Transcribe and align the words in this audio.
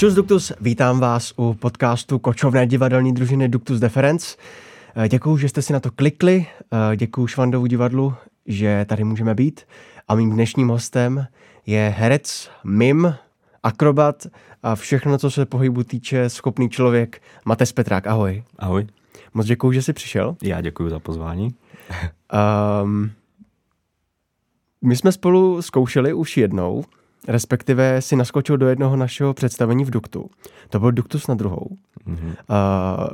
Čus 0.00 0.14
Duktus, 0.14 0.52
vítám 0.60 1.00
vás 1.00 1.32
u 1.36 1.54
podcastu 1.54 2.18
kočovné 2.18 2.66
divadelní 2.66 3.14
družiny 3.14 3.48
Duktus 3.48 3.80
Deference. 3.80 4.36
Eh, 4.96 5.08
děkuju, 5.08 5.36
že 5.36 5.48
jste 5.48 5.62
si 5.62 5.72
na 5.72 5.80
to 5.80 5.90
klikli, 5.90 6.46
eh, 6.72 6.96
děkuju 6.96 7.26
Švandovu 7.26 7.66
divadlu, 7.66 8.14
že 8.46 8.86
tady 8.88 9.04
můžeme 9.04 9.34
být. 9.34 9.60
A 10.08 10.14
mým 10.14 10.30
dnešním 10.30 10.68
hostem 10.68 11.26
je 11.66 11.94
herec, 11.98 12.50
mim, 12.64 13.14
akrobat 13.62 14.26
a 14.62 14.74
všechno, 14.74 15.18
co 15.18 15.30
se 15.30 15.46
pohybu 15.46 15.84
týče, 15.84 16.30
schopný 16.30 16.68
člověk. 16.70 17.22
Matej 17.44 17.66
Petrák, 17.74 18.06
ahoj. 18.06 18.42
Ahoj. 18.58 18.86
Moc 19.34 19.46
děkuju, 19.46 19.72
že 19.72 19.82
jsi 19.82 19.92
přišel. 19.92 20.36
Já 20.42 20.60
děkuji 20.60 20.90
za 20.90 20.98
pozvání. 20.98 21.54
um, 22.82 23.10
my 24.84 24.96
jsme 24.96 25.12
spolu 25.12 25.62
zkoušeli 25.62 26.12
už 26.12 26.36
jednou, 26.36 26.84
respektive 27.28 28.02
si 28.02 28.16
naskočil 28.16 28.56
do 28.56 28.68
jednoho 28.68 28.96
našeho 28.96 29.34
představení 29.34 29.84
v 29.84 29.90
Duktu. 29.90 30.30
To 30.68 30.80
byl 30.80 30.92
Duktus 30.92 31.26
na 31.26 31.34
druhou. 31.34 31.76
Mm-hmm. 32.06 32.34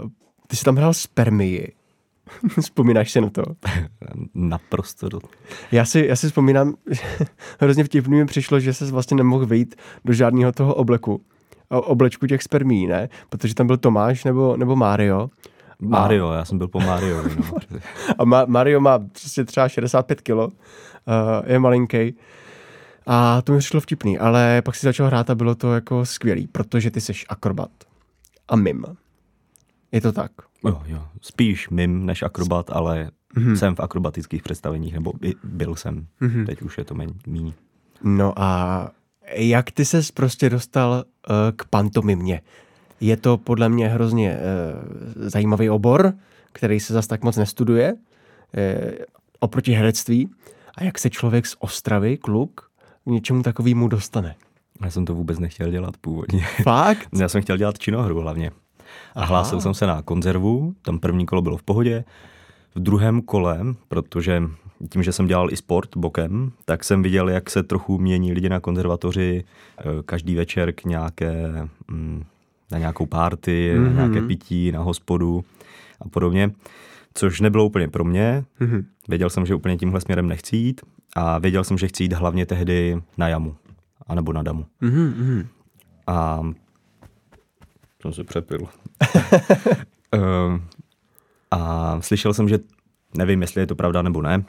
Uh, 0.02 0.10
ty 0.46 0.56
jsi 0.56 0.64
tam 0.64 0.76
hrál 0.76 0.94
spermii. 0.94 1.72
Vzpomínáš 2.60 3.10
si 3.10 3.20
na 3.20 3.30
to? 3.30 3.42
Naprosto. 4.34 5.08
Do... 5.08 5.18
Já 5.72 5.84
si, 5.84 6.06
já 6.08 6.16
si 6.16 6.26
vzpomínám, 6.26 6.74
hrozně 7.60 7.84
vtipný 7.84 8.16
mi 8.16 8.26
přišlo, 8.26 8.60
že 8.60 8.74
se 8.74 8.84
vlastně 8.84 9.16
nemohl 9.16 9.46
vyjít 9.46 9.74
do 10.04 10.12
žádného 10.12 10.52
toho 10.52 10.74
obleku. 10.74 11.22
Oblečku 11.68 12.26
těch 12.26 12.42
spermí, 12.42 12.86
ne? 12.86 13.08
Protože 13.28 13.54
tam 13.54 13.66
byl 13.66 13.76
Tomáš 13.76 14.24
nebo, 14.24 14.56
nebo 14.56 14.76
Mario. 14.76 15.30
Mario, 15.80 16.28
a... 16.28 16.34
já 16.34 16.44
jsem 16.44 16.58
byl 16.58 16.68
po 16.68 16.80
Mario. 16.80 17.22
No. 17.22 17.58
a 18.18 18.24
Ma- 18.24 18.46
Mario 18.46 18.80
má 18.80 18.98
prostě 18.98 19.44
třeba 19.44 19.68
65 19.68 20.20
kilo, 20.20 20.46
uh, 20.46 20.52
je 21.46 21.58
malinký. 21.58 22.14
A 23.06 23.42
to 23.42 23.52
mi 23.52 23.58
přišlo 23.58 23.80
vtipný, 23.80 24.18
ale 24.18 24.62
pak 24.62 24.74
si 24.74 24.86
začal 24.86 25.06
hrát 25.06 25.30
a 25.30 25.34
bylo 25.34 25.54
to 25.54 25.74
jako 25.74 26.06
skvělý, 26.06 26.46
protože 26.46 26.90
ty 26.90 27.00
jsi 27.00 27.12
akrobat 27.28 27.70
a 28.48 28.56
mim. 28.56 28.84
Je 29.92 30.00
to 30.00 30.12
tak? 30.12 30.32
Jo, 30.64 30.82
jo. 30.86 31.06
Spíš 31.20 31.68
mim 31.68 32.06
než 32.06 32.22
akrobat, 32.22 32.70
ale 32.70 33.10
mm-hmm. 33.36 33.54
jsem 33.54 33.74
v 33.74 33.80
akrobatických 33.80 34.42
představeních, 34.42 34.94
nebo 34.94 35.12
byl 35.44 35.74
jsem. 35.74 36.06
Mm-hmm. 36.20 36.46
Teď 36.46 36.62
už 36.62 36.78
je 36.78 36.84
to 36.84 36.94
méně. 37.26 37.52
No 38.02 38.32
a 38.36 38.90
jak 39.32 39.70
ty 39.70 39.84
ses 39.84 40.10
prostě 40.10 40.50
dostal 40.50 40.90
uh, 40.92 41.34
k 41.56 41.64
pantomimě? 41.64 42.40
Je 43.00 43.16
to 43.16 43.36
podle 43.36 43.68
mě 43.68 43.88
hrozně 43.88 44.38
uh, 44.38 45.28
zajímavý 45.28 45.70
obor, 45.70 46.12
který 46.52 46.80
se 46.80 46.92
zas 46.92 47.06
tak 47.06 47.24
moc 47.24 47.36
nestuduje 47.36 47.92
uh, 47.92 47.98
oproti 49.38 49.72
herectví. 49.72 50.30
A 50.74 50.84
jak 50.84 50.98
se 50.98 51.10
člověk 51.10 51.46
z 51.46 51.56
Ostravy, 51.58 52.16
kluk, 52.16 52.70
k 53.06 53.10
něčemu 53.10 53.42
takovému 53.42 53.88
dostane? 53.88 54.34
Já 54.82 54.90
jsem 54.90 55.04
to 55.04 55.14
vůbec 55.14 55.38
nechtěl 55.38 55.70
dělat 55.70 55.96
původně. 55.96 56.46
Fakt? 56.62 57.08
Já 57.18 57.28
jsem 57.28 57.42
chtěl 57.42 57.56
dělat 57.56 57.78
činohru 57.78 58.20
hlavně. 58.20 58.50
A 58.50 58.52
Aha. 59.14 59.26
hlásil 59.26 59.60
jsem 59.60 59.74
se 59.74 59.86
na 59.86 60.02
konzervu, 60.02 60.74
tam 60.82 60.98
první 60.98 61.26
kolo 61.26 61.42
bylo 61.42 61.56
v 61.56 61.62
pohodě. 61.62 62.04
V 62.74 62.80
druhém 62.80 63.22
kole, 63.22 63.60
protože 63.88 64.42
tím, 64.90 65.02
že 65.02 65.12
jsem 65.12 65.26
dělal 65.26 65.52
i 65.52 65.56
sport 65.56 65.96
bokem, 65.96 66.52
tak 66.64 66.84
jsem 66.84 67.02
viděl, 67.02 67.28
jak 67.28 67.50
se 67.50 67.62
trochu 67.62 67.98
mění 67.98 68.32
lidi 68.32 68.48
na 68.48 68.60
konzervatoři 68.60 69.44
eh, 69.78 69.82
každý 70.04 70.34
večer 70.34 70.72
k 70.72 70.84
nějaké, 70.84 71.52
mm, 71.90 72.24
na 72.70 72.78
nějakou 72.78 73.06
párty, 73.06 73.74
mm-hmm. 73.76 73.94
na 73.94 74.06
nějaké 74.06 74.26
pití, 74.26 74.72
na 74.72 74.80
hospodu 74.80 75.44
a 76.00 76.08
podobně. 76.08 76.50
Což 77.14 77.40
nebylo 77.40 77.66
úplně 77.66 77.88
pro 77.88 78.04
mě. 78.04 78.44
Mm-hmm. 78.60 78.84
Věděl 79.08 79.30
jsem, 79.30 79.46
že 79.46 79.54
úplně 79.54 79.76
tímhle 79.76 80.00
směrem 80.00 80.28
nechci 80.28 80.56
jít 80.56 80.80
a 81.16 81.38
věděl 81.38 81.64
jsem, 81.64 81.78
že 81.78 81.88
chci 81.88 82.02
jít 82.02 82.12
hlavně 82.12 82.46
tehdy 82.46 83.02
na 83.18 83.28
jamu, 83.28 83.56
anebo 84.06 84.32
na 84.32 84.42
damu. 84.42 84.66
Mm-hmm. 84.82 85.46
A 86.06 86.42
jsem 88.02 88.12
se 88.12 88.24
přepil. 88.24 88.58
uh, 88.60 90.20
a 91.50 92.00
slyšel 92.00 92.34
jsem, 92.34 92.48
že 92.48 92.58
nevím, 93.14 93.42
jestli 93.42 93.60
je 93.60 93.66
to 93.66 93.74
pravda 93.74 94.02
nebo 94.02 94.22
ne, 94.22 94.44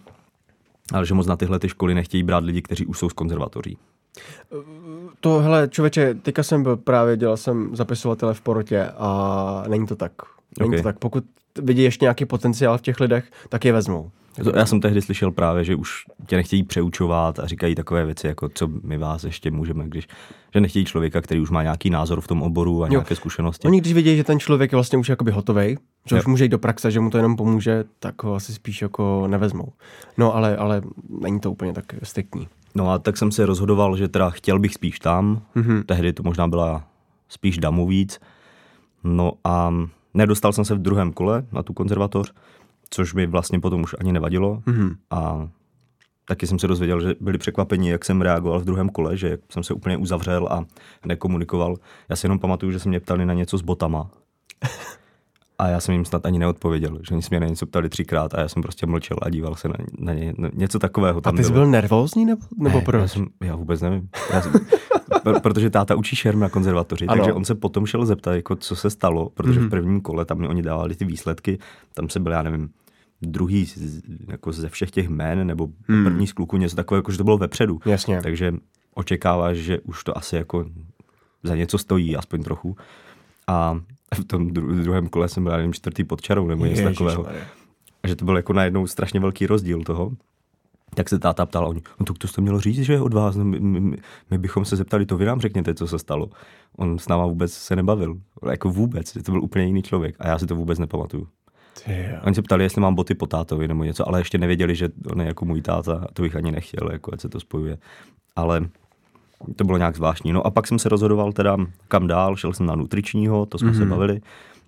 ale 0.94 1.06
že 1.06 1.14
moc 1.14 1.28
na 1.28 1.36
tyhle 1.36 1.60
ty 1.60 1.70
školy 1.70 1.96
nechtějí 1.96 2.24
brát 2.24 2.44
lidi, 2.44 2.62
kteří 2.62 2.86
už 2.86 3.00
jsou 3.00 3.10
z 3.10 3.14
konzervatoří. 3.14 3.78
To, 5.20 5.40
hele, 5.40 5.68
člověče, 5.72 6.14
teďka 6.14 6.44
jsem 6.44 6.64
byl 6.64 6.78
právě, 6.78 7.18
dělal 7.18 7.38
jsem 7.38 7.76
zapisovatele 7.76 8.34
v 8.34 8.42
porotě 8.42 8.92
a 8.98 9.64
není 9.68 9.88
to 9.88 9.96
tak. 9.96 10.12
Není 10.60 10.70
okay. 10.70 10.80
to 10.80 10.84
tak. 10.84 11.00
Pokud 11.00 11.24
vidí 11.62 11.84
ještě 11.84 12.06
nějaký 12.06 12.26
potenciál 12.26 12.78
v 12.78 12.82
těch 12.82 13.00
lidech, 13.00 13.32
tak 13.50 13.66
je 13.66 13.74
vezmou. 13.74 14.12
Já 14.56 14.66
jsem 14.66 14.82
tehdy 14.82 15.02
slyšel 15.02 15.32
právě, 15.32 15.64
že 15.64 15.76
už 15.76 16.06
tě 16.26 16.36
nechtějí 16.36 16.64
přeučovat 16.64 17.40
a 17.40 17.48
říkají 17.48 17.76
takové 17.76 18.06
věci, 18.06 18.28
jako 18.28 18.50
co 18.54 18.70
my 18.84 18.98
vás 18.98 19.24
ještě 19.24 19.52
můžeme, 19.52 19.88
když, 19.88 20.08
že 20.54 20.62
nechtějí 20.62 20.86
člověka, 20.86 21.22
který 21.22 21.40
už 21.40 21.50
má 21.50 21.64
nějaký 21.64 21.90
názor 21.90 22.22
v 22.22 22.28
tom 22.28 22.42
oboru 22.42 22.84
a 22.84 22.86
jo. 22.86 22.92
nějaké 22.92 23.16
zkušenosti. 23.16 23.68
Oni 23.68 23.82
když 23.82 23.94
vidí, 23.94 24.18
že 24.18 24.24
ten 24.24 24.40
člověk 24.40 24.72
je 24.72 24.76
vlastně 24.76 24.98
už 24.98 25.10
jakoby 25.10 25.32
hotový, 25.32 25.78
že 26.06 26.16
jo. 26.16 26.20
už 26.20 26.26
může 26.26 26.46
jít 26.46 26.50
do 26.50 26.60
praxe, 26.60 26.92
že 26.92 27.00
mu 27.00 27.10
to 27.10 27.18
jenom 27.18 27.36
pomůže, 27.36 27.84
tak 28.00 28.24
ho 28.24 28.36
asi 28.36 28.54
spíš 28.54 28.82
jako 28.82 29.28
nevezmou. 29.28 29.74
No 30.18 30.36
ale, 30.36 30.58
ale 30.58 30.82
není 31.10 31.40
to 31.40 31.52
úplně 31.52 31.74
tak 31.74 31.86
striktní. 32.04 32.48
No 32.76 32.92
a 32.92 33.00
tak 33.00 33.18
jsem 33.18 33.32
se 33.32 33.46
rozhodoval, 33.46 33.98
že 33.98 34.08
teda 34.08 34.30
chtěl 34.30 34.60
bych 34.60 34.74
spíš 34.74 35.00
tam, 35.00 35.42
mm-hmm. 35.56 35.84
tehdy 35.84 36.14
to 36.14 36.24
možná 36.24 36.48
byla 36.48 36.84
spíš 37.30 37.58
damu 37.58 37.88
víc. 37.88 38.20
No 39.04 39.32
a 39.44 39.74
nedostal 40.18 40.54
jsem 40.54 40.66
se 40.66 40.76
v 40.76 40.80
druhém 40.80 41.14
kole 41.14 41.44
na 41.52 41.64
tu 41.64 41.74
konzervatoř, 41.74 42.34
což 42.90 43.14
mi 43.14 43.28
vlastně 43.28 43.60
potom 43.60 43.82
už 43.82 43.96
ani 44.00 44.12
nevadilo. 44.12 44.62
Mm-hmm. 44.66 44.96
A 45.12 45.50
taky 46.28 46.48
jsem 46.48 46.60
se 46.60 46.68
dozvěděl, 46.68 47.02
že 47.02 47.16
byli 47.20 47.38
překvapeni, 47.38 47.90
jak 47.90 48.06
jsem 48.06 48.22
reagoval 48.22 48.60
v 48.60 48.66
druhém 48.66 48.90
kole, 48.90 49.18
že 49.18 49.38
jsem 49.50 49.64
se 49.64 49.74
úplně 49.74 49.98
uzavřel 49.98 50.48
a 50.52 50.66
nekomunikoval. 51.06 51.76
Já 52.10 52.16
si 52.16 52.26
jenom 52.26 52.40
pamatuju, 52.40 52.72
že 52.72 52.80
se 52.80 52.90
mě 52.90 53.00
ptali 53.00 53.26
na 53.26 53.34
něco 53.34 53.58
s 53.58 53.62
botama. 53.62 54.10
A 55.60 55.68
já 55.68 55.80
jsem 55.80 55.94
jim 55.94 56.06
snad 56.06 56.26
ani 56.26 56.40
neodpověděl, 56.40 57.00
že 57.08 57.14
oni 57.14 57.22
se 57.22 57.28
mě 57.32 57.40
na 57.40 57.48
něco 57.48 57.66
ptali 57.66 57.90
třikrát 57.90 58.34
a 58.34 58.40
já 58.40 58.48
jsem 58.48 58.64
prostě 58.64 58.86
mlčel 58.86 59.18
a 59.22 59.30
díval 59.30 59.56
se 59.56 59.68
na, 59.68 59.76
na 60.00 60.14
ně. 60.14 60.34
Něco 60.54 60.80
takového 60.80 61.22
tam 61.22 61.36
A 61.36 61.38
ty 61.38 61.44
jsi 61.44 61.52
bylo. 61.52 61.64
byl 61.64 61.72
nervózní 61.72 62.26
nebo, 62.26 62.42
nebo 62.58 62.78
ne, 62.78 62.86
proč? 62.86 63.02
Já, 63.02 63.08
jsem, 63.08 63.26
já 63.44 63.56
vůbec 63.56 63.82
nevím. 63.82 64.10
Já 64.34 64.42
jsem, 64.42 64.54
protože 65.42 65.70
táta 65.70 65.96
učí 65.96 66.16
šerm 66.16 66.40
na 66.40 66.50
konzervatoři, 66.50 67.08
ano. 67.08 67.18
takže 67.18 67.34
on 67.34 67.46
se 67.46 67.56
potom 67.56 67.86
šel 67.86 68.06
zeptat, 68.06 68.34
jako, 68.34 68.56
co 68.56 68.76
se 68.76 68.90
stalo, 68.90 69.30
protože 69.30 69.54
mm-hmm. 69.54 69.58
v 69.60 69.62
mhm. 69.62 69.70
prvním 69.70 70.02
kole 70.02 70.26
tam 70.26 70.46
oni 70.46 70.62
dávali 70.62 70.96
ty 70.96 71.06
výsledky, 71.06 71.60
tam 71.94 72.10
se 72.10 72.20
byl, 72.20 72.32
já 72.32 72.42
nevím, 72.42 72.70
druhý 73.22 73.68
jako 74.28 74.52
ze 74.52 74.70
všech 74.70 74.92
těch 74.92 75.10
jmén, 75.10 75.48
nebo 75.48 75.68
hmm. 75.88 76.04
první 76.04 76.28
z 76.28 76.34
kluků, 76.34 76.58
něco 76.58 76.76
takového, 76.76 77.00
jako 77.00 77.12
že 77.12 77.18
to 77.18 77.24
bylo 77.24 77.38
vepředu. 77.38 77.80
Jasně. 77.86 78.22
Takže 78.22 78.54
očekáváš, 78.94 79.58
že 79.58 79.80
už 79.80 80.04
to 80.04 80.18
asi 80.18 80.36
jako 80.36 80.66
za 81.44 81.56
něco 81.56 81.78
stojí, 81.78 82.16
aspoň 82.16 82.44
trochu. 82.44 82.78
A 83.48 83.80
v 84.16 84.26
tom 84.26 84.48
dru- 84.48 84.82
druhém 84.82 85.08
kole 85.08 85.30
jsem 85.30 85.44
byl, 85.44 85.58
nevím, 85.58 85.74
čtvrtý 85.74 86.04
pod 86.04 86.22
čarou, 86.22 86.48
nebo 86.48 86.66
něco 86.66 86.82
takového. 86.84 87.28
A 88.04 88.08
že 88.08 88.16
to 88.16 88.26
byl 88.26 88.36
jako 88.36 88.54
najednou 88.54 88.88
strašně 88.88 89.20
velký 89.20 89.48
rozdíl 89.48 89.84
toho. 89.84 90.12
Tak 90.96 91.10
se 91.10 91.20
táta 91.20 91.46
ptal, 91.46 91.68
oni, 91.68 91.82
no 92.00 92.06
to, 92.06 92.14
to 92.14 92.28
jste 92.28 92.42
mělo 92.42 92.60
říct, 92.60 92.80
že 92.80 92.94
je 92.94 93.02
od 93.02 93.14
vás, 93.14 93.36
no, 93.36 93.46
my, 93.46 93.60
my, 93.60 93.98
my, 94.32 94.38
bychom 94.38 94.66
se 94.66 94.76
zeptali, 94.76 95.06
to 95.06 95.18
vy 95.18 95.26
nám 95.26 95.42
řekněte, 95.42 95.74
co 95.74 95.88
se 95.88 96.00
stalo. 96.00 96.30
On 96.78 97.00
s 97.00 97.08
náma 97.08 97.26
vůbec 97.26 97.54
se 97.54 97.76
nebavil, 97.76 98.18
jako 98.50 98.70
vůbec, 98.70 99.14
to 99.14 99.32
byl 99.32 99.44
úplně 99.44 99.66
jiný 99.66 99.84
člověk 99.84 100.16
a 100.20 100.28
já 100.28 100.40
si 100.40 100.46
to 100.46 100.56
vůbec 100.56 100.80
nepamatuju. 100.80 101.28
Oni 102.26 102.36
se 102.36 102.42
ptali, 102.42 102.64
jestli 102.64 102.82
mám 102.82 102.96
boty 102.96 103.16
po 103.16 103.28
tátovi 103.28 103.68
nebo 103.68 103.84
něco, 103.84 104.08
ale 104.08 104.20
ještě 104.20 104.38
nevěděli, 104.38 104.76
že 104.76 104.90
on 105.12 105.22
je 105.22 105.28
jako 105.28 105.46
můj 105.46 105.62
táta, 105.62 106.08
to 106.14 106.22
bych 106.22 106.36
ani 106.36 106.52
nechtěl, 106.52 106.92
jako 106.92 107.14
ať 107.14 107.22
se 107.22 107.30
to 107.30 107.40
spojuje. 107.40 107.78
Ale 108.36 108.70
to 109.56 109.64
bylo 109.64 109.78
nějak 109.78 109.96
zvláštní. 109.96 110.34
No 110.34 110.48
a 110.48 110.52
pak 110.52 110.68
jsem 110.68 110.80
se 110.80 110.90
rozhodoval 110.90 111.32
teda 111.32 111.58
kam 111.88 112.08
dál, 112.08 112.36
šel 112.36 112.54
jsem 112.54 112.66
na 112.66 112.76
nutričního, 112.76 113.46
to 113.46 113.58
jsme 113.58 113.72
mm-hmm. 113.72 113.78
se 113.78 113.82
mhm. 113.82 113.90
bavili, 113.90 114.22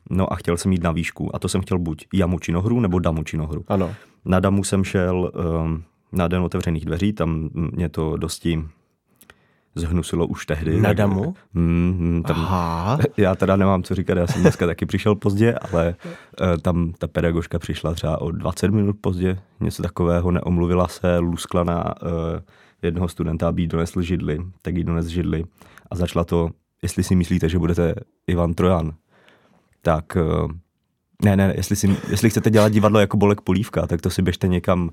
no 0.09 0.34
a 0.34 0.35
chtěl 0.35 0.57
jsem 0.57 0.72
jít 0.72 0.84
na 0.84 0.91
výšku. 0.91 1.35
A 1.35 1.40
to 1.40 1.49
jsem 1.49 1.61
chtěl 1.61 1.79
buď 1.79 2.08
jamu 2.14 2.40
činohru 2.40 2.79
nebo 2.79 2.99
damu 2.99 3.23
činohru. 3.23 3.64
Ano. 3.67 3.96
Na 4.26 4.40
damu 4.40 4.64
jsem 4.64 4.84
šel 4.84 5.32
um, 5.64 5.84
na 6.11 6.28
den 6.28 6.41
otevřených 6.41 6.85
dveří, 6.85 7.14
tam 7.14 7.49
mě 7.53 7.90
to 7.90 8.17
dosti 8.17 8.64
zhnusilo 9.76 10.28
už 10.28 10.46
tehdy. 10.46 10.82
Na 10.82 10.93
damu? 10.93 11.34
Mm, 11.53 11.96
mm, 11.99 12.23
tam, 12.23 12.35
Aha. 12.40 12.99
Já 13.17 13.35
teda 13.35 13.55
nemám 13.55 13.84
co 13.84 13.96
říkat, 13.96 14.17
já 14.17 14.28
jsem 14.28 14.41
dneska 14.41 14.66
taky 14.66 14.85
přišel 14.85 15.16
pozdě, 15.16 15.53
ale 15.53 15.96
uh, 16.41 16.58
tam 16.58 16.93
ta 16.97 17.08
pedagožka 17.08 17.59
přišla 17.59 17.93
třeba 17.93 18.22
o 18.22 18.32
20 18.32 18.72
minut 18.72 18.96
pozdě, 19.02 19.40
něco 19.59 19.84
takového, 19.84 20.32
neomluvila 20.32 20.88
se, 20.88 21.17
luskla 21.17 21.64
na 21.64 22.02
uh, 22.02 22.09
jednoho 22.81 23.08
studenta, 23.08 23.47
aby 23.47 23.61
jí 23.61 23.67
donesl 23.67 24.02
židli, 24.02 24.40
tak 24.61 24.76
jí 24.76 24.84
dones 24.84 25.05
židli 25.05 25.43
a 25.91 25.96
začala 25.96 26.26
to, 26.26 26.49
jestli 26.81 27.03
si 27.03 27.16
myslíte, 27.16 27.49
že 27.49 27.59
budete 27.59 27.96
Ivan 28.28 28.53
Trojan, 28.53 28.93
tak 29.81 30.17
uh, 30.43 30.52
ne, 31.26 31.35
ne, 31.35 31.53
jestli, 31.58 31.76
si, 31.76 31.97
jestli 32.09 32.29
chcete 32.29 32.49
dělat 32.49 32.72
divadlo 32.72 32.99
jako 32.99 33.17
Bolek 33.17 33.41
Polívka, 33.41 33.87
tak 33.87 34.02
to 34.02 34.09
si 34.09 34.22
běžte 34.22 34.47
někam 34.47 34.90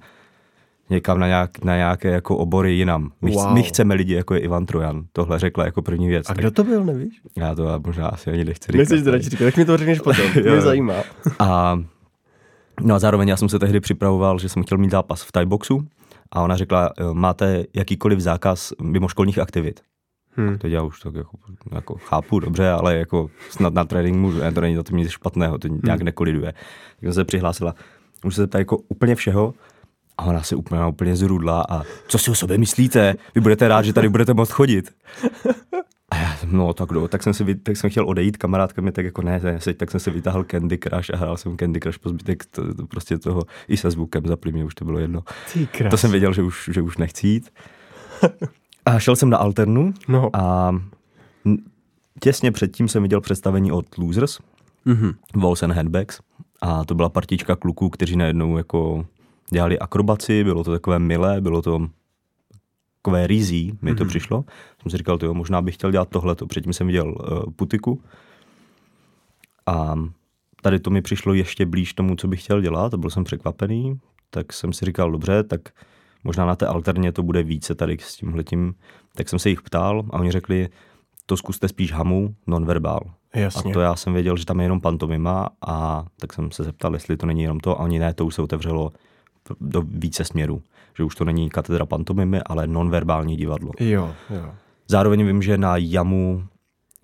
někam 0.90 1.18
na, 1.18 1.26
nějak, 1.26 1.64
na 1.64 1.76
nějaké 1.76 2.10
jako 2.10 2.36
obory 2.36 2.72
jinam. 2.72 3.10
My, 3.22 3.30
wow. 3.30 3.54
my 3.54 3.62
chceme 3.62 3.94
lidi, 3.94 4.14
jako 4.14 4.34
je 4.34 4.40
Ivan 4.40 4.66
Trojan. 4.66 5.04
Tohle 5.12 5.38
řekla 5.38 5.64
jako 5.64 5.82
první 5.82 6.08
věc. 6.08 6.30
A 6.30 6.34
kdo 6.34 6.50
to 6.50 6.64
byl, 6.64 6.84
nevíš? 6.84 7.20
Já 7.36 7.54
to 7.54 7.80
možná 7.86 8.08
asi 8.08 8.30
ani 8.30 8.44
nechci 8.44 8.72
říkat. 8.72 8.78
Nechceš 8.78 9.02
to 9.02 9.10
radši 9.10 9.30
říkat, 9.30 9.44
tak 9.44 9.56
mi 9.56 9.64
to 9.64 9.76
řekneš 9.76 10.00
potom, 10.00 10.24
mě 10.42 10.60
zajímá. 10.60 10.94
a, 11.38 11.80
no 12.80 12.94
a 12.94 12.98
zároveň 12.98 13.28
já 13.28 13.36
jsem 13.36 13.48
se 13.48 13.58
tehdy 13.58 13.80
připravoval, 13.80 14.38
že 14.38 14.48
jsem 14.48 14.62
chtěl 14.62 14.78
mít 14.78 14.90
zápas 14.90 15.22
v 15.22 15.32
Thai 15.32 15.46
boxu 15.46 15.86
a 16.32 16.42
ona 16.42 16.56
řekla, 16.56 16.90
máte 17.12 17.64
jakýkoliv 17.74 18.20
zákaz 18.20 18.72
mimoškolních 18.82 19.38
aktivit. 19.38 19.80
Hmm. 20.30 20.58
To 20.58 20.66
já 20.66 20.82
už 20.82 21.00
tak 21.00 21.14
jako, 21.14 21.38
jako 21.72 21.94
chápu 21.94 22.40
dobře, 22.40 22.70
ale 22.70 22.96
jako 22.96 23.30
snad 23.50 23.74
na 23.74 23.84
trénink 23.84 24.16
můžu, 24.16 24.38
ne, 24.38 24.52
to 24.52 24.60
není 24.60 24.76
to 24.76 24.96
nic 24.96 25.10
špatného, 25.10 25.58
to 25.58 25.68
nějak 25.68 25.98
hmm. 25.98 26.04
nekoliduje. 26.04 26.52
Tak 26.52 27.02
jsem 27.02 27.12
se 27.12 27.24
přihlásila, 27.24 27.74
už 28.24 28.34
se 28.34 28.40
zeptat 28.40 28.58
jako 28.58 28.78
úplně 28.88 29.14
všeho, 29.14 29.54
a 30.18 30.24
ona 30.24 30.42
se 30.42 30.56
úplně, 30.56 30.86
úplně 30.86 31.16
zrudla 31.16 31.66
a 31.68 31.82
co 32.08 32.18
si 32.18 32.30
o 32.30 32.34
sobě 32.34 32.58
myslíte? 32.58 33.14
Vy 33.34 33.40
budete 33.40 33.68
rád, 33.68 33.82
že 33.82 33.92
tady 33.92 34.08
budete 34.08 34.34
moct 34.34 34.50
chodit. 34.50 34.94
No 36.44 36.72
tak 36.72 36.88
do, 36.88 37.08
tak 37.08 37.22
jsem, 37.22 37.34
si, 37.34 37.54
tak 37.54 37.76
jsem 37.76 37.90
chtěl 37.90 38.08
odejít, 38.08 38.36
kamarádka 38.36 38.82
mi 38.82 38.92
tak 38.92 39.04
jako 39.04 39.22
ne, 39.22 39.40
ne 39.42 39.74
tak 39.74 39.90
jsem 39.90 40.00
si 40.00 40.10
vytáhl 40.10 40.44
Candy 40.44 40.78
Crush 40.78 41.10
a 41.14 41.16
hrál 41.16 41.36
jsem 41.36 41.56
Candy 41.58 41.80
Crush 41.80 41.98
po 41.98 42.08
zbytek 42.08 42.44
to, 42.44 42.74
to 42.74 42.86
prostě 42.86 43.18
toho 43.18 43.42
i 43.68 43.76
se 43.76 43.90
zvukem 43.90 44.26
zaplý 44.26 44.52
mě 44.52 44.64
už 44.64 44.74
to 44.74 44.84
bylo 44.84 44.98
jedno. 44.98 45.22
To 45.90 45.96
jsem 45.96 46.10
věděl, 46.10 46.32
že 46.32 46.42
už, 46.42 46.70
že 46.72 46.82
už 46.82 46.96
nechci 46.96 47.26
jít. 47.26 47.52
A 48.84 48.98
šel 48.98 49.16
jsem 49.16 49.30
na 49.30 49.38
Alternu 49.38 49.94
no. 50.08 50.30
a 50.36 50.74
těsně 52.20 52.52
předtím 52.52 52.88
jsem 52.88 53.02
viděl 53.02 53.20
představení 53.20 53.72
od 53.72 53.98
Losers, 53.98 54.38
mm-hmm. 54.86 55.14
Walls 55.34 55.62
and 55.62 55.72
Handbags 55.72 56.20
a 56.60 56.84
to 56.84 56.94
byla 56.94 57.08
partička 57.08 57.56
kluků, 57.56 57.90
kteří 57.90 58.16
najednou 58.16 58.56
jako 58.56 59.06
dělali 59.50 59.78
akrobaci, 59.78 60.44
bylo 60.44 60.64
to 60.64 60.72
takové 60.72 60.98
milé, 60.98 61.40
bylo 61.40 61.62
to 61.62 61.88
takové 63.06 63.26
rizí, 63.26 63.78
mi 63.82 63.94
to 63.94 64.04
mm-hmm. 64.04 64.08
přišlo. 64.08 64.44
Jsem 64.82 64.90
si 64.90 64.96
říkal, 64.96 65.18
jo, 65.22 65.34
možná 65.34 65.62
bych 65.62 65.74
chtěl 65.74 65.90
dělat 65.90 66.08
tohleto. 66.08 66.46
Předtím 66.46 66.72
jsem 66.72 66.86
viděl 66.86 67.08
uh, 67.08 67.52
putiku 67.56 68.02
a 69.66 69.94
tady 70.62 70.78
to 70.78 70.90
mi 70.90 71.02
přišlo 71.02 71.34
ještě 71.34 71.66
blíž 71.66 71.94
tomu, 71.94 72.16
co 72.16 72.28
bych 72.28 72.42
chtěl 72.42 72.60
dělat 72.60 72.94
a 72.94 72.96
byl 72.96 73.10
jsem 73.10 73.24
překvapený, 73.24 74.00
tak 74.30 74.52
jsem 74.52 74.72
si 74.72 74.84
říkal, 74.84 75.10
dobře, 75.10 75.42
tak 75.42 75.60
možná 76.24 76.46
na 76.46 76.56
té 76.56 76.66
alterně 76.66 77.12
to 77.12 77.22
bude 77.22 77.42
více 77.42 77.74
tady 77.74 77.96
s 78.00 78.16
tímhletím. 78.16 78.74
Tak 79.14 79.28
jsem 79.28 79.38
se 79.38 79.48
jich 79.48 79.62
ptal 79.62 80.04
a 80.10 80.18
oni 80.18 80.32
řekli, 80.32 80.68
to 81.26 81.36
zkuste 81.36 81.68
spíš 81.68 81.92
hamu, 81.92 82.34
nonverbál. 82.46 83.00
Jasně. 83.34 83.70
A 83.70 83.74
to 83.74 83.80
já 83.80 83.96
jsem 83.96 84.12
věděl, 84.12 84.36
že 84.36 84.46
tam 84.46 84.60
je 84.60 84.64
jenom 84.64 84.80
pantomima 84.80 85.48
a 85.66 86.04
tak 86.20 86.32
jsem 86.32 86.50
se 86.50 86.64
zeptal, 86.64 86.94
jestli 86.94 87.16
to 87.16 87.26
není 87.26 87.42
jenom 87.42 87.60
to 87.60 87.80
a 87.80 87.82
oni 87.82 87.98
ne, 87.98 88.14
to 88.14 88.26
už 88.26 88.34
se 88.34 88.42
otevřelo 88.42 88.92
do 89.60 89.82
více 89.82 90.24
směrů. 90.24 90.62
Že 90.96 91.04
už 91.04 91.14
to 91.14 91.24
není 91.24 91.50
katedra 91.50 91.86
pantomimy, 91.86 92.40
ale 92.46 92.66
nonverbální 92.66 93.36
divadlo. 93.36 93.72
Jo, 93.80 94.14
jo. 94.30 94.50
Zároveň 94.88 95.26
vím, 95.26 95.42
že 95.42 95.58
na 95.58 95.76
JAMu 95.76 96.44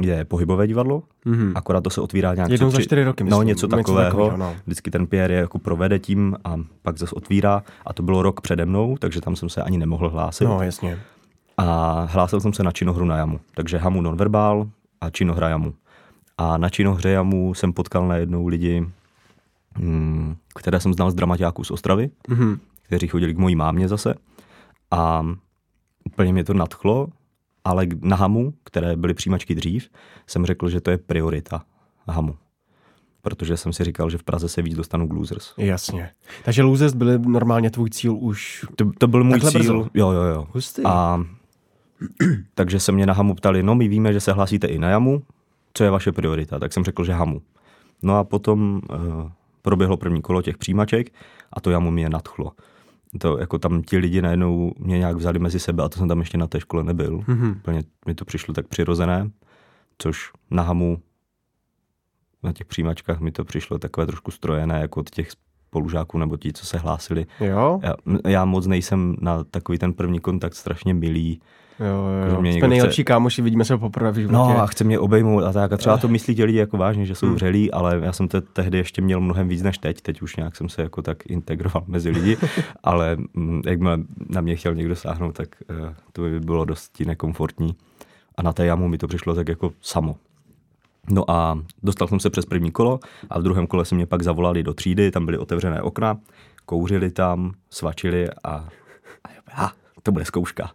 je 0.03 0.25
pohybové 0.25 0.67
divadlo, 0.67 1.03
mm-hmm. 1.27 1.53
akorát 1.55 1.81
to 1.81 1.91
se 1.91 2.01
otvírá 2.01 2.35
nějak... 2.35 2.51
Jednou 2.51 2.71
za 2.71 2.81
čtyři 2.81 3.05
roky, 3.05 3.25
myslím. 3.25 3.39
No, 3.39 3.43
něco 3.43 3.69
takového. 3.69 4.01
Něco 4.01 4.11
takového 4.11 4.37
no. 4.37 4.57
Vždycky 4.67 4.91
ten 4.91 5.07
Pierre 5.07 5.35
je 5.35 5.41
jako 5.41 5.59
provede 5.59 5.99
tím 5.99 6.37
a 6.45 6.57
pak 6.83 6.99
zase 6.99 7.15
otvírá. 7.15 7.63
A 7.87 7.93
to 7.93 8.03
bylo 8.03 8.23
rok 8.23 8.41
přede 8.41 8.67
mnou, 8.67 8.97
takže 8.97 9.21
tam 9.21 9.37
jsem 9.37 9.49
se 9.49 9.63
ani 9.63 9.79
nemohl 9.79 10.11
hlásit. 10.11 10.45
No, 10.45 10.63
jasně. 10.63 10.99
A 11.57 12.01
hlásil 12.11 12.41
jsem 12.41 12.53
se 12.53 12.63
na 12.63 12.73
činohru 12.73 13.05
na 13.05 13.17
jamu. 13.17 13.41
Takže 13.55 13.79
hamu 13.79 14.01
nonverbál 14.01 14.67
a 15.01 15.11
činohra 15.11 15.49
jamu. 15.49 15.75
A 16.39 16.59
na 16.59 16.69
činohře 16.69 17.11
jamu 17.11 17.55
jsem 17.55 17.73
potkal 17.73 18.09
najednou 18.09 18.47
lidi, 18.47 18.87
mm, 19.79 20.37
které 20.55 20.81
jsem 20.81 20.95
znal 20.95 21.11
z 21.11 21.15
dramaťáků 21.15 21.65
z 21.65 21.71
Ostravy, 21.71 22.11
mm-hmm. 22.29 22.59
Kteří 22.93 23.09
chodili 23.09 23.35
k 23.35 23.39
mojí 23.39 23.57
mámě 23.57 23.89
zase. 23.89 24.15
A 24.91 25.27
úplně 26.05 26.33
mě 26.33 26.45
to 26.45 26.55
nadchlo, 26.55 27.09
ale 27.65 27.87
na 28.01 28.17
Hamu, 28.17 28.55
které 28.65 28.97
byly 28.97 29.15
přijímačky 29.15 29.55
dřív, 29.55 29.89
jsem 30.27 30.47
řekl, 30.47 30.69
že 30.69 30.81
to 30.81 30.91
je 30.91 30.99
priorita 30.99 31.63
Hamu. 32.09 32.37
Protože 33.23 33.57
jsem 33.57 33.73
si 33.73 33.85
říkal, 33.85 34.11
že 34.11 34.19
v 34.19 34.23
Praze 34.23 34.49
se 34.49 34.63
víc 34.63 34.77
dostanu 34.77 35.09
k 35.09 35.13
Losers. 35.13 35.55
Jasně. 35.59 36.11
Takže 36.45 36.63
Losers 36.63 36.95
byly 36.95 37.19
normálně 37.19 37.71
tvůj 37.71 37.91
cíl 37.91 38.17
už 38.17 38.67
To, 38.77 38.91
to 38.99 39.07
byl 39.07 39.25
můj 39.25 39.41
cíl. 39.41 39.51
Brzo. 39.51 39.89
Jo, 39.95 40.11
jo, 40.11 40.23
jo. 40.23 40.47
Hustý. 40.53 40.83
A 40.85 41.25
takže 42.55 42.81
se 42.81 42.93
mě 42.93 43.07
na 43.07 43.15
Hamu 43.15 43.35
ptali, 43.35 43.63
no 43.63 43.75
my 43.75 43.89
víme, 43.89 44.13
že 44.13 44.21
se 44.21 44.33
hlásíte 44.33 44.67
i 44.67 44.79
na 44.79 44.91
Jamu, 44.91 45.23
co 45.75 45.85
je 45.85 45.91
vaše 45.91 46.13
priorita? 46.13 46.59
Tak 46.59 46.73
jsem 46.73 46.85
řekl, 46.85 47.05
že 47.05 47.13
Hamu. 47.13 47.43
No 48.03 48.19
a 48.19 48.25
potom 48.25 48.81
uh, 48.91 49.31
proběhlo 49.63 49.97
první 49.97 50.23
kolo 50.23 50.43
těch 50.43 50.59
přijímaček 50.59 51.13
a 51.53 51.61
to 51.61 51.71
Jamu 51.71 51.91
mě 51.91 52.09
nadchlo 52.09 52.53
to 53.19 53.39
jako 53.39 53.59
tam 53.59 53.83
ti 53.83 53.99
lidi 53.99 54.23
najednou 54.23 54.73
mě 54.79 54.99
nějak 54.99 55.17
vzali 55.17 55.39
mezi 55.39 55.61
sebe 55.61 55.83
a 55.83 55.89
to 55.89 55.99
jsem 55.99 56.09
tam 56.09 56.21
ještě 56.21 56.39
na 56.39 56.47
té 56.47 56.61
škole 56.61 56.85
nebyl. 56.85 57.19
Mm-hmm. 57.19 57.57
Úplně 57.57 57.83
mi 58.07 58.15
to 58.15 58.25
přišlo 58.25 58.55
tak 58.55 58.69
přirozené, 58.69 59.31
což 59.99 60.31
na 60.51 60.63
hamu 60.63 60.99
na 62.43 62.53
těch 62.53 62.67
přijímačkách 62.67 63.21
mi 63.21 63.33
to 63.33 63.45
přišlo 63.45 63.79
takové 63.79 64.07
trošku 64.07 64.31
strojené, 64.31 64.81
jako 64.81 65.01
od 65.01 65.11
těch 65.11 65.29
spolužáků 65.73 66.19
nebo 66.19 66.37
ti, 66.37 66.53
co 66.53 66.67
se 66.67 66.79
hlásili. 66.79 67.27
Jo? 67.41 67.81
Já, 67.83 67.95
já 68.29 68.45
moc 68.45 68.67
nejsem 68.67 69.17
na 69.21 69.45
takový 69.45 69.79
ten 69.79 69.93
první 69.93 70.21
kontakt 70.21 70.55
strašně 70.55 70.95
milý. 70.95 71.41
Jo, 71.81 72.31
jo. 72.33 72.41
Mě 72.41 72.53
Jsme 72.53 72.69
nejlepší 72.69 73.03
chce... 73.03 73.05
kámoši, 73.05 73.43
vidíme 73.43 73.65
se 73.65 73.79
poprvé 73.79 74.11
v 74.11 74.15
životě. 74.15 74.33
No 74.33 74.63
a 74.63 74.67
chce 74.67 74.85
mě 74.85 74.99
obejmout 74.99 75.45
a 75.45 75.53
tak. 75.53 75.73
A 75.73 75.77
třeba 75.77 75.97
to 75.97 76.09
myslí 76.09 76.35
ti 76.35 76.45
lidi 76.45 76.59
jako 76.59 76.77
vážně, 76.77 77.07
že 77.07 77.15
jsou 77.15 77.27
hmm. 77.27 77.35
vřelí, 77.35 77.71
ale 77.71 78.01
já 78.03 78.13
jsem 78.13 78.29
to 78.29 78.41
tehdy 78.41 78.79
ještě 78.79 79.03
měl 79.03 79.21
mnohem 79.21 79.49
víc 79.49 79.63
než 79.63 79.79
teď. 79.79 80.01
Teď 80.01 80.23
už 80.23 80.37
nějak 80.37 80.57
jsem 80.57 80.69
se 80.69 80.83
jako 80.83 81.03
tak 81.03 81.27
integroval 81.27 81.85
mezi 81.87 82.11
lidi, 82.11 82.37
ale 82.85 83.17
mm, 83.35 83.63
jak 83.67 83.81
na 84.29 84.41
mě 84.41 84.57
chtěl 84.57 84.75
někdo 84.75 84.97
sáhnout, 84.97 85.33
tak 85.33 85.49
uh, 85.71 85.89
to 86.13 86.23
by 86.23 86.41
bylo 86.41 86.65
dosti 86.65 87.05
nekomfortní. 87.05 87.75
A 88.37 88.43
na 88.43 88.53
té 88.53 88.67
jamu 88.67 88.89
mi 88.89 88.99
to 88.99 89.07
přišlo 89.09 89.35
tak 89.35 89.49
jako 89.49 89.73
samo. 89.81 90.17
No 91.11 91.31
a 91.31 91.59
dostal 91.83 92.09
jsem 92.09 92.21
se 92.21 92.31
přes 92.31 92.47
první 92.47 92.71
kolo 92.71 93.01
a 93.31 93.39
v 93.39 93.43
druhém 93.43 93.67
kole 93.67 93.85
si 93.85 93.95
mě 93.95 94.07
pak 94.07 94.23
zavolali 94.23 94.63
do 94.63 94.75
třídy, 94.75 95.11
tam 95.11 95.27
byly 95.27 95.39
otevřené 95.39 95.83
okna, 95.83 96.19
kouřili 96.67 97.11
tam, 97.11 97.53
svačili 97.71 98.29
a, 98.45 98.69
a 99.55 99.73
to 100.03 100.13
bude 100.13 100.25
zkouška. 100.25 100.71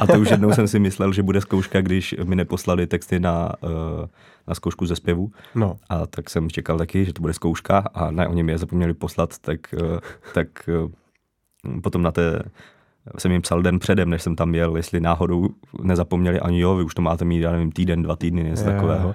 A 0.00 0.06
to 0.06 0.20
už 0.20 0.30
jednou 0.30 0.52
jsem 0.52 0.68
si 0.68 0.78
myslel, 0.78 1.12
že 1.12 1.22
bude 1.22 1.40
zkouška, 1.40 1.80
když 1.80 2.14
mi 2.24 2.36
neposlali 2.36 2.86
texty 2.86 3.20
na, 3.20 3.52
eh, 3.64 4.08
na 4.48 4.54
zkoušku 4.54 4.86
ze 4.86 4.96
zpěvu. 4.96 5.30
No. 5.54 5.76
A 5.88 6.06
tak 6.06 6.30
jsem 6.30 6.50
čekal 6.50 6.78
taky, 6.78 7.04
že 7.04 7.12
to 7.12 7.22
bude 7.22 7.32
zkouška 7.32 7.78
a 7.94 8.10
ne, 8.10 8.28
oni 8.28 8.42
mi 8.42 8.52
je 8.52 8.58
zapomněli 8.58 8.94
poslat, 8.94 9.38
tak, 9.38 9.74
eh, 9.74 10.00
tak 10.34 10.48
eh, 10.68 11.80
potom 11.80 12.02
na 12.02 12.12
té 12.12 12.42
jsem 13.18 13.32
jim 13.32 13.42
psal 13.42 13.62
den 13.62 13.78
předem, 13.78 14.10
než 14.10 14.22
jsem 14.22 14.36
tam 14.36 14.54
jel, 14.54 14.76
jestli 14.76 15.00
náhodou 15.00 15.48
nezapomněli 15.82 16.40
ani 16.40 16.60
jo, 16.60 16.76
vy 16.76 16.84
už 16.84 16.94
to 16.94 17.02
máte 17.02 17.24
mít, 17.24 17.40
já 17.40 17.52
nevím, 17.52 17.72
týden, 17.72 18.02
dva 18.02 18.16
týdny, 18.16 18.42
něco 18.42 18.68
je. 18.68 18.74
takového. 18.74 19.14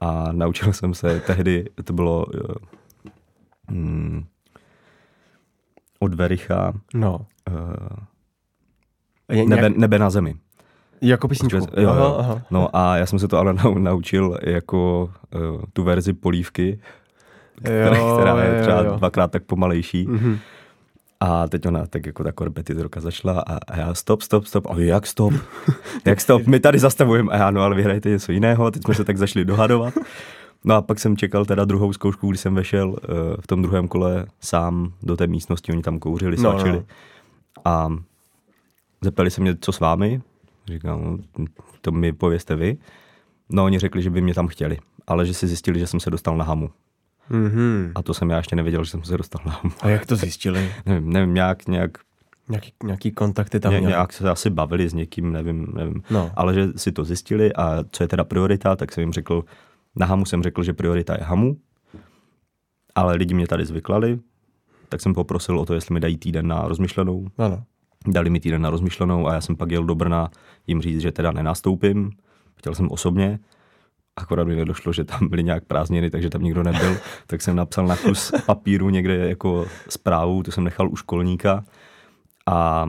A 0.00 0.32
naučil 0.32 0.72
jsem 0.72 0.94
se 0.94 1.20
tehdy, 1.20 1.64
to 1.84 1.92
bylo 1.92 2.26
hmm, 3.68 4.24
od 5.98 6.14
Vericha, 6.14 6.72
no. 6.94 7.26
Uh. 7.50 9.46
Nebe, 9.48 9.70
nebe 9.70 9.98
na 9.98 10.10
zemi. 10.10 10.34
Jako 11.00 11.28
písničku. 11.28 11.66
Jo, 11.76 11.90
aha, 11.90 12.16
aha. 12.18 12.42
No 12.50 12.76
a 12.76 12.96
já 12.96 13.06
jsem 13.06 13.18
se 13.18 13.28
to 13.28 13.38
ale 13.38 13.54
naučil 13.78 14.38
jako 14.42 15.10
uh, 15.34 15.62
tu 15.72 15.82
verzi 15.82 16.12
polívky, 16.12 16.80
která, 17.60 17.96
jo, 17.96 18.16
která 18.16 18.44
je 18.44 18.62
třeba 18.62 18.80
jo, 18.80 18.84
jo. 18.84 18.96
dvakrát 18.96 19.30
tak 19.30 19.42
pomalejší. 19.42 20.08
Mm-hmm. 20.08 20.38
A 21.20 21.48
teď 21.48 21.66
ona 21.66 21.86
tak 21.86 22.06
jako 22.06 22.24
ta 22.24 22.32
korpetitorka 22.32 23.00
začala 23.00 23.40
a, 23.40 23.56
a 23.56 23.76
já 23.76 23.94
stop, 23.94 24.22
stop, 24.22 24.46
stop. 24.46 24.66
A 24.66 24.74
jak 24.78 25.06
stop? 25.06 25.34
jak 26.04 26.20
stop? 26.20 26.46
My 26.46 26.60
tady 26.60 26.78
zastavujeme. 26.78 27.32
A 27.32 27.36
já 27.36 27.50
no 27.50 27.62
ale 27.62 27.76
vyhrajte 27.76 28.08
něco 28.08 28.32
jiného. 28.32 28.70
Teď 28.70 28.82
jsme 28.84 28.94
se 28.94 29.04
tak 29.04 29.16
zašli 29.18 29.44
dohadovat. 29.44 29.94
No 30.64 30.74
a 30.74 30.82
pak 30.82 30.98
jsem 30.98 31.16
čekal 31.16 31.44
teda 31.44 31.64
druhou 31.64 31.92
zkoušku, 31.92 32.30
když 32.30 32.40
jsem 32.40 32.54
vešel 32.54 32.88
uh, 32.88 32.96
v 33.40 33.46
tom 33.46 33.62
druhém 33.62 33.88
kole 33.88 34.26
sám 34.40 34.92
do 35.02 35.16
té 35.16 35.26
místnosti. 35.26 35.72
Oni 35.72 35.82
tam 35.82 35.98
kouřili, 35.98 36.36
svačili. 36.36 36.72
No, 36.72 36.76
no. 36.76 36.84
A 37.64 37.88
Zeptali 39.00 39.30
se 39.30 39.40
mě, 39.40 39.56
co 39.60 39.72
s 39.72 39.80
vámi. 39.80 40.22
Říkám, 40.66 41.18
no, 41.38 41.44
to 41.80 41.92
mi 41.92 42.12
pověste 42.12 42.56
vy. 42.56 42.76
No 43.48 43.64
oni 43.64 43.78
řekli, 43.78 44.02
že 44.02 44.10
by 44.10 44.20
mě 44.20 44.34
tam 44.34 44.48
chtěli, 44.48 44.78
ale 45.06 45.26
že 45.26 45.34
si 45.34 45.46
zjistili, 45.46 45.78
že 45.78 45.86
jsem 45.86 46.00
se 46.00 46.10
dostal 46.10 46.36
na 46.36 46.44
hamu. 46.44 46.70
Mm-hmm. 47.30 47.92
A 47.94 48.02
to 48.02 48.14
jsem 48.14 48.30
já 48.30 48.36
ještě 48.36 48.56
nevěděl, 48.56 48.84
že 48.84 48.90
jsem 48.90 49.04
se 49.04 49.16
dostal 49.16 49.42
na 49.46 49.52
hamu. 49.52 49.74
A 49.80 49.88
jak 49.88 50.06
to 50.06 50.16
zjistili? 50.16 50.72
nevím, 50.86 51.12
nevím, 51.12 51.34
nějak, 51.34 51.68
nějak 51.68 51.98
Nějaký, 52.50 52.72
nějaký 52.84 53.12
kontakty 53.12 53.60
tam 53.60 53.72
Ně, 53.72 53.80
Nějak 53.80 54.12
se 54.12 54.30
asi 54.30 54.50
bavili 54.50 54.88
s 54.88 54.94
někým, 54.94 55.32
nevím, 55.32 55.66
nevím. 55.74 56.02
No. 56.10 56.30
Ale 56.34 56.54
že 56.54 56.68
si 56.76 56.92
to 56.92 57.04
zjistili 57.04 57.52
a 57.52 57.84
co 57.90 58.04
je 58.04 58.08
teda 58.08 58.24
priorita, 58.24 58.76
tak 58.76 58.92
jsem 58.92 59.02
jim 59.02 59.12
řekl, 59.12 59.44
na 59.96 60.06
Hamu 60.06 60.24
jsem 60.24 60.42
řekl, 60.42 60.62
že 60.62 60.72
priorita 60.72 61.14
je 61.14 61.24
Hamu, 61.24 61.56
ale 62.94 63.16
lidi 63.16 63.34
mě 63.34 63.46
tady 63.46 63.64
zvyklali, 63.64 64.18
tak 64.88 65.00
jsem 65.00 65.14
poprosil 65.14 65.58
o 65.58 65.66
to, 65.66 65.74
jestli 65.74 65.94
mi 65.94 66.00
dají 66.00 66.16
týden 66.16 66.46
na 66.46 66.68
rozmyšlenou. 66.68 67.26
Ano. 67.38 67.62
Dali 68.06 68.30
mi 68.30 68.40
týden 68.40 68.62
na 68.62 68.70
rozmyšlenou 68.70 69.28
a 69.28 69.34
já 69.34 69.40
jsem 69.40 69.56
pak 69.56 69.70
jel 69.70 69.84
do 69.84 69.94
Brna 69.94 70.30
jim 70.66 70.82
říct, 70.82 71.00
že 71.00 71.12
teda 71.12 71.30
nenastoupím. 71.30 72.10
Chtěl 72.56 72.74
jsem 72.74 72.90
osobně, 72.90 73.38
akorát 74.18 74.44
mi 74.44 74.56
nedošlo, 74.56 74.92
že 74.92 75.04
tam 75.04 75.28
byly 75.28 75.44
nějak 75.44 75.64
prázdniny, 75.64 76.10
takže 76.10 76.30
tam 76.30 76.42
nikdo 76.42 76.62
nebyl, 76.62 76.96
tak 77.26 77.42
jsem 77.42 77.56
napsal 77.56 77.86
na 77.86 77.96
kus 77.96 78.32
papíru 78.46 78.90
někde 78.90 79.28
jako 79.28 79.66
zprávu, 79.88 80.42
to 80.42 80.52
jsem 80.52 80.64
nechal 80.64 80.90
u 80.90 80.96
školníka 80.96 81.64
a 82.46 82.88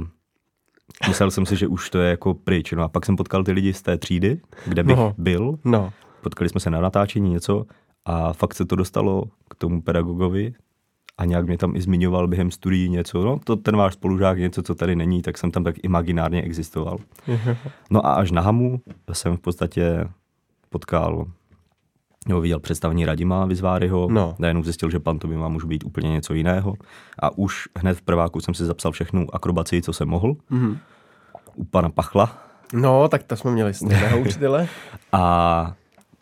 myslel 1.08 1.32
jsem 1.32 1.46
si, 1.46 1.56
že 1.56 1.68
už 1.68 1.90
to 1.90 2.00
je 2.00 2.10
jako 2.10 2.34
pryč. 2.34 2.72
No 2.72 2.84
a 2.84 2.88
pak 2.88 3.06
jsem 3.06 3.16
potkal 3.16 3.44
ty 3.44 3.52
lidi 3.52 3.74
z 3.74 3.82
té 3.82 3.98
třídy, 3.98 4.42
kde 4.66 4.84
bych 4.84 4.98
no. 4.98 5.16
byl. 5.18 5.60
No. 5.66 5.94
Potkali 6.22 6.50
jsme 6.50 6.60
se 6.60 6.70
na 6.70 6.82
natáčení 6.82 7.30
něco 7.30 7.66
a 8.06 8.34
fakt 8.34 8.54
se 8.54 8.66
to 8.66 8.76
dostalo 8.76 9.24
k 9.50 9.56
tomu 9.56 9.82
pedagogovi 9.82 10.54
a 11.18 11.26
nějak 11.26 11.48
mě 11.48 11.58
tam 11.58 11.76
i 11.76 11.82
zmiňoval 11.82 12.28
během 12.28 12.52
studií 12.52 12.90
něco, 12.90 13.26
no 13.26 13.40
to 13.44 13.56
ten 13.56 13.78
váš 13.78 13.94
spolužák 13.94 14.38
něco, 14.38 14.64
co 14.64 14.76
tady 14.76 14.96
není, 14.96 15.22
tak 15.22 15.38
jsem 15.38 15.52
tam 15.52 15.64
tak 15.64 15.76
imaginárně 15.84 16.42
existoval. 16.42 16.98
No 17.92 18.06
a 18.06 18.14
až 18.14 18.32
na 18.32 18.42
Hamu 18.42 18.82
jsem 19.14 19.38
v 19.38 19.40
podstatě 19.40 20.08
potkal 20.70 21.26
nebo 22.28 22.42
viděl 22.42 22.60
představení 22.60 23.06
Radima 23.06 23.46
Vizváryho, 23.46 24.08
No. 24.12 24.36
najednou 24.40 24.64
zjistil, 24.64 24.90
že 24.92 25.00
pantomima 25.00 25.48
může 25.48 25.68
být 25.68 25.84
úplně 25.84 26.10
něco 26.12 26.34
jiného 26.34 26.74
a 27.22 27.38
už 27.38 27.68
hned 27.78 27.98
v 27.98 28.02
prváku 28.02 28.40
jsem 28.42 28.54
si 28.54 28.66
zapsal 28.66 28.92
všechnu 28.92 29.36
akrobaci, 29.36 29.82
co 29.82 29.94
jsem 29.94 30.08
mohl, 30.08 30.36
Mhm. 30.50 30.78
u 31.56 31.64
pana 31.66 31.90
Pachla 31.90 32.38
No, 32.74 33.08
tak 33.08 33.24
to 33.24 33.36
jsme 33.36 33.52
měli 33.52 33.74
stejného 33.74 34.20
učitele. 34.22 34.68
a 35.12 35.74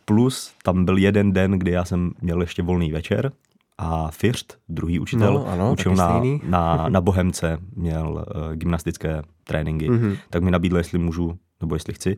plus 0.06 0.54
tam 0.63 0.86
byl 0.86 0.98
jeden 0.98 1.32
den, 1.34 1.51
kdy 1.51 1.72
já 1.72 1.86
jsem 1.86 2.12
měl 2.22 2.42
ještě 2.42 2.63
volný 2.63 2.92
večer 2.92 3.32
a 3.77 4.12
First, 4.12 4.58
druhý 4.70 5.00
učitel, 5.00 5.34
No, 5.34 5.48
ano, 5.48 5.72
učil 5.72 5.96
na, 5.96 6.10
stejný. 6.10 6.42
na, 6.46 6.89
na 6.89 7.01
Bohemce, 7.01 7.58
měl 7.75 8.25
uh, 8.36 8.54
gymnastické 8.56 9.22
tréninky, 9.44 9.89
Mhm. 9.89 10.00
mm-hmm. 10.10 10.18
tak 10.30 10.44
mi 10.44 10.51
nabídl, 10.51 10.77
jestli 10.77 11.00
můžu, 11.00 11.38
nebo 11.62 11.75
jestli 11.75 11.94
chci, 11.94 12.18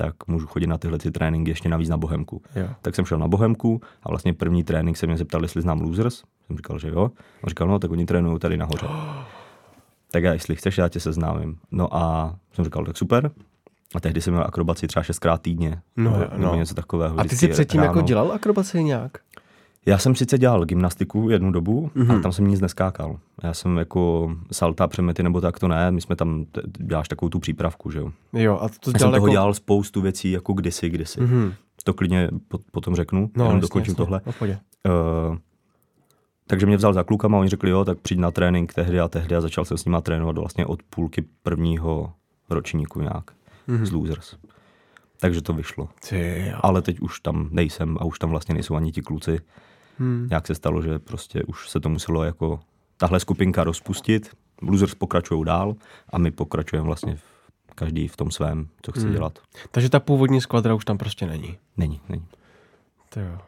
tak 0.00 0.14
můžu 0.26 0.46
chodit 0.46 0.66
na 0.66 0.78
tyhle 0.78 0.98
ty 0.98 1.10
tréninky 1.10 1.50
ještě 1.50 1.68
navíc 1.68 1.88
na 1.88 1.96
Bohemku. 1.96 2.42
Jo. 2.56 2.68
Tak 2.82 2.94
jsem 2.94 3.04
šel 3.04 3.18
na 3.18 3.28
Bohemku 3.28 3.80
a 4.02 4.08
vlastně 4.08 4.32
první 4.32 4.64
trénink 4.64 4.96
se 4.96 5.06
mě 5.06 5.16
zeptal, 5.16 5.42
jestli 5.42 5.62
znám 5.62 5.80
Losers. 5.80 6.22
Jsem 6.46 6.56
říkal, 6.56 6.78
že 6.78 6.88
jo. 6.88 7.10
A 7.44 7.48
říkal, 7.48 7.68
no, 7.68 7.78
tak 7.78 7.90
oni 7.90 8.06
trénují 8.06 8.38
tady 8.38 8.56
nahoře. 8.56 8.86
tak 10.10 10.22
já, 10.22 10.32
jestli 10.32 10.56
chceš, 10.56 10.78
já 10.78 10.88
tě 10.88 11.00
seznámím. 11.00 11.58
No 11.70 11.96
a 11.96 12.34
jsem 12.52 12.64
říkal, 12.64 12.84
tak 12.84 12.96
super. 12.96 13.30
A 13.94 14.00
tehdy 14.00 14.20
jsem 14.20 14.34
měl 14.34 14.44
akrobaci 14.44 14.86
třeba 14.86 15.02
šestkrát 15.02 15.42
týdně. 15.42 15.82
No, 15.96 16.16
no. 16.36 16.54
něco 16.54 16.74
takového. 16.74 17.20
A 17.20 17.24
ty 17.24 17.36
jsi 17.36 17.48
předtím 17.48 17.80
jako 17.80 17.94
ráno. 17.94 18.06
dělal 18.06 18.32
akrobaci 18.32 18.84
nějak? 18.84 19.18
Já 19.86 19.98
jsem 19.98 20.14
sice 20.14 20.38
dělal 20.38 20.64
gymnastiku 20.64 21.30
jednu 21.30 21.50
dobu, 21.52 21.86
mm-hmm. 21.86 22.00
Mhm. 22.00 22.10
ale 22.10 22.20
tam 22.20 22.32
jsem 22.32 22.48
nic 22.48 22.60
neskákal. 22.60 23.18
Já 23.42 23.54
jsem 23.54 23.76
jako 23.76 24.32
salta, 24.52 24.88
přemety 24.88 25.22
nebo 25.22 25.40
tak 25.40 25.58
to 25.58 25.68
ne, 25.68 25.90
my 25.90 26.00
jsme 26.00 26.16
tam, 26.16 26.44
t- 26.44 26.60
děláš 26.78 27.08
takovou 27.08 27.28
tu 27.28 27.38
přípravku, 27.38 27.90
že 27.90 27.98
jo. 27.98 28.12
Jo, 28.32 28.58
a 28.62 28.68
to 28.68 28.74
Já 28.74 28.84
jsem 28.84 28.92
dělal 28.98 29.12
toho 29.12 29.26
jako... 29.26 29.32
dělal 29.32 29.54
spoustu 29.54 30.00
věcí 30.00 30.30
jako 30.30 30.52
kdysi, 30.52 30.90
kdysi. 30.90 31.20
Mm-hmm. 31.20 31.24
Mhm. 31.34 31.52
To 31.84 31.94
klidně 31.94 32.28
po, 32.48 32.58
potom 32.72 32.96
řeknu, 32.96 33.30
No, 33.36 33.44
jenom 33.44 33.56
jasně, 33.56 33.60
dokončím 33.60 33.90
jasně. 33.92 33.96
tohle. 34.04 34.20
No. 34.26 34.32
Uh, 35.30 35.36
takže 36.46 36.66
mě 36.66 36.76
vzal 36.76 36.92
za 36.92 37.02
klukama 37.04 37.38
a 37.38 37.40
oni 37.40 37.48
řekli, 37.48 37.70
jo, 37.70 37.84
tak 37.84 37.98
přijď 37.98 38.20
na 38.20 38.30
trénink 38.30 38.74
tehdy 38.74 39.00
a 39.00 39.08
tehdy 39.08 39.36
a 39.36 39.40
začal 39.40 39.64
jsem 39.64 39.78
s 39.78 39.84
nima 39.84 40.00
trénovat 40.00 40.38
vlastně 40.38 40.66
od 40.66 40.82
půlky 40.82 41.24
prvního 41.42 42.12
ročníku 42.50 43.00
nějak 43.00 43.24
mm-hmm. 43.68 43.84
z 43.84 43.92
Losers. 43.92 44.36
Takže 45.20 45.42
to 45.42 45.52
vyšlo. 45.52 45.88
Ty, 46.08 46.44
jo. 46.50 46.58
Ale 46.60 46.82
teď 46.82 47.00
už 47.00 47.20
tam 47.20 47.48
nejsem 47.50 47.96
a 48.00 48.04
už 48.04 48.18
tam 48.18 48.30
vlastně 48.30 48.54
nejsou 48.54 48.74
ani 48.74 48.92
ti 48.92 49.02
kluci. 49.02 49.38
Hmm. 50.00 50.26
Nějak 50.30 50.46
se 50.46 50.54
stalo, 50.54 50.82
že 50.82 50.98
prostě 50.98 51.42
už 51.42 51.68
se 51.68 51.80
to 51.80 51.88
muselo 51.88 52.24
jako 52.24 52.60
tahle 52.96 53.20
skupinka 53.20 53.64
rozpustit. 53.64 54.30
Losers 54.62 54.94
pokračují 54.94 55.44
dál 55.44 55.74
a 56.12 56.18
my 56.18 56.30
pokračujeme 56.30 56.86
vlastně 56.86 57.16
v, 57.16 57.74
každý 57.74 58.08
v 58.08 58.16
tom 58.16 58.30
svém, 58.30 58.68
co 58.82 58.92
chce 58.92 59.00
Hmm. 59.02 59.12
dělat. 59.12 59.38
Takže 59.70 59.88
ta 59.90 60.00
původní 60.00 60.40
skvadra 60.40 60.74
už 60.74 60.84
tam 60.84 60.98
prostě 60.98 61.26
není. 61.26 61.58
Není, 61.76 62.00
není. 62.08 62.24
To 63.08 63.20
jo. 63.20 63.38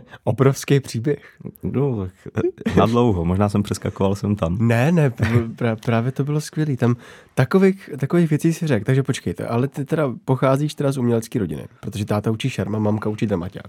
Obrovský 0.24 0.80
příběh. 0.80 1.36
No, 1.62 2.08
tak 2.32 2.44
na 2.76 2.86
dlouho, 2.86 3.24
možná 3.24 3.48
jsem 3.48 3.62
přeskakoval 3.62 4.14
jsem 4.14 4.36
tam. 4.36 4.68
Ne, 4.68 4.92
ne, 4.92 5.10
pr- 5.10 5.54
pra, 5.56 5.76
právě 5.76 6.12
to 6.12 6.24
bylo 6.24 6.40
skvělé. 6.40 6.76
Tam 6.76 6.96
takových, 7.34 7.90
takových 7.98 8.30
věcí 8.30 8.52
si 8.52 8.66
řekl. 8.66 8.84
Takže 8.84 9.02
počkejte, 9.02 9.46
ale 9.46 9.68
ty 9.68 9.84
teda 9.84 10.12
pocházíš 10.24 10.74
teda 10.74 10.92
z 10.92 10.98
umělecké 10.98 11.38
rodiny, 11.38 11.68
protože 11.80 12.04
táta 12.04 12.30
učí 12.30 12.50
šerma, 12.50 12.78
mamka 12.78 13.10
učí 13.10 13.26
dramaťák. 13.26 13.66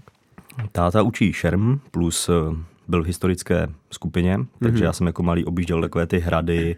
Táta 0.72 1.02
učí 1.02 1.32
šerm, 1.32 1.78
plus 1.90 2.28
eh, 2.28 2.56
byl 2.88 3.02
v 3.02 3.06
historické 3.06 3.68
skupině, 3.90 4.38
takže 4.62 4.84
já 4.84 4.92
jsem 4.92 5.06
jako 5.06 5.22
malý 5.22 5.44
objížděl 5.44 5.80
takové 5.80 6.06
ty 6.06 6.18
hrady, 6.18 6.76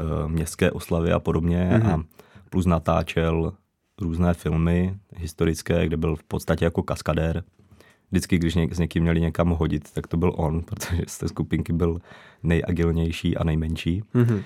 eh, 0.00 0.28
městské 0.28 0.70
oslavy 0.70 1.12
a 1.12 1.20
podobně 1.20 1.82
a 1.84 2.02
plus 2.50 2.66
natáčel 2.66 3.52
různé 4.00 4.34
filmy 4.34 4.98
historické, 5.16 5.86
kde 5.86 5.96
byl 5.96 6.16
v 6.16 6.22
podstatě 6.22 6.64
jako 6.64 6.82
kaskadér. 6.82 7.44
Vždycky, 8.10 8.38
když 8.38 8.54
něk, 8.54 8.74
s 8.74 8.78
někým 8.78 9.02
měli 9.02 9.20
někam 9.20 9.50
hodit, 9.50 9.92
tak 9.92 10.06
to 10.06 10.16
byl 10.16 10.32
on, 10.36 10.62
protože 10.66 11.02
z 11.06 11.18
té 11.18 11.28
skupinky 11.28 11.72
byl 11.72 12.00
nejagilnější 12.42 13.36
a 13.36 13.44
nejmenší. 13.44 14.02
Mhm. 14.14 14.42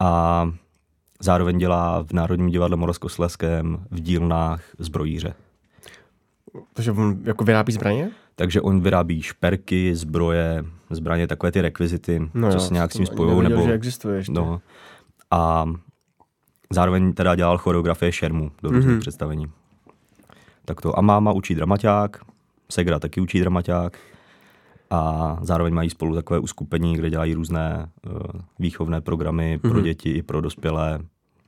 A 0.00 0.52
zároveň 1.20 1.58
dělá 1.58 2.02
v 2.02 2.12
Národním 2.12 2.48
divadle 2.48 2.76
Moravskoslezském 2.76 3.86
v 3.90 4.00
dílnách 4.00 4.64
zbrojíře. 4.78 5.34
Takže 6.74 6.92
on 6.92 7.18
jako 7.24 7.44
vyrábí 7.44 7.72
zbraně? 7.72 8.10
Takže 8.34 8.60
on 8.60 8.80
vyrábí 8.80 9.22
šperky, 9.22 9.94
zbroje, 9.96 10.64
zbraně, 10.90 11.26
takové 11.26 11.52
ty 11.52 11.60
rekvizity, 11.60 12.28
no 12.34 12.48
co 12.50 12.56
jo, 12.56 12.60
se 12.60 12.74
nějak 12.74 12.92
s 12.92 12.94
tím 12.96 13.06
spojují. 13.06 13.48
Nebo, 13.48 13.62
že 13.66 13.72
existuje 13.72 14.16
ještě. 14.16 14.32
no, 14.32 14.60
a 15.30 15.66
zároveň 16.70 17.12
teda 17.12 17.34
dělal 17.34 17.58
choreografie 17.58 18.12
šermu 18.12 18.50
do 18.62 18.68
různých 18.70 18.86
Mhm. 18.86 18.96
mm-hmm. 18.96 19.00
představení. 19.00 19.46
Tak 20.64 20.80
to. 20.80 20.98
A 20.98 21.00
máma 21.02 21.32
učí 21.32 21.54
dramaťák, 21.54 22.16
Segra 22.70 22.98
taky 22.98 23.20
učí 23.20 23.40
dramaťák 23.40 23.98
a 24.90 25.38
zároveň 25.42 25.74
mají 25.74 25.90
spolu 25.90 26.14
takové 26.14 26.38
uskupení, 26.38 26.96
kde 26.96 27.10
dělají 27.10 27.34
různé 27.34 27.88
uh, 28.06 28.12
výchovné 28.58 29.00
programy 29.00 29.58
pro 29.58 29.70
Mhm. 29.74 29.82
děti 29.82 30.10
i 30.10 30.22
pro 30.22 30.40
dospělé. 30.40 30.98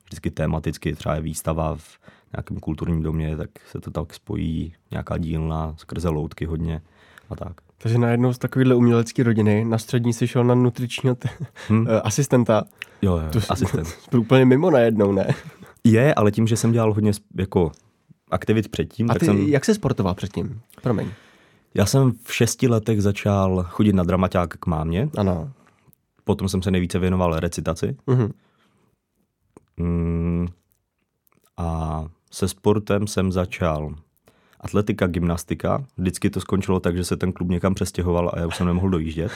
Vždycky 0.06 0.30
tematicky, 0.30 0.94
třeba 0.94 1.14
je 1.14 1.20
výstava 1.20 1.76
v 1.76 1.98
nějakém 2.36 2.56
kulturním 2.60 3.02
domě, 3.02 3.36
tak 3.36 3.50
se 3.70 3.80
to 3.80 3.90
tak 3.90 4.14
spojí, 4.14 4.74
nějaká 4.90 5.18
dílna, 5.18 5.74
skrze 5.76 6.08
loutky 6.08 6.44
hodně 6.44 6.82
a 7.30 7.36
tak. 7.36 7.52
Takže 7.78 7.98
najednou 7.98 8.32
z 8.32 8.38
takovéhle 8.38 8.74
umělecké 8.74 9.22
rodiny 9.22 9.64
na 9.64 9.78
střední 9.78 10.12
si 10.12 10.28
šel 10.28 10.44
na 10.44 10.54
nutričního 10.54 11.14
t- 11.14 11.28
Hm? 11.70 11.86
eh, 11.88 12.00
asistenta. 12.04 12.64
Jo, 13.02 13.16
jo, 13.18 13.30
To 13.32 13.38
asistent. 13.48 13.88
Byl 14.10 14.20
úplně 14.20 14.44
mimo 14.44 14.70
najednou, 14.70 15.12
ne? 15.12 15.26
Je, 15.84 16.14
ale 16.14 16.32
tím, 16.32 16.46
že 16.46 16.56
jsem 16.56 16.72
dělal 16.72 16.94
hodně 16.94 17.12
jako 17.38 17.72
aktivit 18.30 18.68
předtím, 18.70 19.10
A 19.10 19.12
tak 19.14 19.20
ty, 19.20 19.26
jsem, 19.26 19.36
jak 19.38 19.64
se 19.64 19.74
sportoval 19.74 20.14
předtím? 20.14 20.60
Promiň. 20.82 21.10
já 21.74 21.86
jsem 21.86 22.12
v 22.24 22.34
šesti 22.34 22.68
letech 22.68 23.02
začal 23.02 23.62
chodit 23.68 23.92
na 23.92 24.02
dramaťák 24.04 24.50
k 24.56 24.66
mámě, 24.66 25.08
Ano. 25.16 25.50
potom 26.24 26.48
jsem 26.48 26.62
se 26.62 26.70
nejvíce 26.70 26.98
věnoval 26.98 27.40
recitaci 27.40 27.96
Mhm. 28.06 28.32
mm, 29.76 30.48
a 31.56 32.04
se 32.34 32.48
sportem 32.48 33.06
jsem 33.06 33.32
začal 33.32 33.94
atletika, 34.60 35.06
gymnastika. 35.06 35.84
Vždycky 35.96 36.30
to 36.30 36.40
skončilo 36.40 36.80
tak, 36.80 36.96
že 36.96 37.04
se 37.04 37.16
ten 37.16 37.32
klub 37.32 37.48
někam 37.48 37.74
přestěhoval 37.74 38.30
a 38.34 38.38
já 38.38 38.46
už 38.46 38.56
jsem 38.56 38.66
nemohl 38.66 38.90
dojíždět. 38.90 39.32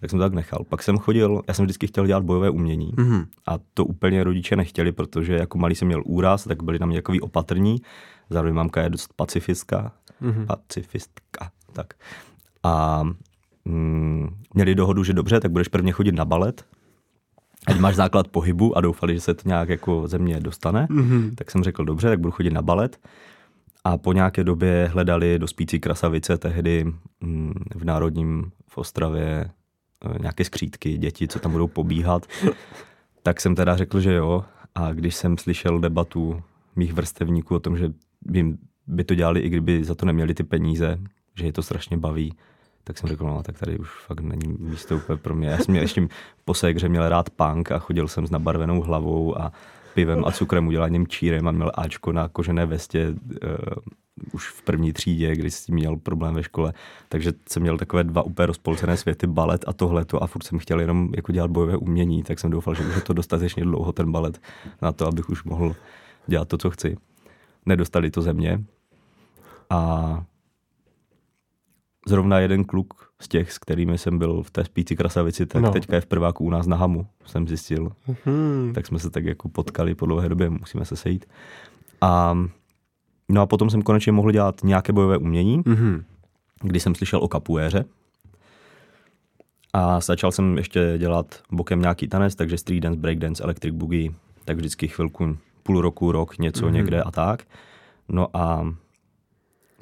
Tak 0.00 0.10
jsem 0.10 0.18
to 0.18 0.24
tak 0.24 0.34
nechal. 0.34 0.64
Pak 0.68 0.82
jsem 0.82 0.98
chodil, 0.98 1.42
já 1.48 1.54
jsem 1.54 1.64
vždycky 1.64 1.86
chtěl 1.86 2.06
dělat 2.06 2.24
bojové 2.24 2.50
umění. 2.50 2.92
Mhm. 2.96 3.26
A 3.46 3.58
to 3.74 3.84
úplně 3.84 4.24
rodiče 4.24 4.56
nechtěli, 4.56 4.92
protože 4.92 5.34
jako 5.34 5.58
malý 5.58 5.74
jsem 5.74 5.88
měl 5.88 6.02
úraz, 6.06 6.44
tak 6.44 6.62
byli 6.62 6.78
na 6.78 6.86
mě 6.86 6.98
takový 6.98 7.20
opatrní. 7.20 7.76
Zároveň 8.30 8.54
mamka 8.54 8.82
je 8.82 8.90
dost 8.90 9.12
pacifistka. 9.16 9.92
Mhm. 10.20 10.46
Pacifistka, 10.46 11.50
tak. 11.72 11.94
A 12.62 13.02
mm, 13.64 14.36
měli 14.54 14.74
dohodu, 14.74 15.04
že 15.04 15.12
dobře, 15.12 15.40
tak 15.40 15.50
budeš 15.50 15.68
prvně 15.68 15.92
chodit 15.92 16.12
na 16.12 16.24
balet, 16.24 16.64
ať 17.66 17.78
máš 17.78 17.94
základ 17.94 18.28
pohybu 18.28 18.76
a 18.76 18.80
doufali, 18.80 19.14
že 19.14 19.20
se 19.20 19.34
to 19.34 19.48
nějak 19.48 19.68
jako 19.68 20.08
ze 20.08 20.18
mě 20.18 20.40
dostane. 20.40 20.86
Mhm. 20.90 21.34
Tak 21.34 21.50
jsem 21.50 21.62
řekl, 21.62 21.84
dobře, 21.84 22.08
tak 22.08 22.20
budu 22.20 22.30
chodit 22.30 22.50
na 22.50 22.62
balet. 22.62 22.98
A 23.84 23.98
po 23.98 24.12
nějaké 24.12 24.44
době 24.44 24.90
hledali 24.92 25.38
do 25.38 25.46
spící 25.46 25.80
krasavice 25.80 26.38
tehdy 26.38 26.84
mm, 27.20 27.54
v 27.74 27.84
Národním 27.84 28.50
v 28.68 28.78
Ostravě 28.78 29.50
eh, 30.04 30.18
nějaké 30.20 30.44
skřítky, 30.44 30.98
děti, 30.98 31.28
co 31.28 31.38
tam 31.38 31.52
budou 31.52 31.66
pobíhat. 31.66 32.26
Tak 33.22 33.40
jsem 33.40 33.54
teda 33.54 33.76
řekl, 33.76 34.00
že 34.00 34.14
jo. 34.14 34.44
A 34.74 34.92
když 34.92 35.14
jsem 35.14 35.38
slyšel 35.38 35.78
debatu 35.80 36.42
mých 36.76 36.92
vrstevníků 36.92 37.54
o 37.54 37.60
tom, 37.60 37.76
že 37.76 37.92
by, 38.22 38.56
by 38.86 39.04
to 39.04 39.14
dělali, 39.14 39.40
i 39.40 39.48
kdyby 39.48 39.84
za 39.84 39.94
to 39.94 40.06
neměli 40.06 40.34
ty 40.34 40.42
peníze, 40.42 40.98
že 41.34 41.46
je 41.46 41.52
to 41.52 41.62
strašně 41.62 41.96
baví, 41.96 42.34
tak 42.86 42.98
jsem 42.98 43.08
řekl, 43.08 43.24
no 43.24 43.42
tak 43.42 43.58
tady 43.58 43.78
už 43.78 43.88
fakt 44.06 44.20
není 44.20 44.56
místo 44.58 44.96
úplně 44.96 45.16
pro 45.16 45.34
mě. 45.34 45.48
Já 45.48 45.58
jsem 45.58 45.72
měl 45.72 45.82
ještě 45.82 46.08
po 46.44 46.54
ségře 46.54 46.88
měl 46.88 47.08
rád 47.08 47.30
punk 47.30 47.72
a 47.72 47.78
chodil 47.78 48.08
jsem 48.08 48.26
s 48.26 48.30
nabarvenou 48.30 48.80
hlavou 48.80 49.40
a 49.40 49.52
pivem 49.94 50.24
a 50.24 50.32
cukrem 50.32 50.66
udělaným 50.66 51.06
čírem 51.06 51.48
a 51.48 51.50
měl 51.50 51.72
Ačko 51.74 52.12
na 52.12 52.28
kožené 52.28 52.66
vestě 52.66 53.08
uh, 53.08 53.48
už 54.32 54.48
v 54.48 54.62
první 54.62 54.92
třídě, 54.92 55.36
když 55.36 55.60
tím 55.60 55.74
měl 55.74 55.96
problém 55.96 56.34
ve 56.34 56.42
škole. 56.42 56.72
Takže 57.08 57.32
jsem 57.48 57.62
měl 57.62 57.78
takové 57.78 58.04
dva 58.04 58.22
úplně 58.22 58.46
rozpolcené 58.46 58.96
světy, 58.96 59.26
balet 59.26 59.64
a 59.68 59.72
tohleto 59.72 60.22
a 60.22 60.26
furt 60.26 60.42
jsem 60.42 60.58
chtěl 60.58 60.80
jenom 60.80 61.08
jako 61.16 61.32
dělat 61.32 61.50
bojové 61.50 61.76
umění, 61.76 62.22
tak 62.22 62.38
jsem 62.38 62.50
doufal, 62.50 62.74
že 62.74 62.86
už 62.86 62.94
je 62.94 63.00
to 63.00 63.12
dostatečně 63.12 63.64
dlouho 63.64 63.92
ten 63.92 64.12
balet 64.12 64.40
na 64.82 64.92
to, 64.92 65.06
abych 65.06 65.30
už 65.30 65.44
mohl 65.44 65.74
dělat 66.26 66.48
to, 66.48 66.58
co 66.58 66.70
chci. 66.70 66.96
Nedostali 67.66 68.10
to 68.10 68.22
ze 68.22 68.32
mě. 68.32 68.64
A 69.70 70.24
zrovna 72.06 72.38
jeden 72.38 72.64
kluk 72.64 72.94
z 73.20 73.28
těch, 73.28 73.52
s 73.52 73.58
kterými 73.58 73.98
jsem 73.98 74.18
byl 74.18 74.42
v 74.42 74.50
té 74.50 74.64
spíci 74.64 74.96
krasavici, 74.96 75.46
tak 75.46 75.62
No. 75.62 75.70
teďka 75.72 75.94
je 75.94 76.00
v 76.00 76.06
prváku 76.06 76.44
u 76.44 76.50
nás 76.50 76.66
na 76.66 76.76
Hamu, 76.76 77.06
jsem 77.26 77.48
zjistil. 77.48 77.92
Mhm. 78.08 78.72
Tak 78.74 78.86
jsme 78.86 78.98
se 78.98 79.10
tak 79.10 79.24
jako 79.24 79.48
potkali 79.48 79.94
po 79.94 80.06
dlouhé 80.06 80.28
době, 80.28 80.50
musíme 80.50 80.84
se 80.84 80.96
sejít. 80.96 81.26
A 82.00 82.38
no 83.28 83.40
a 83.40 83.46
potom 83.46 83.70
jsem 83.70 83.82
konečně 83.82 84.12
mohl 84.12 84.30
dělat 84.30 84.64
nějaké 84.64 84.92
bojové 84.92 85.18
umění, 85.18 85.62
Mhm. 85.66 86.04
kdy 86.62 86.80
jsem 86.80 86.94
slyšel 86.94 87.20
o 87.22 87.28
kapuéře. 87.28 87.84
A 89.72 90.00
začal 90.00 90.32
jsem 90.32 90.56
ještě 90.56 90.94
dělat 90.98 91.42
bokem 91.50 91.80
nějaký 91.80 92.08
tanec, 92.08 92.34
takže 92.34 92.58
street 92.58 92.82
dance, 92.82 93.00
breakdance, 93.00 93.42
electric 93.42 93.74
boogie, 93.74 94.10
tak 94.44 94.56
vždycky 94.56 94.88
chvilku, 94.88 95.36
půl 95.62 95.80
roku, 95.80 96.12
rok, 96.12 96.38
něco 96.38 96.66
mm-hmm. 96.66 96.72
někde 96.72 97.02
a 97.02 97.10
tak. 97.10 97.42
No 98.08 98.36
a 98.36 98.74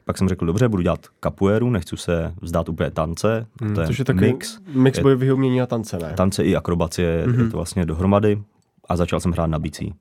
pak 0.05 0.19
jsem 0.19 0.29
řekl, 0.29 0.47
dobře, 0.47 0.69
budu 0.69 0.83
dělat 0.83 1.07
kapuéru, 1.21 1.71
nechci 1.71 1.97
se 1.97 2.35
vzdát 2.43 2.69
úplně 2.69 2.91
tance. 2.91 3.47
Mm, 3.61 3.75
to 3.75 3.81
je, 3.81 3.87
což 3.87 3.99
je 3.99 4.05
takový 4.05 4.33
mix. 4.33 4.59
Mix 4.75 4.99
bojových 4.99 5.33
umění 5.33 5.61
a 5.61 5.67
tance, 5.67 5.99
ne? 5.99 6.13
Tance 6.17 6.45
i 6.45 6.57
akrobacie, 6.57 7.27
mm-hmm. 7.27 7.45
je 7.45 7.51
to 7.51 7.57
vlastně 7.57 7.87
dohromady. 7.87 8.43
A 8.89 8.97
začal 8.97 9.21
jsem 9.21 9.33
hrát 9.33 9.47
na 9.47 9.59
bicí. 9.59 9.95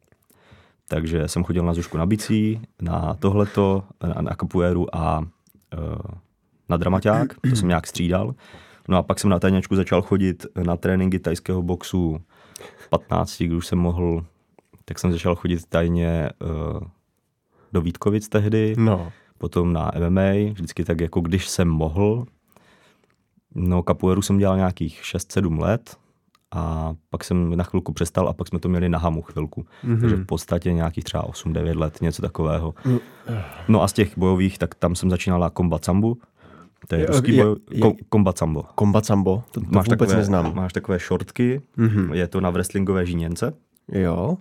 Takže 0.88 1.28
jsem 1.28 1.44
chodil 1.44 1.66
na 1.66 1.74
zušku 1.74 1.98
na 1.98 2.06
bicí, 2.06 2.62
na 2.82 3.14
tohleto, 3.14 3.84
na, 4.04 4.22
na 4.22 4.36
kapuéru 4.36 4.96
a 4.96 5.20
uh, 5.20 5.28
na 6.70 6.78
dramaťák, 6.78 7.34
to 7.50 7.56
jsem 7.56 7.68
nějak 7.68 7.88
střídal. 7.88 8.36
No 8.88 8.98
a 8.98 9.04
pak 9.04 9.20
jsem 9.20 9.30
na 9.30 9.40
tajňačku 9.40 9.76
začal 9.76 10.02
chodit 10.02 10.46
na 10.64 10.78
tréninky 10.78 11.20
tajského 11.20 11.62
boxu 11.62 12.20
v 12.78 12.90
15, 12.90 13.38
když 13.38 13.58
už 13.58 13.68
jsem 13.68 13.80
mohl, 13.80 14.26
tak 14.86 15.00
jsem 15.00 15.12
začal 15.12 15.36
chodit 15.36 15.66
tajně 15.66 16.30
uh, 16.42 16.80
do 17.74 17.82
Vítkovic 17.82 18.30
tehdy. 18.30 18.76
No 18.78 19.12
potom 19.44 19.74
na 19.74 19.92
MMA, 20.00 20.54
vždycky 20.54 20.84
tak 20.84 21.02
jako 21.02 21.22
když 21.22 21.48
jsem 21.48 21.68
mohl. 21.68 22.26
No 23.56 23.84
kapueru 23.84 24.22
jsem 24.22 24.38
dělal 24.38 24.58
nějakých 24.58 25.02
6-7 25.04 25.60
let 25.60 25.98
a 26.52 26.94
pak 27.10 27.24
jsem 27.24 27.56
na 27.56 27.64
chvilku 27.64 27.94
přestal 27.94 28.30
a 28.30 28.34
pak 28.34 28.48
jsme 28.48 28.60
to 28.60 28.70
měli 28.70 28.90
na 28.90 29.00
hamu 29.00 29.22
chvilku. 29.22 29.62
Mm-hmm. 29.62 30.00
Takže 30.02 30.16
v 30.16 30.26
podstatě 30.26 30.74
nějakých 30.74 31.04
třeba 31.04 31.24
8-9 31.28 31.80
let, 31.80 32.02
něco 32.02 32.22
takového. 32.22 32.74
Mm. 32.86 33.00
No 33.68 33.84
a 33.84 33.88
z 33.88 33.94
těch 33.94 34.18
bojových, 34.18 34.58
tak 34.58 34.76
tam 34.76 34.96
jsem 34.96 35.10
začínal 35.10 35.40
na 35.40 35.50
Combat 35.50 35.86
Sambu. 35.86 36.18
To 36.88 36.96
je, 36.96 37.02
je 37.02 37.08
ruský 37.08 37.38
boj, 37.38 37.56
je, 37.72 37.82
Combat 38.14 38.38
Sambo. 38.38 38.64
Combat 38.80 39.06
Sambo, 39.06 39.44
to, 39.52 39.62
to 39.62 39.68
máš 39.70 39.86
vůbec 39.86 40.00
takové, 40.00 40.16
neznám. 40.16 40.56
Máš 40.56 40.74
takové 40.74 41.00
šortky, 41.00 41.62
mm-hmm. 41.78 42.14
je 42.14 42.28
to 42.28 42.42
na 42.42 42.50
wrestlingové 42.50 43.06
žíněnce. 43.06 43.54
Jo 43.92 44.38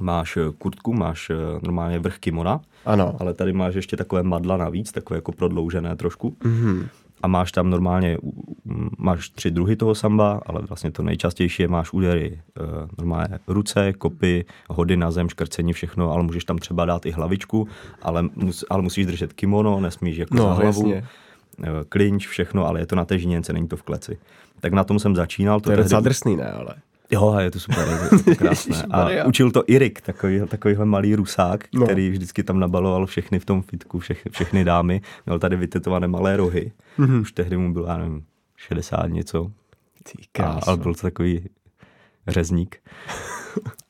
máš 0.00 0.36
eh, 0.36 0.52
kurtku, 0.58 0.92
máš 0.92 1.30
eh, 1.30 1.34
normálně 1.62 1.98
vrch 1.98 2.18
kimona, 2.18 2.60
ano. 2.84 3.16
ale 3.20 3.34
tady 3.34 3.52
máš 3.52 3.74
ještě 3.74 3.96
takové 3.96 4.22
madla 4.22 4.56
navíc, 4.56 4.92
takové 4.92 5.18
jako 5.18 5.32
prodloužené 5.32 5.96
trošku. 5.96 6.36
Mm-hmm. 6.40 6.88
A 7.22 7.28
máš 7.28 7.52
tam 7.52 7.70
normálně, 7.70 8.18
máš 8.98 9.28
tři 9.28 9.50
druhy 9.50 9.76
toho 9.76 9.94
samba, 9.94 10.40
ale 10.46 10.62
vlastně 10.62 10.90
to 10.90 11.02
nejčastější 11.02 11.62
je, 11.62 11.68
máš 11.68 11.92
údery 11.92 12.40
e, 12.56 12.62
normálně 12.98 13.38
ruce, 13.46 13.92
kopy, 13.92 14.44
hody 14.70 14.96
na 14.96 15.10
zem, 15.10 15.28
škrcení, 15.28 15.72
všechno, 15.72 16.12
ale 16.12 16.22
můžeš 16.22 16.44
tam 16.44 16.58
třeba 16.58 16.84
dát 16.84 17.06
i 17.06 17.10
hlavičku, 17.10 17.68
ale, 18.02 18.22
mus, 18.34 18.64
ale 18.70 18.82
musíš 18.82 19.06
držet 19.06 19.32
kimono, 19.32 19.80
nesmíš 19.80 20.16
jako 20.16 20.34
no, 20.34 20.42
za 20.42 20.52
hlavu. 20.52 20.90
Jasně. 20.90 21.08
Klinč, 21.88 22.26
všechno, 22.26 22.66
ale 22.66 22.80
je 22.80 22.86
to 22.86 22.96
na 22.96 23.04
té 23.04 23.18
žíněnce, 23.18 23.52
není 23.52 23.68
to 23.68 23.76
v 23.76 23.82
kleci. 23.82 24.18
Tak 24.60 24.72
na 24.72 24.84
tom 24.84 24.98
jsem 24.98 25.16
začínal. 25.16 25.60
To, 25.60 25.64
to 25.64 25.70
je 25.70 25.76
tehdy... 25.76 26.02
drsný, 26.02 26.36
ne, 26.36 26.50
ale. 26.50 26.74
Jo, 27.10 27.36
je 27.38 27.50
to 27.50 27.60
super, 27.60 27.88
je 27.88 28.24
to 28.24 28.34
krásné. 28.38 28.82
A 28.90 29.24
učil 29.24 29.50
to 29.50 29.64
Irik, 29.66 30.00
takový, 30.00 30.40
takovýhle 30.48 30.84
malý 30.84 31.14
rusák, 31.14 31.64
no. 31.74 31.84
který 31.84 32.10
vždycky 32.10 32.42
tam 32.42 32.60
nabaloval 32.60 33.06
všechny 33.06 33.38
v 33.38 33.44
tom 33.44 33.62
fitku, 33.62 33.98
všech, 33.98 34.26
všechny 34.30 34.64
dámy. 34.64 35.00
Měl 35.26 35.38
tady 35.38 35.56
vytetované 35.56 36.08
malé 36.08 36.36
rohy. 36.36 36.72
Mm-hmm. 36.98 37.20
Už 37.20 37.32
tehdy 37.32 37.56
mu 37.56 37.72
bylo, 37.72 37.86
já 37.86 37.96
nevím, 37.96 38.24
60 38.56 39.06
něco. 39.06 39.52
A, 40.42 40.58
ale 40.66 40.76
byl 40.76 40.94
to 40.94 41.02
takový 41.02 41.48
řezník. 42.28 42.76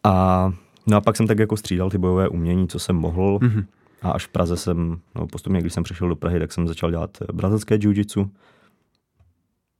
A, 0.04 0.52
no 0.86 0.96
a 0.96 1.00
pak 1.00 1.16
jsem 1.16 1.26
tak 1.26 1.38
jako 1.38 1.56
střídal 1.56 1.90
ty 1.90 1.98
bojové 1.98 2.28
umění, 2.28 2.68
co 2.68 2.78
jsem 2.78 2.96
mohl. 2.96 3.38
Mm-hmm. 3.38 3.64
A 4.02 4.10
až 4.10 4.26
v 4.26 4.28
Praze 4.28 4.56
jsem, 4.56 5.00
no 5.14 5.26
postupně, 5.26 5.60
když 5.60 5.72
jsem 5.72 5.82
přešel 5.82 6.08
do 6.08 6.16
Prahy, 6.16 6.38
tak 6.38 6.52
jsem 6.52 6.68
začal 6.68 6.90
dělat 6.90 7.18
brazilské 7.32 7.74
jiu-jitsu. 7.74 8.30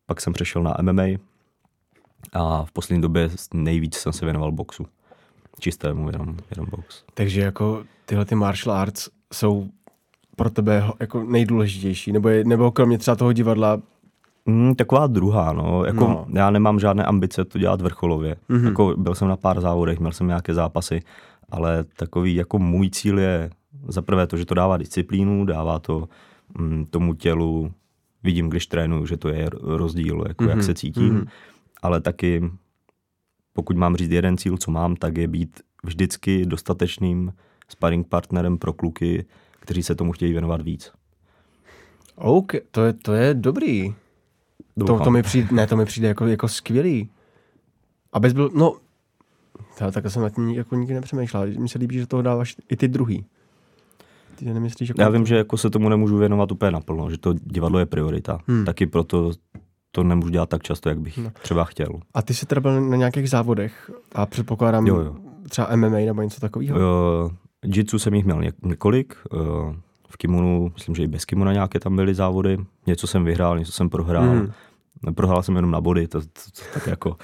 Pak 0.07 0.21
jsem 0.21 0.33
přešel 0.33 0.63
na 0.63 0.77
MMA, 0.83 1.03
a 2.33 2.65
v 2.65 2.73
poslední 2.73 3.03
době 3.03 3.31
nejvíc 3.55 3.97
jsem 3.97 4.13
se 4.13 4.25
věnoval 4.25 4.53
boxu. 4.53 4.87
Čistému, 5.61 6.11
jenom, 6.11 6.37
jenom 6.57 6.67
box. 6.71 7.05
Takže 7.15 7.41
jako 7.41 7.85
tyhle 8.07 8.25
ty 8.25 8.35
martial 8.35 8.77
arts 8.77 9.09
jsou 9.33 9.69
pro 10.37 10.51
tebe 10.51 10.85
jako 11.01 11.25
nejdůležitější, 11.25 12.13
nebo, 12.13 12.29
je, 12.29 12.45
nebo 12.45 12.71
kromě 12.71 12.99
třeba 12.99 13.17
toho 13.17 13.33
divadla 13.33 13.81
Mm, 14.47 14.75
taková 14.75 15.07
druhá, 15.07 15.53
no. 15.53 15.85
Jako, 15.85 16.01
no. 16.09 16.27
Já 16.35 16.51
nemám 16.51 16.81
žádné 16.81 17.05
ambice 17.05 17.45
to 17.45 17.59
dělat 17.59 17.81
vrcholově. 17.81 18.37
Mm-hmm. 18.51 18.65
Jako, 18.65 18.95
byl 18.97 19.15
jsem 19.15 19.29
na 19.29 19.37
pár 19.37 19.61
závodech, 19.61 19.99
měl 19.99 20.13
jsem 20.13 20.27
nějaké 20.27 20.55
zápasy, 20.55 21.03
ale 21.51 21.85
takový 21.97 22.35
jako 22.35 22.59
můj 22.59 22.91
cíl 22.91 23.19
je 23.19 23.51
za 23.89 24.03
prvé 24.03 24.27
to, 24.27 24.37
že 24.37 24.45
to 24.45 24.55
dává 24.55 24.77
disciplínu, 24.77 25.45
dává 25.45 25.79
to 25.79 26.09
mm, 26.59 26.87
tomu 26.91 27.15
tělu, 27.15 27.73
vidím, 28.23 28.49
když 28.49 28.67
trénuju, 28.67 29.07
že 29.07 29.17
to 29.17 29.29
je 29.29 29.51
rozdíl, 29.63 30.25
jako 30.29 30.45
mm-hmm. 30.45 30.49
jak 30.49 30.63
se 30.63 30.75
cítím. 30.75 31.21
Mm-hmm 31.21 31.29
ale 31.83 32.01
taky 32.01 32.51
pokud 33.53 33.77
mám 33.77 33.97
říct 33.97 34.11
jeden 34.11 34.37
cíl, 34.37 34.57
co 34.57 34.71
mám, 34.71 34.97
tak 34.97 35.17
je 35.17 35.29
být 35.29 35.61
vždycky 35.85 36.47
dostatečným 36.47 37.33
sparring 37.69 38.09
partnerem 38.09 38.59
pro 38.59 38.73
kluky, 38.73 39.25
kteří 39.61 39.83
se 39.83 39.95
tomu 39.95 40.13
chtějí 40.13 40.33
věnovat 40.33 40.63
víc. 40.63 40.93
OK, 42.17 42.53
to 42.71 42.85
je, 42.85 42.93
to 42.93 43.13
je 43.13 43.35
dobrý. 43.35 43.95
To, 44.87 44.99
to, 44.99 45.11
mi 45.11 45.23
přijde, 45.23 45.49
ne, 45.53 45.67
to 45.67 45.77
mi 45.77 45.85
přijde 45.85 46.09
jako, 46.09 46.27
jako 46.27 46.49
skvělý. 46.49 47.11
Abys 48.13 48.33
byl, 48.33 48.51
no, 48.55 48.77
tak 49.93 50.11
jsem 50.11 50.23
na 50.23 50.31
tím 50.31 50.49
jako 50.49 50.77
nikdy 50.77 50.95
nepřemýšlel. 50.95 51.47
Mně 51.47 51.69
se 51.69 51.79
líbí, 51.79 51.99
že 51.99 52.07
toho 52.07 52.23
dáváš 52.23 52.57
i 52.71 52.77
ty 52.77 52.89
druhý. 52.89 53.25
Ty 54.35 54.45
nemyslíš, 54.45 54.89
jako 54.89 55.01
Já 55.01 55.09
vím, 55.09 55.23
to... 55.23 55.27
že 55.27 55.37
jako 55.37 55.57
se 55.57 55.71
tomu 55.71 55.89
nemůžu 55.89 56.19
věnovat 56.19 56.53
úplně 56.53 56.71
naplno, 56.71 57.11
že 57.11 57.19
to 57.19 57.33
divadlo 57.33 57.79
je 57.79 57.87
priorita. 57.87 58.39
Hmm. 58.47 58.65
Taky 58.65 58.87
proto 58.87 59.33
to 59.93 60.05
nemůžu 60.05 60.31
dělat 60.31 60.49
tak 60.49 60.63
často, 60.63 60.89
jak 60.89 61.01
bych 61.01 61.19
no. 61.19 61.31
třeba 61.43 61.65
chtěl. 61.65 61.89
A 62.15 62.23
ty 62.23 62.35
jsi 62.35 62.47
teda 62.47 62.61
byl 62.61 62.81
na 62.81 62.97
nějakých 62.97 63.31
závodech 63.31 63.91
a 64.13 64.27
předpokládám 64.27 64.87
jo, 64.87 65.01
jo. 65.01 65.17
třeba 65.49 65.77
MMA 65.77 65.99
nebo 65.99 66.23
něco 66.23 66.41
takového? 66.41 66.79
Uh, 66.79 67.31
jitsu 67.65 67.99
jsem 67.99 68.15
jich 68.15 68.25
měl 68.25 68.41
několik. 68.63 69.17
Uh, 69.33 69.41
v 70.09 70.17
kimonu, 70.17 70.73
myslím, 70.75 70.95
že 70.95 71.03
i 71.03 71.07
bez 71.07 71.25
kimona 71.25 71.53
nějaké 71.53 71.81
tam 71.81 71.97
byly 71.97 72.15
závody. 72.15 72.59
Něco 72.87 73.07
jsem 73.07 73.25
vyhrál, 73.25 73.59
něco 73.59 73.73
jsem 73.73 73.89
prohrál. 73.89 74.25
Mm. 74.25 74.53
Prohrál 75.15 75.43
jsem 75.43 75.57
jenom 75.57 75.71
na 75.71 75.81
body, 75.81 76.09
to, 76.09 76.21
to, 76.21 76.27
to 76.27 76.63
tak 76.75 76.87
jako 76.87 77.17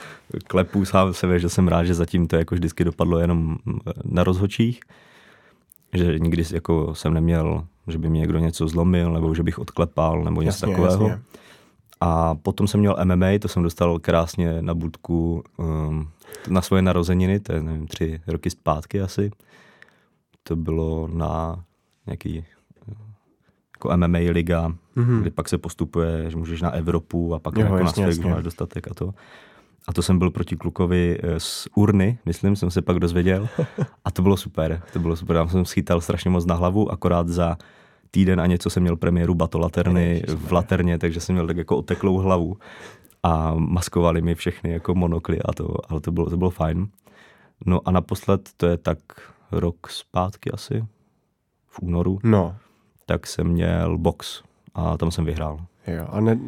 klepu 0.46 0.84
sám 0.84 1.14
sebe, 1.14 1.38
že 1.38 1.48
jsem 1.48 1.68
rád, 1.68 1.84
že 1.84 1.94
zatím 1.94 2.26
to 2.26 2.36
jako 2.36 2.54
vždycky 2.54 2.84
dopadlo 2.84 3.18
jenom 3.18 3.56
na 4.04 4.24
rozhočích. 4.24 4.80
Že 5.92 6.18
nikdy 6.18 6.44
jako 6.52 6.94
jsem 6.94 7.14
neměl, 7.14 7.66
že 7.86 7.98
by 7.98 8.08
mě 8.08 8.20
někdo 8.20 8.38
něco 8.38 8.68
zlomil, 8.68 9.12
nebo 9.12 9.34
že 9.34 9.42
bych 9.42 9.58
odklepal, 9.58 10.24
nebo 10.24 10.42
něco 10.42 10.66
jasně, 10.66 10.68
takového. 10.68 11.08
Jasně. 11.08 11.22
A 12.06 12.34
potom 12.34 12.66
jsem 12.66 12.80
měl 12.80 12.96
MMA, 13.04 13.26
to 13.40 13.48
jsem 13.48 13.62
dostal 13.62 13.98
krásně 13.98 14.62
na 14.62 14.74
budku 14.74 15.44
um, 15.56 16.08
na 16.48 16.62
svoje 16.62 16.82
narozeniny, 16.82 17.40
to 17.40 17.52
je 17.52 17.62
nevím, 17.62 17.86
tři 17.86 18.20
roky 18.26 18.50
zpátky 18.50 19.00
asi. 19.00 19.30
To 20.42 20.56
bylo 20.56 21.08
na 21.12 21.64
nějaký 22.06 22.44
jako 23.76 23.96
MMA 23.96 24.18
liga, 24.18 24.68
mm-hmm. 24.96 25.20
kdy 25.20 25.30
pak 25.30 25.48
se 25.48 25.58
postupuje, 25.58 26.30
že 26.30 26.36
můžeš 26.36 26.62
na 26.62 26.70
Evropu 26.70 27.34
a 27.34 27.38
pak 27.38 27.56
jo, 27.56 27.62
jako 27.62 27.78
jasně, 27.78 28.06
na 28.06 28.12
svět, 28.12 28.26
máš 28.26 28.44
dostatek 28.44 28.88
a 28.90 28.94
to. 28.94 29.14
A 29.88 29.92
to 29.92 30.02
jsem 30.02 30.18
byl 30.18 30.30
proti 30.30 30.56
klukovi 30.56 31.18
eh, 31.22 31.40
z 31.40 31.68
urny, 31.74 32.18
myslím, 32.26 32.56
jsem 32.56 32.70
se 32.70 32.82
pak 32.82 32.98
dozvěděl. 32.98 33.48
A 34.04 34.10
to 34.10 34.22
bylo 34.22 34.36
super, 34.36 34.82
to 34.92 34.98
bylo 34.98 35.16
super. 35.16 35.36
Tam 35.36 35.48
jsem 35.48 35.64
schytal 35.64 36.00
strašně 36.00 36.30
moc 36.30 36.46
na 36.46 36.54
hlavu, 36.54 36.92
akorát 36.92 37.28
za 37.28 37.56
týden 38.14 38.40
a 38.40 38.46
něco 38.46 38.70
jsem 38.70 38.82
měl 38.82 38.96
premiéru 38.96 39.34
Batolaterny 39.34 40.22
v 40.28 40.52
Laterně, 40.52 40.98
takže 40.98 41.20
jsem 41.20 41.34
měl 41.34 41.46
tak 41.46 41.56
jako 41.56 41.76
oteklou 41.76 42.16
hlavu 42.16 42.56
a 43.22 43.54
maskovali 43.54 44.22
mi 44.22 44.34
všechny 44.34 44.70
jako 44.70 44.94
monokly 44.94 45.42
a 45.42 45.52
to, 45.52 45.76
ale 45.88 46.00
to 46.00 46.12
bylo, 46.12 46.30
to 46.30 46.36
bylo 46.36 46.50
fajn. 46.50 46.88
No 47.66 47.80
a 47.84 47.90
naposled, 47.90 48.50
to 48.56 48.66
je 48.66 48.76
tak 48.76 48.98
rok 49.52 49.90
zpátky 49.90 50.50
asi, 50.50 50.84
v 51.68 51.80
únoru, 51.82 52.18
no. 52.22 52.56
tak 53.06 53.26
jsem 53.26 53.46
měl 53.46 53.98
box 53.98 54.42
a 54.74 54.96
tam 54.96 55.10
jsem 55.10 55.24
vyhrál. 55.24 55.58
Jo, 55.86 56.06
a 56.08 56.20
ne, 56.20 56.38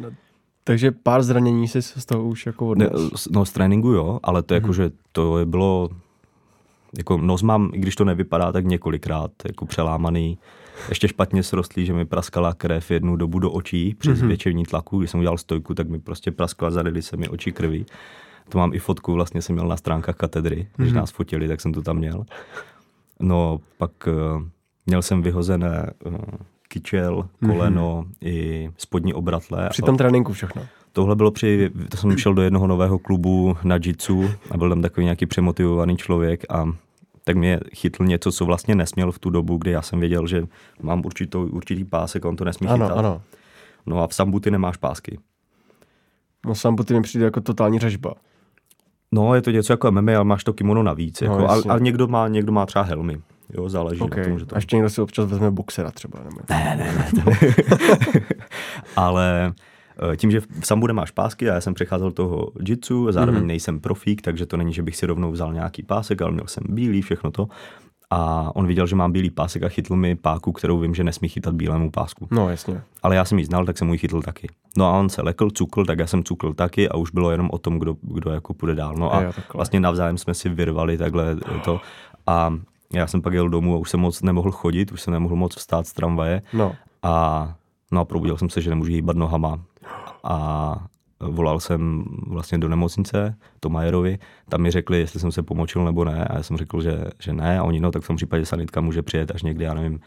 takže 0.63 0.91
pár 0.91 1.23
zranění 1.23 1.67
si 1.67 1.81
z 1.81 2.05
toho 2.05 2.23
už 2.23 2.45
jako 2.45 2.67
odnes. 2.67 3.27
No 3.31 3.45
z 3.45 3.51
tréninku 3.51 3.91
jo, 3.91 4.19
ale 4.23 4.43
to 4.43 4.53
jako, 4.53 4.65
hmm. 4.65 4.73
že 4.73 4.91
to 5.11 5.39
bylo, 5.45 5.89
jako 6.97 7.17
nos 7.17 7.41
mám, 7.41 7.69
i 7.73 7.79
když 7.79 7.95
to 7.95 8.05
nevypadá, 8.05 8.51
tak 8.51 8.65
několikrát 8.65 9.31
jako 9.45 9.65
přelámaný 9.65 10.37
ještě 10.89 11.07
špatně 11.07 11.43
srostlý, 11.43 11.85
že 11.85 11.93
mi 11.93 12.05
praskala 12.05 12.53
krev 12.53 12.91
jednu 12.91 13.15
dobu 13.15 13.39
do 13.39 13.51
očí 13.51 13.95
při 13.97 14.09
mm-hmm. 14.09 14.15
zvětšení 14.15 14.65
tlaku. 14.65 14.99
Když 14.99 15.11
jsem 15.11 15.19
udělal 15.19 15.37
stojku, 15.37 15.73
tak 15.73 15.89
mi 15.89 15.99
prostě 15.99 16.31
praskla, 16.31 16.71
zalili 16.71 17.01
se 17.01 17.17
mi 17.17 17.27
oči 17.27 17.51
krví. 17.51 17.85
To 18.49 18.57
mám 18.57 18.73
i 18.73 18.79
fotku, 18.79 19.13
vlastně 19.13 19.41
jsem 19.41 19.55
měl 19.55 19.67
na 19.67 19.77
stránkách 19.77 20.15
katedry, 20.15 20.67
když 20.77 20.91
mm-hmm. 20.91 20.95
nás 20.95 21.11
fotili, 21.11 21.47
tak 21.47 21.61
jsem 21.61 21.73
to 21.73 21.81
tam 21.81 21.97
měl. 21.97 22.25
No, 23.19 23.59
pak 23.77 23.91
uh, 24.07 24.43
měl 24.85 25.01
jsem 25.01 25.21
vyhozené 25.21 25.91
uh, 26.05 26.15
kyčel, 26.67 27.29
koleno 27.45 28.05
mm-hmm. 28.07 28.27
i 28.27 28.69
spodní 28.77 29.13
obratle. 29.13 29.69
Při 29.69 29.81
tom 29.81 29.97
tréninku 29.97 30.33
všechno. 30.33 30.65
Tohle 30.93 31.15
bylo 31.15 31.31
při, 31.31 31.71
to 31.89 31.97
jsem 31.97 32.17
šel 32.17 32.33
do 32.33 32.41
jednoho 32.41 32.67
nového 32.67 32.99
klubu 32.99 33.57
na 33.63 33.79
jitsu 33.85 34.29
a 34.51 34.57
byl 34.57 34.69
tam 34.69 34.81
takový 34.81 35.03
nějaký 35.03 35.25
přemotivovaný 35.25 35.97
člověk 35.97 36.45
a 36.49 36.65
tak 37.27 37.35
mě 37.35 37.59
chytl 37.75 38.05
něco, 38.05 38.31
co 38.31 38.45
vlastně 38.45 38.75
nesměl 38.75 39.11
v 39.11 39.19
tu 39.19 39.29
dobu, 39.29 39.57
kdy 39.57 39.71
já 39.71 39.81
jsem 39.81 39.99
věděl, 39.99 40.27
že 40.27 40.43
mám 40.81 41.05
určitou, 41.05 41.47
určitý 41.47 41.83
pásek, 41.83 42.25
on 42.25 42.35
to 42.35 42.45
nesmí 42.45 42.67
ano, 42.67 42.85
chytat. 42.85 42.97
Ano. 42.97 43.21
No 43.85 44.03
a 44.03 44.07
v 44.07 44.13
sambu 44.13 44.39
ty 44.39 44.51
nemáš 44.51 44.77
pásky. 44.77 45.19
No 46.45 46.55
sambuty 46.55 46.93
mi 46.93 47.01
přijde 47.01 47.25
jako 47.25 47.41
totální 47.41 47.79
řežba. 47.79 48.13
No, 49.11 49.35
je 49.35 49.41
to 49.41 49.51
něco 49.51 49.73
jako 49.73 49.91
MMA, 49.91 50.15
ale 50.15 50.23
máš 50.23 50.43
to 50.43 50.53
kimono 50.53 50.83
navíc. 50.83 51.21
No, 51.21 51.27
Jako, 51.27 51.49
a, 51.49 51.55
jasně. 51.55 51.71
a, 51.71 51.79
někdo, 51.79 52.07
má, 52.07 52.27
někdo 52.27 52.51
má 52.51 52.65
třeba 52.65 52.85
helmy. 52.85 53.21
Jo, 53.53 53.69
záleží 53.69 54.01
Okay. 54.01 54.23
na 54.23 54.29
tom, 54.29 54.39
že 54.39 54.45
to... 54.45 54.55
A 54.55 54.57
ještě 54.57 54.75
někdo 54.75 54.89
si 54.89 55.01
občas 55.01 55.29
vezme 55.29 55.51
boxera 55.51 55.91
třeba. 55.91 56.19
Nebo... 56.23 56.39
Ne, 56.49 56.75
ne, 56.77 56.93
ne. 56.97 57.23
To... 57.23 57.31
ale 58.95 59.53
tím, 60.17 60.31
že 60.31 60.39
v 60.39 60.67
sambu 60.67 60.87
nemáš 60.87 61.11
pásky 61.11 61.49
a 61.49 61.53
já 61.53 61.61
jsem 61.61 61.73
přecházel 61.73 62.11
toho 62.11 62.51
jitsu, 62.67 63.11
zároveň 63.11 63.41
mm-hmm. 63.41 63.47
nejsem 63.47 63.79
profík, 63.79 64.21
takže 64.21 64.45
to 64.45 64.57
není, 64.57 64.73
že 64.73 64.83
bych 64.83 64.95
si 64.95 65.05
rovnou 65.05 65.31
vzal 65.31 65.53
nějaký 65.53 65.83
pásek, 65.83 66.21
ale 66.21 66.31
měl 66.31 66.47
jsem 66.47 66.63
bílý, 66.69 67.01
všechno 67.01 67.31
to. 67.31 67.47
A 68.09 68.51
on 68.55 68.67
viděl, 68.67 68.87
že 68.87 68.95
mám 68.95 69.11
bílý 69.11 69.29
pásek 69.29 69.63
a 69.63 69.69
chytl 69.69 69.95
mi 69.95 70.15
páku, 70.15 70.51
kterou 70.51 70.79
vím, 70.79 70.95
že 70.95 71.03
nesmí 71.03 71.29
chytat 71.29 71.55
bílému 71.55 71.91
pásku. 71.91 72.27
No 72.31 72.49
jasně. 72.49 72.81
Ale 73.03 73.15
já 73.15 73.25
jsem 73.25 73.39
ji 73.39 73.45
znal, 73.45 73.65
tak 73.65 73.77
jsem 73.77 73.87
mu 73.87 73.93
ji 73.93 73.99
chytl 73.99 74.21
taky. 74.21 74.49
No 74.77 74.85
a 74.85 74.99
on 74.99 75.09
se 75.09 75.21
lekl, 75.21 75.49
cukl, 75.49 75.85
tak 75.85 75.99
já 75.99 76.07
jsem 76.07 76.23
cukl 76.23 76.53
taky 76.53 76.89
a 76.89 76.97
už 76.97 77.11
bylo 77.11 77.31
jenom 77.31 77.49
o 77.51 77.57
tom, 77.57 77.79
kdo, 77.79 77.95
kdo 78.01 78.31
jako 78.31 78.53
půjde 78.53 78.75
dál. 78.75 78.95
No 78.95 79.15
a 79.15 79.21
Jo, 79.21 79.31
vlastně 79.53 79.79
navzájem 79.79 80.17
jsme 80.17 80.33
si 80.33 80.49
vyrvali 80.49 80.97
takhle 80.97 81.37
to. 81.65 81.81
A 82.27 82.53
já 82.93 83.07
jsem 83.07 83.21
pak 83.21 83.33
jel 83.33 83.49
domů 83.49 83.75
a 83.75 83.77
už 83.77 83.89
jsem 83.89 83.99
moc 83.99 84.21
nemohl 84.21 84.51
chodit, 84.51 84.91
už 84.91 85.01
jsem 85.01 85.13
nemohl 85.13 85.35
moc 85.35 85.55
vstát 85.55 85.87
z 85.87 85.93
tramvaje. 85.93 86.41
No. 86.53 86.75
A, 87.03 87.55
no 87.91 88.01
a 88.01 88.05
probudil 88.05 88.37
jsem 88.37 88.49
se, 88.49 88.61
že 88.61 88.69
nemůžu 88.69 88.91
hýbat 88.91 89.17
nohama. 89.17 89.59
A 90.23 90.77
volal 91.19 91.59
jsem 91.59 92.05
vlastně 92.27 92.57
do 92.57 92.69
nemocnice, 92.69 93.35
Tomajerovi, 93.59 94.19
tam 94.49 94.61
mi 94.61 94.71
řekli, 94.71 94.99
jestli 94.99 95.19
jsem 95.19 95.31
se 95.31 95.43
pomočil 95.43 95.85
nebo 95.85 96.05
ne, 96.05 96.25
a 96.25 96.37
já 96.37 96.43
jsem 96.43 96.57
řekl, 96.57 96.81
že, 96.81 97.03
že 97.19 97.33
ne, 97.33 97.59
a 97.59 97.63
oni 97.63 97.79
no, 97.79 97.91
tak 97.91 98.03
v 98.03 98.07
tom 98.07 98.15
případě 98.15 98.45
sanitka 98.45 98.81
může 98.81 99.01
přijet 99.01 99.31
až 99.31 99.43
někdy, 99.43 99.63
já 99.63 99.73
nevím, 99.73 99.99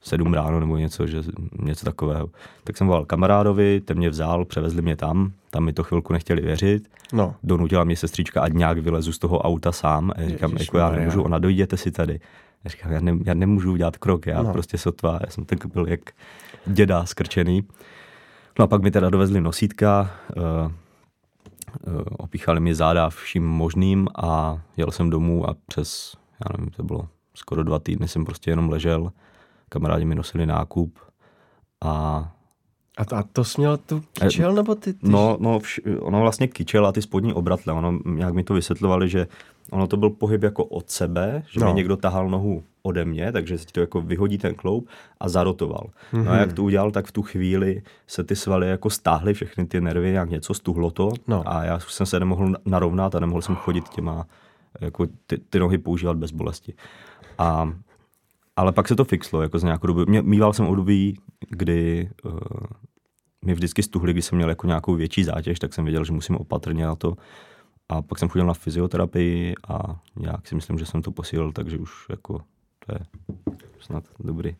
v 0.00 0.08
sedm 0.08 0.34
ráno 0.34 0.60
nebo 0.60 0.76
něco, 0.76 1.06
že, 1.06 1.22
něco 1.62 1.84
takového. 1.84 2.30
Tak 2.64 2.76
jsem 2.76 2.86
volal 2.86 3.04
kamarádovi, 3.04 3.80
ten 3.80 3.96
mě 3.96 4.10
vzal, 4.10 4.44
převezli 4.44 4.82
mě 4.82 4.96
tam, 4.96 5.32
tam 5.50 5.64
mi 5.64 5.72
to 5.72 5.82
chvilku 5.82 6.12
nechtěli 6.12 6.42
věřit, 6.42 6.88
No. 7.12 7.34
donutila 7.42 7.84
mě 7.84 7.96
sestřička, 7.96 8.40
ať 8.40 8.52
nějak 8.52 8.78
vylezu 8.78 9.12
z 9.12 9.18
toho 9.18 9.38
auta 9.38 9.72
sám. 9.72 10.12
A 10.16 10.20
já 10.20 10.28
říkám, 10.28 10.56
jako 10.60 10.78
já 10.78 10.90
nemůžu, 10.90 11.22
ona 11.22 11.38
dojděte 11.38 11.76
si 11.76 11.90
tady. 11.90 12.20
Já 12.64 12.70
říkám, 12.70 12.92
já, 12.92 13.00
ne, 13.00 13.12
já 13.24 13.34
nemůžu 13.34 13.72
udělat 13.72 13.96
krok, 13.96 14.26
já 14.26 14.42
no. 14.42 14.52
prostě 14.52 14.78
sotva, 14.78 15.18
já 15.24 15.30
jsem 15.30 15.44
tak 15.44 15.66
byl 15.66 15.86
jak 15.88 16.00
děda 16.66 17.06
skrčený. 17.06 17.64
No 18.58 18.64
a 18.64 18.68
pak 18.68 18.82
mi 18.82 18.90
teda 18.90 19.10
dovezli 19.10 19.40
nosítka, 19.40 20.10
uh, 20.36 20.42
uh, 20.42 22.02
opíchali 22.18 22.60
mi 22.60 22.74
záda 22.74 23.10
vším 23.10 23.46
možným 23.46 24.08
a 24.14 24.60
jel 24.76 24.90
jsem 24.90 25.10
domů 25.10 25.50
a 25.50 25.56
přes, 25.66 26.16
já 26.40 26.56
nevím, 26.56 26.70
to 26.70 26.82
bylo 26.82 27.08
skoro 27.34 27.62
dva 27.62 27.78
týdny 27.78 28.08
jsem 28.08 28.24
prostě 28.24 28.50
jenom 28.50 28.68
ležel, 28.68 29.12
kamarádi 29.68 30.04
mi 30.04 30.14
nosili 30.14 30.46
nákup 30.46 30.98
a 31.84 32.32
A 32.98 33.04
to, 33.04 33.16
a 33.16 33.22
to 33.32 33.44
jsi 33.44 33.60
měl 33.60 33.76
tu 33.76 34.02
kyčel, 34.12 34.54
nebo 34.54 34.74
ty? 34.74 34.92
ty 34.92 35.08
No, 35.08 35.36
no 35.40 35.58
vš, 35.58 35.80
ono 36.00 36.20
vlastně 36.20 36.48
kyčel 36.48 36.86
a 36.86 36.92
ty 36.92 37.02
spodní 37.02 37.32
obratle, 37.32 37.72
ono, 37.72 37.98
jak 38.16 38.34
mi 38.34 38.44
to 38.44 38.54
vysvětlovali, 38.54 39.08
že 39.08 39.26
ono 39.70 39.86
to 39.86 39.96
byl 39.96 40.10
pohyb 40.10 40.42
jako 40.42 40.64
od 40.64 40.90
sebe, 40.90 41.42
že 41.50 41.60
no. 41.60 41.66
mi 41.66 41.72
někdo 41.72 41.96
tahal 41.96 42.28
nohu 42.28 42.62
ode 42.82 43.04
mě, 43.04 43.32
takže 43.32 43.58
si 43.58 43.66
to 43.66 43.80
jako 43.80 44.00
vyhodí 44.00 44.38
ten 44.38 44.54
kloub 44.54 44.88
a 45.20 45.28
zarotoval. 45.28 45.86
Mm-hmm. 45.86 46.16
No 46.16 46.18
Mhm. 46.22 46.28
a 46.28 46.36
jak 46.36 46.52
to 46.52 46.62
udělal, 46.62 46.90
tak 46.90 47.06
v 47.06 47.12
tu 47.12 47.22
chvíli 47.22 47.82
se 48.06 48.24
ty 48.24 48.36
svaly 48.36 48.68
jako 48.68 48.90
stáhly, 48.90 49.34
všechny 49.34 49.66
ty 49.66 49.80
nervy, 49.80 50.12
nějak 50.12 50.30
něco 50.30 50.54
stuhlo 50.54 50.90
to 50.90 51.10
No. 51.28 51.42
a 51.46 51.64
já 51.64 51.76
už 51.76 51.92
jsem 51.92 52.06
se 52.06 52.20
nemohl 52.20 52.54
narovnat 52.64 53.14
a 53.14 53.20
nemohl 53.20 53.42
jsem 53.42 53.54
chodit 53.56 53.88
těma, 53.88 54.26
jako 54.80 55.06
ty, 55.26 55.38
ty 55.38 55.58
nohy 55.58 55.78
používat 55.78 56.16
bez 56.16 56.30
bolesti. 56.32 56.74
A, 57.38 57.72
ale 58.56 58.72
pak 58.72 58.88
se 58.88 58.96
to 58.96 59.04
fixlo, 59.04 59.42
jako 59.42 59.58
z 59.58 59.62
nějakou 59.62 59.86
dobu. 59.86 60.04
Mě, 60.08 60.22
mýval 60.22 60.52
jsem 60.52 60.66
období, 60.66 61.18
kdy 61.48 62.10
uh, 62.24 62.32
mi 63.44 63.54
vždycky 63.54 63.82
stuhly, 63.82 64.12
když 64.12 64.24
jsem 64.24 64.36
měl 64.36 64.48
jako 64.48 64.66
nějakou 64.66 64.94
větší 64.94 65.24
zátěž, 65.24 65.58
tak 65.58 65.74
jsem 65.74 65.84
věděl, 65.84 66.04
že 66.04 66.12
musím 66.12 66.36
opatrně 66.36 66.84
na 66.86 66.94
to. 66.94 67.14
A 67.88 68.02
pak 68.02 68.18
jsem 68.18 68.28
chodil 68.28 68.46
na 68.46 68.54
fyzioterapii 68.54 69.54
a 69.68 70.00
nějak 70.16 70.46
si 70.48 70.54
myslím, 70.54 70.78
že 70.78 70.86
jsem 70.86 71.02
to 71.02 71.10
posílil, 71.10 71.52
takže 71.52 71.78
už 71.78 72.06
jako 72.10 72.40
to 72.86 72.94
je 72.94 72.98
snad 73.80 74.04
dobrý 74.20 74.56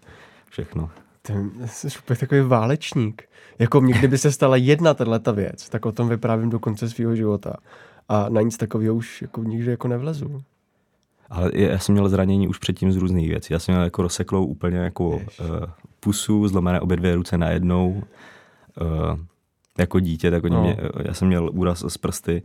všechno. 0.51 0.91
Ty 1.23 1.33
jsi 1.67 1.89
úplně 1.99 2.17
takový 2.17 2.41
válečník. 2.41 3.23
Jako 3.59 3.81
mě, 3.81 3.95
kdyby 3.95 4.19
se 4.19 4.33
stala 4.33 4.57
jedna 4.57 4.95
tato 4.95 5.33
věc, 5.33 5.69
tak 5.69 5.87
o 5.87 5.93
tom 5.93 6.09
vyprávím 6.09 6.51
do 6.51 6.59
konce 6.59 6.91
svého 6.91 7.17
života. 7.17 7.57
A 8.09 8.29
na 8.29 8.41
nic 8.41 8.57
takového 8.57 8.95
už 8.95 9.23
jako 9.23 9.43
nikdy 9.45 9.71
jako 9.71 9.89
nevlezu. 9.89 10.43
Ale 11.31 11.51
já 11.55 11.79
jsem 11.79 11.93
měl 11.93 12.09
zranění 12.09 12.49
už 12.49 12.59
předtím 12.59 12.93
z 12.93 12.97
různých 12.97 13.29
věcí. 13.29 13.53
Já 13.53 13.59
jsem 13.59 13.75
měl 13.75 13.85
jako 13.85 14.03
rozseklou 14.03 14.45
úplně 14.47 14.79
jako 14.79 15.09
uh, 15.09 15.21
pusu, 16.01 16.49
zlomené 16.49 16.81
obě 16.81 16.97
dvě 16.97 17.15
ruce 17.15 17.39
najednou. 17.39 18.03
Uh, 18.81 19.19
jako 19.79 20.01
dítě, 20.01 20.31
tak 20.31 20.45
oni 20.45 20.55
No. 20.55 20.61
no. 20.63 20.67
mě, 20.67 20.77
já 21.05 21.15
jsem 21.15 21.29
měl 21.29 21.51
úraz 21.53 21.85
z 21.89 21.99
prsty 21.99 22.43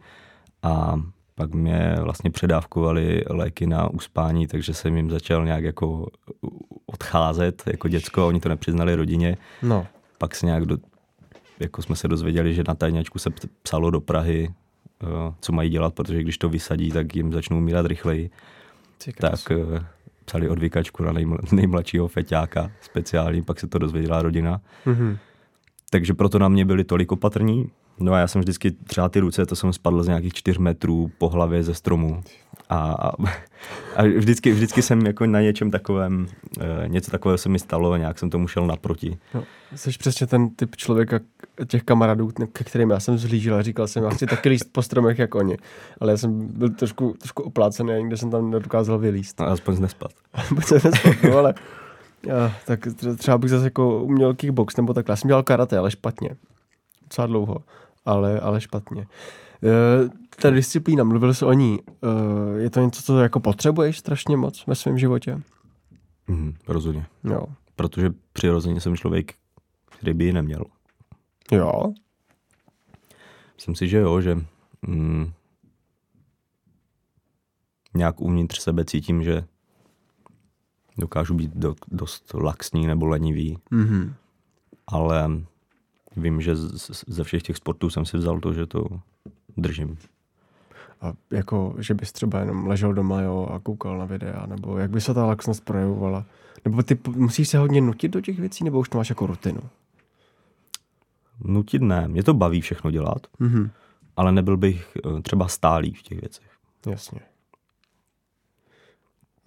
a 0.64 1.02
pak 1.38 1.54
mě 1.54 1.96
vlastně 2.02 2.30
předávkovali 2.32 3.24
léky 3.30 3.68
na 3.68 3.90
uspání, 3.90 4.48
takže 4.48 4.74
jsem 4.74 4.98
jim 4.98 5.10
začal 5.10 5.46
nějak 5.46 5.64
jako 5.64 6.08
odcházet 6.86 7.64
jako 7.66 7.88
děcko 7.88 8.28
oni 8.28 8.40
to 8.40 8.50
nepřiznali 8.50 8.96
rodině. 8.96 9.38
No. 9.64 9.88
Pak 10.18 10.36
se 10.36 10.46
nějak 10.46 10.66
do, 10.66 10.78
jako 11.60 11.82
jsme 11.82 11.96
se 11.96 12.08
dozvěděli, 12.08 12.54
že 12.54 12.64
na 12.68 12.76
tajňačku 12.76 13.20
se 13.20 13.30
psalo 13.64 13.92
do 13.92 14.02
Prahy, 14.02 14.50
uh, 15.04 15.34
co 15.42 15.52
mají 15.52 15.70
dělat, 15.70 15.94
protože 15.94 16.22
když 16.22 16.38
to 16.38 16.50
vysadí, 16.50 16.92
tak 16.92 17.16
jim 17.16 17.34
začnou 17.34 17.58
umírat 17.58 17.86
rychleji 17.86 18.30
Ty 19.04 19.14
krás. 19.14 19.44
tak 19.44 19.58
eh, 19.58 19.86
psali 20.26 20.50
odvykačku 20.50 21.04
na 21.04 21.14
nejml- 21.14 21.38
nejmladšího 21.56 22.08
feťáka 22.08 22.72
speciální, 22.82 23.42
pak 23.44 23.60
se 23.60 23.68
to 23.68 23.78
dozvěděla 23.78 24.22
rodina. 24.22 24.62
Mhm. 24.86 25.18
Takže 25.90 26.14
proto 26.14 26.40
na 26.40 26.48
mě 26.48 26.66
byli 26.66 26.84
tolik 26.84 27.12
opatrní. 27.12 27.70
No 28.00 28.14
a 28.14 28.20
já 28.20 28.28
jsem 28.28 28.42
vždycky 28.42 28.72
třeba 28.72 29.10
ty 29.10 29.20
ruce, 29.20 29.46
to 29.46 29.56
jsem 29.56 29.74
spadl 29.74 30.04
z 30.04 30.08
nějakých 30.08 30.34
čtyř 30.34 30.58
metrů 30.58 31.12
po 31.18 31.30
hlavě 31.30 31.64
ze 31.64 31.74
stromu. 31.74 32.24
A, 32.70 32.92
a, 32.92 33.12
a 33.96 34.04
vždycky, 34.04 34.52
vždycky 34.52 34.82
jsem 34.82 35.06
jako 35.06 35.26
na 35.26 35.42
něčem 35.42 35.72
takovém, 35.72 36.28
eh, 36.60 36.88
něco 36.88 37.12
takového 37.12 37.38
se 37.38 37.50
mi 37.50 37.60
stalo 37.60 37.92
a 37.92 37.98
nějak 37.98 38.20
jsem 38.20 38.30
tomu 38.30 38.48
šel 38.48 38.68
naproti. 38.68 39.18
No, 39.34 39.44
jsi 39.76 39.90
přesně 39.90 40.28
ten 40.28 40.50
typ 40.50 40.76
člověka, 40.76 41.20
těch 41.68 41.84
kamarádů, 41.84 42.32
ke 42.52 42.64
kterým 42.64 42.90
já 42.90 43.00
jsem 43.00 43.18
zhlížel 43.18 43.56
a 43.56 43.62
říkal 43.62 43.88
jsem, 43.88 44.04
já 44.04 44.10
chci 44.10 44.26
taky 44.26 44.50
líst 44.50 44.72
po 44.72 44.82
stromech 44.82 45.20
jako 45.20 45.38
oni. 45.38 45.58
Ale 46.00 46.12
já 46.12 46.18
jsem 46.18 46.48
byl 46.48 46.70
trošku, 46.70 47.16
trošku 47.20 47.44
oplácený 47.44 47.92
a 47.94 47.98
nikde 47.98 48.18
jsem 48.18 48.32
tam 48.32 48.52
nedokázal 48.52 49.00
vylíst. 49.00 49.40
No, 49.40 49.48
aspoň. 49.48 49.88
Buď 50.54 50.64
se 50.66 50.74
nespad, 50.74 51.24
no, 51.24 51.38
ale 51.38 51.54
já, 52.26 52.54
tak 52.66 52.88
tře- 52.88 53.16
třeba 53.16 53.38
bych 53.38 53.50
zase 53.50 53.64
jako 53.64 54.04
uměl 54.04 54.34
kickbox 54.34 54.78
nebo 54.78 54.94
takhle. 54.94 55.14
Já 55.14 55.16
jsem 55.16 55.28
dělal 55.28 55.44
karate, 55.44 55.78
ale 55.78 55.92
špatně. 55.92 56.30
Docela 57.04 57.28
dlouho, 57.28 57.58
ale, 58.08 58.40
ale 58.40 58.62
špatně. 58.62 59.02
E, 59.64 60.10
ta 60.42 60.50
disciplína, 60.50 61.04
mluvil 61.04 61.34
jsi 61.34 61.46
o 61.46 61.54
ní. 61.54 61.80
E, 62.58 62.60
je 62.62 62.70
to 62.70 62.80
něco, 62.82 63.02
co 63.02 63.20
jako 63.20 63.40
potřebuješ 63.40 64.00
strašně 64.00 64.38
moc 64.38 64.66
ve 64.68 64.76
svém 64.76 64.98
životě? 64.98 65.42
Mhm, 66.28 66.54
rozhodně. 66.68 67.06
Jo. 67.24 67.44
Protože 67.76 68.10
přirozeně 68.34 68.82
jsem 68.82 68.98
člověk, 68.98 69.34
který 69.86 70.14
by 70.14 70.26
ji 70.26 70.34
neměl. 70.34 70.64
Jo. 71.52 71.94
Myslím 73.56 73.76
si, 73.76 73.88
že 73.88 73.98
jo, 73.98 74.22
že 74.22 74.36
mm, 74.88 75.32
nějak 77.96 78.22
uvnitř 78.22 78.60
sebe 78.62 78.86
cítím, 78.86 79.24
že 79.24 79.44
dokážu 80.98 81.34
být 81.34 81.52
do, 81.56 81.76
dost 81.88 82.34
laxní 82.34 82.88
nebo 82.88 83.06
lenivý, 83.06 83.58
Mhm. 83.72 84.14
ale 84.88 85.30
vím, 86.18 86.42
že 86.42 86.56
ze 87.08 87.24
všech 87.24 87.44
těch 87.44 87.58
sportů 87.58 87.90
jsem 87.90 88.06
si 88.06 88.18
vzal 88.18 88.40
to, 88.40 88.54
že 88.54 88.66
to 88.66 88.88
držím. 89.58 89.98
A 91.02 91.14
jako, 91.32 91.76
že 91.80 91.94
bys 91.94 92.12
třeba 92.12 92.40
jenom 92.40 92.68
ležel 92.68 92.94
doma 92.94 93.22
jo, 93.22 93.50
a 93.54 93.60
koukal 93.60 93.98
na 93.98 94.06
videa, 94.06 94.46
nebo 94.46 94.78
jak 94.78 94.92
by 94.92 95.02
se 95.02 95.14
ta 95.14 95.26
laxnost 95.26 95.66
projevovala? 95.66 96.26
Nebo 96.66 96.84
ty 96.84 97.00
musíš 97.16 97.50
se 97.50 97.58
hodně 97.58 97.82
nutit 97.82 98.12
do 98.12 98.22
těch 98.22 98.40
věcí, 98.40 98.64
nebo 98.64 98.80
už 98.80 98.90
to 98.90 98.98
máš 98.98 99.10
jako 99.10 99.28
rutinu? 99.28 99.62
Nutit 101.44 101.82
ne, 101.82 102.08
mě 102.08 102.24
to 102.24 102.34
baví 102.34 102.62
všechno 102.62 102.92
dělat, 102.92 103.28
Mhm. 103.40 103.70
ale 104.16 104.32
nebyl 104.32 104.58
bych 104.58 104.98
eh, 105.18 105.22
třeba 105.22 105.48
stálý 105.48 105.94
v 105.94 106.02
těch 106.02 106.22
věcech. 106.22 106.48
Jasně. 106.90 107.20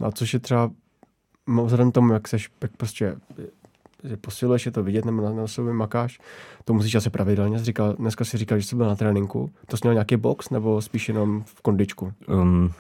No 0.00 0.06
a 0.06 0.11
což 0.12 0.35
je 0.35 0.40
třeba, 0.40 0.70
vzhledem 1.64 1.92
tomu, 1.92 2.12
jak 2.12 2.28
seš, 2.28 2.50
jak 2.62 2.76
prostě 2.76 3.16
posiluješ, 4.21 4.67
je 4.67 4.73
to 4.73 4.83
vidět, 4.83 5.05
nebo 5.05 5.23
na, 5.23 5.33
na 5.33 5.47
sobě 5.47 5.73
makáš, 5.73 6.19
to 6.65 6.75
musíš 6.75 6.95
asi 6.95 7.11
pravidelně. 7.11 7.59
Říkal, 7.59 7.95
dneska 7.99 8.25
si 8.25 8.39
říkal, 8.39 8.59
že 8.59 8.65
jsi 8.67 8.77
byl 8.77 8.87
na 8.87 8.97
tréninku. 8.97 9.51
To 9.67 9.77
jsi 9.77 9.81
měl 9.85 9.95
nějaký 9.95 10.17
box, 10.17 10.51
nebo 10.51 10.83
spíš 10.83 11.09
jenom 11.09 11.43
v 11.47 11.63
kondičku? 11.63 12.13
Um, 12.29 12.73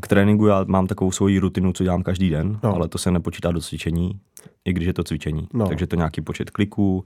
k 0.00 0.08
tréninku 0.08 0.46
já 0.46 0.64
mám 0.68 0.86
takovou 0.86 1.12
svoji 1.12 1.38
rutinu, 1.38 1.72
co 1.72 1.84
dělám 1.84 2.02
každý 2.02 2.30
den, 2.30 2.58
No. 2.62 2.74
ale 2.74 2.88
to 2.88 2.98
se 2.98 3.10
nepočítá 3.10 3.52
do 3.52 3.60
cvičení, 3.60 4.20
i 4.64 4.72
když 4.72 4.86
je 4.86 4.92
to 4.92 5.04
cvičení. 5.04 5.48
No. 5.52 5.58
No. 5.58 5.68
Takže 5.68 5.86
to 5.86 5.96
nějaký 5.96 6.20
počet 6.20 6.50
kliků, 6.50 7.04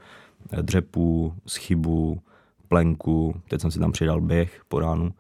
eh, 0.53 0.62
dřepů, 0.62 1.35
schybu, 1.46 2.20
plenku, 2.68 3.35
teď 3.49 3.61
jsem 3.61 3.70
si 3.70 3.79
tam 3.79 3.92
přidal 3.92 4.20
běh 4.20 4.61
po 4.68 4.81
ránu, 4.81 5.12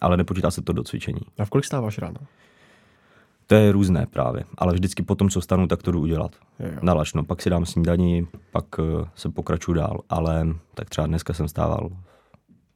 ale 0.00 0.16
nepočítá 0.16 0.50
se 0.50 0.62
to 0.62 0.72
do 0.72 0.82
cvičení. 0.84 1.20
A 1.38 1.44
v 1.44 1.50
kolik 1.50 1.64
stáváš 1.64 1.98
ráno? 1.98 2.16
To 3.50 3.56
je 3.56 3.72
různé 3.72 4.06
právě, 4.10 4.44
ale 4.58 4.72
vždycky 4.72 5.02
po 5.02 5.14
tom, 5.14 5.30
co 5.30 5.40
stanu, 5.40 5.66
tak 5.66 5.82
to 5.82 5.92
jdu 5.92 6.00
udělat. 6.00 6.36
Jo. 6.60 6.70
Nalačno, 6.82 7.24
pak 7.24 7.42
si 7.42 7.50
dám 7.50 7.66
snídaní, 7.66 8.26
pak 8.52 8.64
eh, 8.78 9.08
se 9.14 9.28
pokračuju 9.28 9.74
dál, 9.74 10.00
ale 10.08 10.46
tak 10.74 10.90
třeba 10.90 11.06
dneska 11.06 11.32
jsem 11.32 11.48
stával 11.48 11.90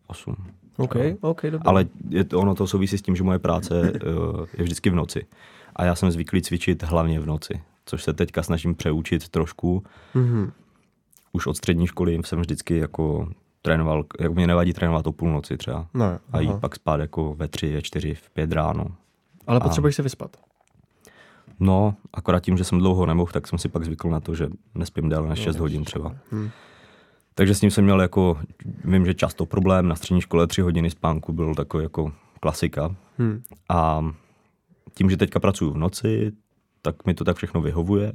8. 0.06 0.36
OK, 0.76 0.94
OK, 1.20 1.42
dobře. 1.42 1.58
Ale 1.64 1.86
je 2.08 2.24
to, 2.24 2.40
ono 2.40 2.54
to 2.54 2.66
souvisí 2.66 2.98
s 2.98 3.02
tím, 3.02 3.16
že 3.16 3.22
moje 3.22 3.38
práce 3.38 3.80
uh, 3.80 4.46
je 4.58 4.64
vždycky 4.64 4.90
v 4.90 4.94
noci. 4.94 5.26
A 5.76 5.84
já 5.84 5.94
jsem 5.94 6.10
zvyklý 6.10 6.42
cvičit 6.42 6.82
hlavně 6.82 7.20
v 7.20 7.26
noci, 7.26 7.60
což 7.86 8.02
se 8.04 8.12
teďka 8.12 8.42
snažím 8.42 8.74
přeučit 8.74 9.28
trošku. 9.28 9.82
Mhm. 10.14 10.52
Už 11.32 11.46
od 11.46 11.56
střední 11.56 11.86
školy 11.86 12.18
jsem 12.24 12.40
vždycky 12.40 12.76
jako 12.76 13.28
trénoval, 13.62 14.04
jako 14.20 14.34
mě 14.34 14.46
nevadí 14.46 14.72
trénovat 14.72 15.06
o 15.06 15.12
půlnoci 15.12 15.56
třeba. 15.56 15.86
No, 15.94 16.18
A 16.32 16.40
jít 16.40 16.50
aha. 16.50 16.60
pak 16.60 16.74
spát 16.74 17.00
jako 17.00 17.34
ve 17.34 17.48
tři, 17.48 17.72
ve 17.72 17.82
čtyři, 17.82 18.14
v 18.14 18.30
pět 18.30 18.52
ráno. 18.52 18.86
Ale 19.46 19.60
potřebuješ 19.60 19.96
se 19.96 20.02
vyspat. 20.02 20.36
No, 21.60 21.94
akorát 22.12 22.40
tím, 22.40 22.56
že 22.56 22.64
jsem 22.64 22.78
dlouho 22.78 23.06
nemohl, 23.06 23.32
tak 23.32 23.48
jsem 23.48 23.58
si 23.58 23.68
pak 23.68 23.84
zvykl 23.84 24.10
na 24.10 24.20
to, 24.20 24.34
že 24.34 24.48
nespím 24.74 25.08
déle 25.08 25.28
než 25.28 25.38
6 25.38 25.56
hodin 25.56 25.84
třeba. 25.84 26.16
Hm. 26.32 26.50
Takže 27.34 27.54
s 27.54 27.60
tím 27.60 27.70
jsem 27.70 27.84
měl 27.84 28.00
jako, 28.00 28.38
vím, 28.84 29.06
že 29.06 29.14
často 29.14 29.46
problém, 29.46 29.88
na 29.88 29.94
střední 29.94 30.20
škole 30.20 30.46
3 30.46 30.60
hodiny 30.60 30.90
spánku 30.90 31.32
byl 31.32 31.54
takový 31.54 31.82
jako 31.82 32.12
klasika. 32.40 32.94
Hm. 33.18 33.42
A 33.68 34.04
tím, 34.94 35.10
že 35.10 35.16
teďka 35.16 35.40
pracuji 35.40 35.70
v 35.70 35.76
noci, 35.76 36.32
tak 36.82 37.06
mi 37.06 37.14
to 37.14 37.24
tak 37.24 37.36
všechno 37.36 37.60
vyhovuje. 37.60 38.12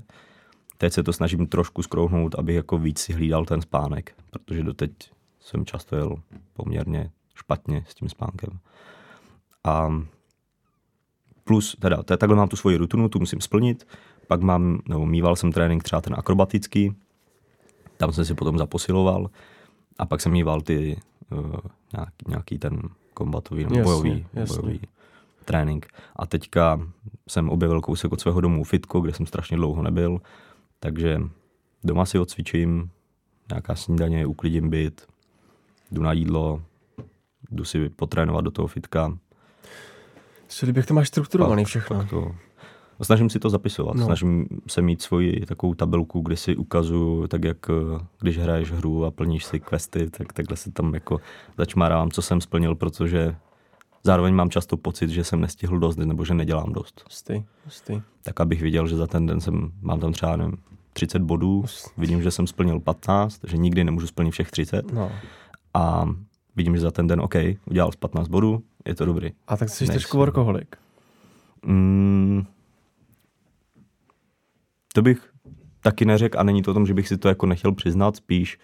Teď 0.77 0.93
se 0.93 1.03
to 1.03 1.13
snažím 1.13 1.47
trošku 1.47 1.83
skrouhnout, 1.83 2.35
abych 2.35 2.55
jako 2.55 2.77
víc 2.77 2.99
si 2.99 3.13
hlídal 3.13 3.45
ten 3.45 3.61
spánek, 3.61 4.15
protože 4.31 4.63
doteď 4.63 4.91
jsem 5.39 5.65
často 5.65 5.95
jel 5.95 6.15
poměrně 6.53 7.11
špatně 7.35 7.85
s 7.87 7.95
tím 7.95 8.09
spánkem. 8.09 8.59
A 9.63 9.89
plus, 11.49 11.75
teda, 11.79 12.03
takhle 12.03 12.35
mám 12.35 12.47
tu 12.47 12.55
svoji 12.55 12.77
rutinu, 12.77 13.09
tu 13.09 13.19
musím 13.19 13.41
splnit, 13.41 13.87
pak 14.27 14.41
mám, 14.41 14.81
nebo 14.89 15.05
mýval 15.05 15.35
jsem 15.35 15.51
trénink 15.51 15.83
třeba 15.83 16.01
ten 16.01 16.15
akrobatický, 16.17 16.95
tam 17.97 18.11
jsem 18.13 18.25
si 18.25 18.33
potom 18.33 18.57
zaposiloval 18.57 19.29
a 19.99 20.05
pak 20.05 20.21
jsem 20.21 20.31
mýval 20.31 20.61
ty 20.61 21.01
uh, 21.31 21.39
nějaký, 21.93 22.25
nějaký 22.27 22.59
ten 22.59 22.81
kombatový 23.13 23.63
nebo 23.63 23.75
Jasně, 23.75 23.83
bojový, 23.83 24.25
jasně. 24.33 24.61
bojový 24.61 24.79
trénink. 25.45 25.87
A 26.15 26.25
teďka 26.25 26.81
jsem 27.29 27.49
objevil 27.49 27.81
kousek 27.81 28.11
od 28.11 28.21
svého 28.21 28.41
domu 28.41 28.63
fitko, 28.63 29.01
kde 29.01 29.13
jsem 29.13 29.25
strašně 29.25 29.57
dlouho 29.57 29.83
nebyl, 29.83 30.21
takže 30.79 31.21
doma 31.83 32.05
si 32.05 32.19
odcvičím, 32.19 32.89
nějaká 33.49 33.75
snídaně, 33.75 34.25
uklidím 34.25 34.69
byt, 34.69 35.07
jdu 35.91 36.01
na 36.01 36.13
jídlo, 36.13 36.61
jdu 37.51 37.63
si 37.63 37.89
potrénovat 37.89 38.45
do 38.45 38.51
toho 38.51 38.67
fitka. 38.67 39.17
Co 40.49 40.65
kdybych 40.65 40.85
to 40.85 40.93
máš 40.93 41.07
strukturovaný 41.07 41.65
všechno. 41.65 42.05
To, 42.09 42.31
No, 42.99 43.05
snažím 43.05 43.29
si 43.29 43.39
to 43.39 43.49
zapisovat. 43.49 43.95
No. 43.95 44.05
Snažím 44.05 44.47
se 44.67 44.81
mít 44.81 45.01
svoji 45.01 45.45
takovou 45.45 45.73
tabelku, 45.73 46.21
kde 46.21 46.35
si 46.35 46.55
ukazuju, 46.55 47.27
tak 47.27 47.43
jak 47.43 47.57
eh, 47.69 48.05
když 48.19 48.37
hraješ 48.37 48.71
hru 48.71 49.05
a 49.05 49.11
plníš 49.11 49.45
si 49.45 49.59
questy, 49.59 50.09
tak 50.09 50.33
takhle 50.33 50.57
si 50.57 50.71
tam 50.71 50.93
jako 50.93 51.19
začmárám, 51.57 52.11
co 52.11 52.21
jsem 52.21 52.41
splnil, 52.41 52.75
protože 52.75 53.35
zároveň 54.03 54.33
mám 54.33 54.49
často 54.49 54.77
pocit, 54.77 55.09
že 55.09 55.23
jsem 55.23 55.41
nestihl 55.41 55.79
dost 55.79 55.95
nebo 55.97 56.25
že 56.25 56.33
nedělám 56.33 56.73
dost. 56.73 57.01
Hustý, 57.05 57.43
hustý. 57.65 58.01
Tak 58.23 58.39
abych 58.41 58.61
viděl, 58.61 58.87
že 58.87 58.95
za 58.97 59.07
ten 59.07 59.25
den 59.25 59.39
jsem, 59.41 59.71
mám 59.81 59.99
tam 59.99 60.13
třeba 60.13 60.35
nevím, 60.35 60.57
30 60.93 61.21
bodů, 61.21 61.65
vidím, 61.97 62.21
že 62.21 62.31
jsem 62.31 62.47
splnil 62.47 62.79
15, 62.79 63.39
že 63.47 63.57
nikdy 63.57 63.83
nemůžu 63.83 64.07
splnit 64.07 64.31
všech 64.31 64.51
30 64.51 64.91
No. 64.93 65.11
a 65.73 66.09
vidím, 66.55 66.75
že 66.75 66.81
za 66.81 66.91
ten 66.91 67.07
den 67.07 67.21
OK, 67.21 67.35
udělal 67.65 67.91
z 67.91 67.95
15 67.95 68.27
bodů, 68.27 68.63
je 68.89 68.95
to 68.95 69.05
dobrý. 69.05 69.29
A 69.47 69.57
tak 69.57 69.69
jsi 69.69 69.83
Nejsem. 69.83 69.93
trošku 69.93 70.17
workoholik. 70.17 70.75
Mm, 71.65 72.43
to 74.93 75.01
bych 75.01 75.29
taky 75.83 76.05
neřekl 76.05 76.39
a 76.39 76.43
není 76.43 76.61
to 76.61 76.71
o 76.71 76.73
tom, 76.73 76.85
že 76.85 76.93
bych 76.93 77.07
si 77.07 77.17
to 77.17 77.27
jako 77.27 77.45
nechtěl 77.45 77.71
přiznat, 77.71 78.15
spíš 78.15 78.59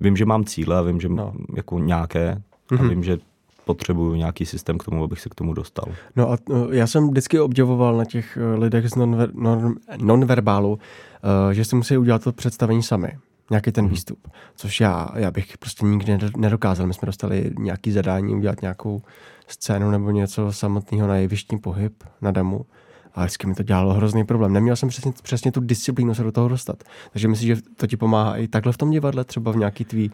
vím, 0.00 0.16
že 0.16 0.24
mám 0.26 0.44
cíle 0.44 0.78
a 0.78 0.82
vím, 0.82 1.00
že 1.00 1.08
No. 1.08 1.32
jako 1.56 1.78
nějaké 1.78 2.42
a 2.70 2.74
Mhm. 2.74 2.88
vím, 2.88 3.04
že 3.04 3.18
potřebuju 3.64 4.14
nějaký 4.14 4.46
systém 4.46 4.78
k 4.78 4.84
tomu, 4.84 5.04
abych 5.04 5.20
se 5.20 5.28
k 5.28 5.34
tomu 5.34 5.52
dostal. 5.54 5.84
No 6.16 6.30
a 6.32 6.36
uh, 6.48 6.72
já 6.74 6.86
jsem 6.86 7.08
vždycky 7.10 7.40
obdivoval 7.40 7.96
na 7.96 8.04
těch 8.04 8.38
uh, 8.54 8.60
lidech 8.62 8.88
z 8.90 8.94
nonver, 8.94 9.30
non, 9.34 9.74
nonverbálu, 9.96 10.72
uh, 10.72 10.78
že 11.52 11.64
si 11.64 11.76
musí 11.76 11.96
udělat 11.96 12.24
to 12.24 12.32
představení 12.32 12.82
sami. 12.82 13.18
Nějaký 13.50 13.72
ten 13.72 13.88
výstup. 13.88 14.28
Což 14.56 14.80
já, 14.80 15.08
já 15.14 15.30
bych 15.30 15.58
prostě 15.58 15.86
nikdy 15.86 16.12
nedo- 16.16 16.40
nedokázal. 16.40 16.86
My 16.86 16.94
jsme 16.94 17.06
dostali 17.06 17.50
nějaký 17.58 17.92
zadání 17.92 18.34
udělat 18.34 18.62
nějakou 18.62 19.02
scénu 19.48 19.90
nebo 19.90 20.10
něco 20.10 20.52
samotného 20.52 21.06
na 21.08 21.16
jevištní 21.16 21.58
pohyb, 21.58 22.04
na 22.20 22.30
demo. 22.30 22.60
A 23.14 23.20
vždycky 23.20 23.46
mi 23.46 23.54
to 23.54 23.62
dělalo 23.62 23.94
hrozný 23.94 24.24
problém. 24.24 24.52
Neměl 24.52 24.76
jsem 24.76 24.88
přesně, 24.88 25.12
přesně 25.22 25.52
tu 25.52 25.60
disciplínu 25.60 26.14
se 26.14 26.22
do 26.22 26.32
toho 26.32 26.48
dostat. 26.48 26.84
Takže 27.12 27.28
myslím, 27.28 27.56
že 27.56 27.62
to 27.76 27.86
ti 27.86 27.96
pomáhá 27.96 28.36
i 28.36 28.48
takhle 28.48 28.72
v 28.72 28.76
tom 28.76 28.90
divadle, 28.90 29.24
třeba 29.24 29.52
v 29.52 29.56
nějaký 29.56 29.84
tvý... 29.84 30.10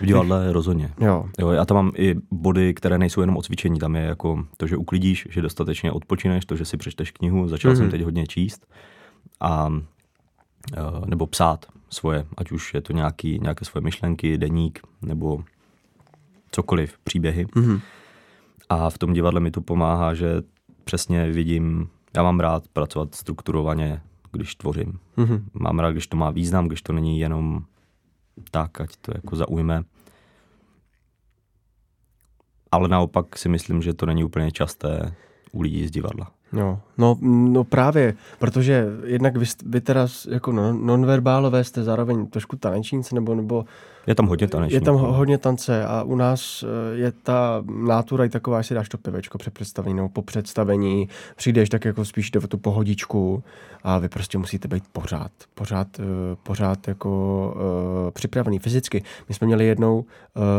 V 0.00 0.04
divadle 0.06 0.52
rozhodně. 0.52 0.90
Jo, 1.00 1.24
Jo, 1.38 1.50
já 1.50 1.64
tam 1.64 1.74
mám 1.74 1.92
i 1.96 2.14
body, 2.30 2.74
které 2.74 2.98
nejsou 2.98 3.20
jenom 3.20 3.36
o 3.36 3.42
cvičení. 3.42 3.78
Tam 3.78 3.96
je 3.96 4.02
jako 4.02 4.44
to, 4.56 4.66
že 4.66 4.76
uklidíš, 4.76 5.28
že 5.30 5.42
dostatečně 5.42 5.92
odpočineš, 5.92 6.44
to, 6.44 6.56
že 6.56 6.64
si 6.64 6.76
přečteš 6.76 7.10
knihu, 7.10 7.48
začal 7.48 7.70
Mhm. 7.70 7.76
mm-hmm. 7.80 7.82
jsem 7.82 7.90
teď 7.90 8.02
hodně 8.02 8.26
číst. 8.26 8.66
A 9.40 9.72
nebo 11.06 11.26
psát 11.26 11.66
svoje, 11.90 12.26
ať 12.36 12.52
už 12.52 12.74
je 12.74 12.80
to 12.80 12.92
nějaký, 12.92 13.38
nějaké 13.42 13.64
svoje 13.64 13.82
myšlenky, 13.82 14.38
deník, 14.38 14.80
nebo 15.02 15.44
cokoliv, 16.50 16.98
příběhy. 17.04 17.46
Mhm. 17.54 17.80
A 18.68 18.90
v 18.90 18.98
tom 18.98 19.12
divadle 19.12 19.40
mi 19.40 19.50
to 19.50 19.60
pomáhá, 19.60 20.14
že 20.14 20.42
přesně 20.84 21.30
vidím, 21.30 21.88
já 22.16 22.22
mám 22.22 22.40
rád 22.40 22.68
pracovat 22.68 23.14
strukturovaně, 23.14 24.02
když 24.32 24.54
tvořím. 24.54 24.98
Mhm. 25.16 25.48
Mám 25.54 25.78
rád, 25.78 25.90
když 25.90 26.06
to 26.06 26.16
má 26.16 26.30
význam, 26.30 26.68
když 26.68 26.82
to 26.82 26.92
není 26.92 27.18
jenom 27.20 27.64
tak, 28.50 28.80
ať 28.80 28.96
to 28.96 29.12
jako 29.14 29.36
zaujme. 29.36 29.84
Ale 32.70 32.88
naopak 32.88 33.38
si 33.38 33.48
myslím, 33.48 33.82
že 33.82 33.94
to 33.94 34.06
není 34.06 34.24
úplně 34.24 34.52
časté 34.52 35.14
u 35.52 35.62
lidí 35.62 35.86
z 35.86 35.90
divadla. 35.90 36.30
No, 36.52 36.80
no, 36.98 37.16
no 37.22 37.64
právě, 37.64 38.14
protože 38.38 38.86
jednak 39.04 39.36
vy, 39.36 39.44
vy 39.66 39.80
teda 39.80 40.06
jako 40.30 40.52
non, 40.52 40.86
nonverbálové 40.86 41.64
jste 41.64 41.82
zároveň 41.82 42.26
trošku 42.26 42.56
tanečníci, 42.56 43.14
nebo, 43.14 43.34
nebo 43.34 43.64
Je 44.06 44.14
tam 44.14 44.26
hodně 44.26 44.44
je 44.44 44.48
tanečníků. 44.48 44.84
tam 44.84 44.94
ho- 44.96 45.12
hodně 45.12 45.38
tance 45.38 45.84
a 45.86 46.02
u 46.02 46.16
nás 46.16 46.64
eh, 46.64 46.96
je 46.96 47.12
ta 47.12 47.64
nátura 47.86 48.24
i 48.24 48.28
taková, 48.28 48.62
že 48.62 48.68
si 48.68 48.74
dáš 48.74 48.88
to 48.88 48.98
pivečko 48.98 49.38
před 49.38 49.54
představení 49.54 49.94
nebo 49.96 50.08
po 50.08 50.22
představení, 50.22 51.08
přijdeš 51.36 51.68
tak 51.68 51.84
jako 51.84 52.04
spíš 52.04 52.30
jde 52.30 52.40
o 52.40 52.46
tu 52.46 52.58
pohodičku 52.58 53.42
a 53.84 53.98
vy 53.98 54.08
prostě 54.08 54.38
musíte 54.38 54.68
být 54.68 54.84
pořád, 54.92 55.30
pořád, 55.54 55.88
eh, 56.00 56.04
pořád 56.42 56.88
jako 56.88 57.10
uh, 58.04 58.10
připravený 58.10 58.58
fyzicky. 58.58 59.02
My 59.28 59.34
jsme 59.34 59.46
měli 59.46 59.66
jednou 59.66 59.98
uh, 59.98 60.04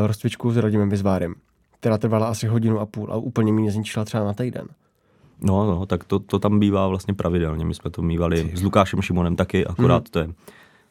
rozcvičku 0.08 0.52
s 0.52 0.58
Radimem 0.58 0.90
Vizvárem, 0.90 1.34
která 1.80 1.98
trvala 1.98 2.28
asi 2.28 2.48
hodinu 2.48 2.80
a 2.80 2.86
půl 2.86 3.14
a 3.14 3.16
úplně 3.16 3.54
mě 3.54 3.72
zničila 3.72 4.06
třeba 4.06 4.24
na 4.24 4.34
týden. 4.34 4.66
No, 5.44 5.66
no, 5.66 5.86
tak 5.86 6.04
to, 6.04 6.20
to 6.20 6.40
tam 6.40 6.60
bývá 6.60 6.88
vlastně 6.88 7.14
pravidelně. 7.14 7.66
My 7.66 7.74
jsme 7.74 7.92
to 7.92 8.02
mývali 8.02 8.52
s 8.54 8.62
Lukášem 8.64 9.02
Šimonem 9.02 9.36
taky, 9.36 9.66
akorát 9.66 10.10
to 10.10 10.20
je 10.20 10.30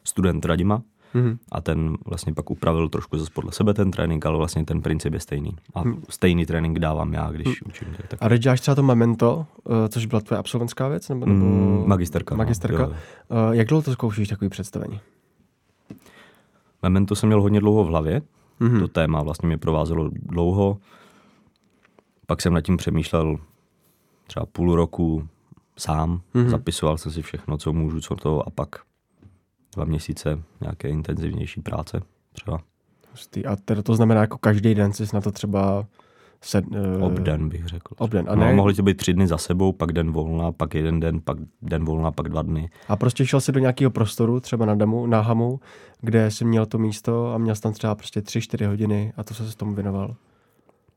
student 0.03 0.45
Radima 0.45 0.81
Mhm. 1.15 1.37
a 1.51 1.61
ten 1.61 1.97
vlastně 2.05 2.33
pak 2.33 2.49
upravil 2.51 2.89
trošku 2.89 3.17
zase 3.17 3.31
podle 3.33 3.51
sebe 3.51 3.73
ten 3.73 3.91
trénink, 3.91 4.25
ale 4.25 4.37
vlastně 4.37 4.65
ten 4.65 4.81
princip 4.81 5.13
je 5.13 5.19
stejný. 5.19 5.55
A 5.75 5.83
stejný 6.09 6.45
trénink 6.45 6.79
dávám 6.79 7.13
já, 7.13 7.31
když 7.31 7.61
učím. 7.61 7.87
tak- 8.07 8.23
A 8.23 8.29
teď 8.29 8.41
děláš 8.41 8.61
třeba 8.61 8.75
to 8.75 8.83
Memento, 8.83 9.45
eh, 9.85 9.89
což 9.89 10.05
byla 10.05 10.21
tvoje 10.21 10.39
absolventská 10.39 10.87
věc? 10.87 11.09
Nebo, 11.09 11.25
nebo... 11.25 11.45
Mm, 11.45 11.83
magisterka, 11.87 12.35
no, 12.35 12.37
Magisterka. 12.37 12.83
jo. 12.83 12.93
Eh, 13.51 13.55
Jak 13.55 13.67
dlouho 13.67 13.81
to 13.81 13.91
zkoušíš, 13.91 14.27
takový 14.27 14.49
představení? 14.49 14.99
Memento 16.83 17.15
jsem 17.15 17.27
měl 17.29 17.41
hodně 17.41 17.59
dlouho 17.59 17.83
v 17.83 17.87
hlavě, 17.87 18.21
Mhm. 18.59 18.69
mm-hmm. 18.75 18.79
to 18.79 18.87
téma 18.87 19.21
vlastně 19.23 19.47
mě 19.47 19.57
provázelo 19.57 20.09
dlouho. 20.13 20.77
Pak 22.27 22.41
jsem 22.41 22.53
nad 22.53 22.61
tím 22.61 22.77
přemýšlel 22.77 23.37
třeba 24.33 24.45
půl 24.45 24.75
roku 24.75 25.27
sám, 25.77 26.09
Mhm. 26.09 26.21
mm-hmm. 26.45 26.49
zapisoval 26.49 26.97
jsem 26.97 27.11
si 27.11 27.21
všechno, 27.21 27.57
co 27.57 27.73
můžu, 27.73 28.01
co 28.01 28.15
to 28.15 28.47
a 28.47 28.49
pak 28.49 28.69
dva 29.75 29.85
měsíce 29.85 30.41
nějaké 30.61 30.89
intenzivnější 30.89 31.61
práce 31.61 32.01
třeba. 32.33 32.59
Hustý. 33.11 33.45
A 33.45 33.55
teda 33.55 33.81
to 33.81 33.95
znamená, 33.95 34.21
jako 34.21 34.37
každý 34.37 34.75
den 34.75 34.93
jsi 34.93 35.03
na 35.13 35.21
to 35.21 35.31
třeba 35.31 35.85
sed, 36.41 36.65
uh, 36.67 37.03
Obden 37.03 37.49
bych 37.49 37.65
řekl. 37.67 37.95
Obden. 37.97 38.25
A, 38.29 38.31
A 38.31 38.35
ne, 38.35 38.49
no, 38.49 38.55
mohly 38.55 38.73
to 38.73 38.83
být 38.83 38.97
tři 38.97 39.13
dny 39.13 39.27
za 39.27 39.37
sebou, 39.37 39.71
pak 39.71 39.91
den 39.91 40.11
volna, 40.11 40.51
pak 40.51 40.73
jeden 40.75 40.99
den, 40.99 41.21
pak 41.21 41.37
den 41.61 41.85
volna, 41.85 42.11
pak 42.11 42.29
dva 42.29 42.41
dny. 42.41 42.69
a 42.87 42.95
prostě 42.95 43.25
šel 43.25 43.41
jsi 43.41 43.51
do 43.51 43.59
nějakého 43.59 43.91
prostoru, 43.91 44.39
třeba 44.39 44.65
na 44.65 44.75
demu, 44.75 45.05
na 45.07 45.21
hamu, 45.21 45.59
kde 46.01 46.31
jsi 46.31 46.45
měl 46.45 46.65
to 46.65 46.77
místo 46.77 47.33
a 47.33 47.37
měl 47.37 47.55
jsi 47.55 47.61
tam 47.61 47.73
třeba 47.73 47.95
prostě 47.95 48.21
tři, 48.21 48.41
čtyři 48.41 48.65
hodiny 48.65 49.13
a 49.17 49.23
to 49.23 49.33
se 49.33 49.57
tomu 49.57 49.73
věnoval. 49.75 50.15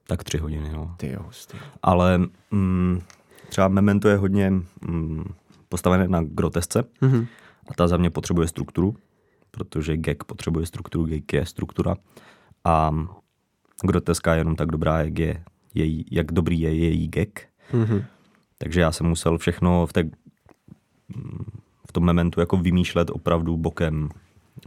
Tak 0.06 0.24
tři 0.24 0.38
hodiny, 0.38 0.70
no. 0.72 0.94
Ty 0.96 1.12
jo, 1.12 1.20
hustý. 1.26 1.58
Ale 1.82 2.18
mm, 2.50 3.00
třeba 3.48 3.68
Memento 3.68 4.08
je 4.08 4.16
hodně 4.16 4.50
mm, 4.88 5.24
postavené 5.68 6.08
na 6.08 6.22
grotesce, 6.22 6.84
Mhm. 7.00 7.26
A 7.68 7.74
ta 7.74 7.88
za 7.88 7.96
mě 7.96 8.10
potřebuje 8.10 8.48
strukturu, 8.48 8.96
protože 9.50 9.96
gag 9.96 10.24
potřebuje 10.24 10.66
strukturu, 10.66 11.06
gag 11.06 11.32
je 11.32 11.46
struktura. 11.46 11.96
A 12.64 12.94
groteska 13.82 14.32
je 14.32 14.40
jenom 14.40 14.56
tak 14.56 14.68
dobrá, 14.68 15.02
jak, 15.02 15.18
je 15.18 15.42
její, 15.74 16.06
jak 16.10 16.32
dobrý 16.32 16.60
je 16.60 16.74
její 16.74 17.08
gag. 17.08 17.28
Mhm. 17.72 18.04
Takže 18.58 18.80
já 18.80 18.92
jsem 18.92 19.06
musel 19.06 19.38
všechno 19.38 19.86
v, 19.86 19.92
té, 19.92 20.04
v 21.88 21.92
tom 21.92 22.06
momentu 22.06 22.40
jako 22.40 22.56
vymýšlet 22.56 23.10
opravdu 23.10 23.56
bokem. 23.56 24.08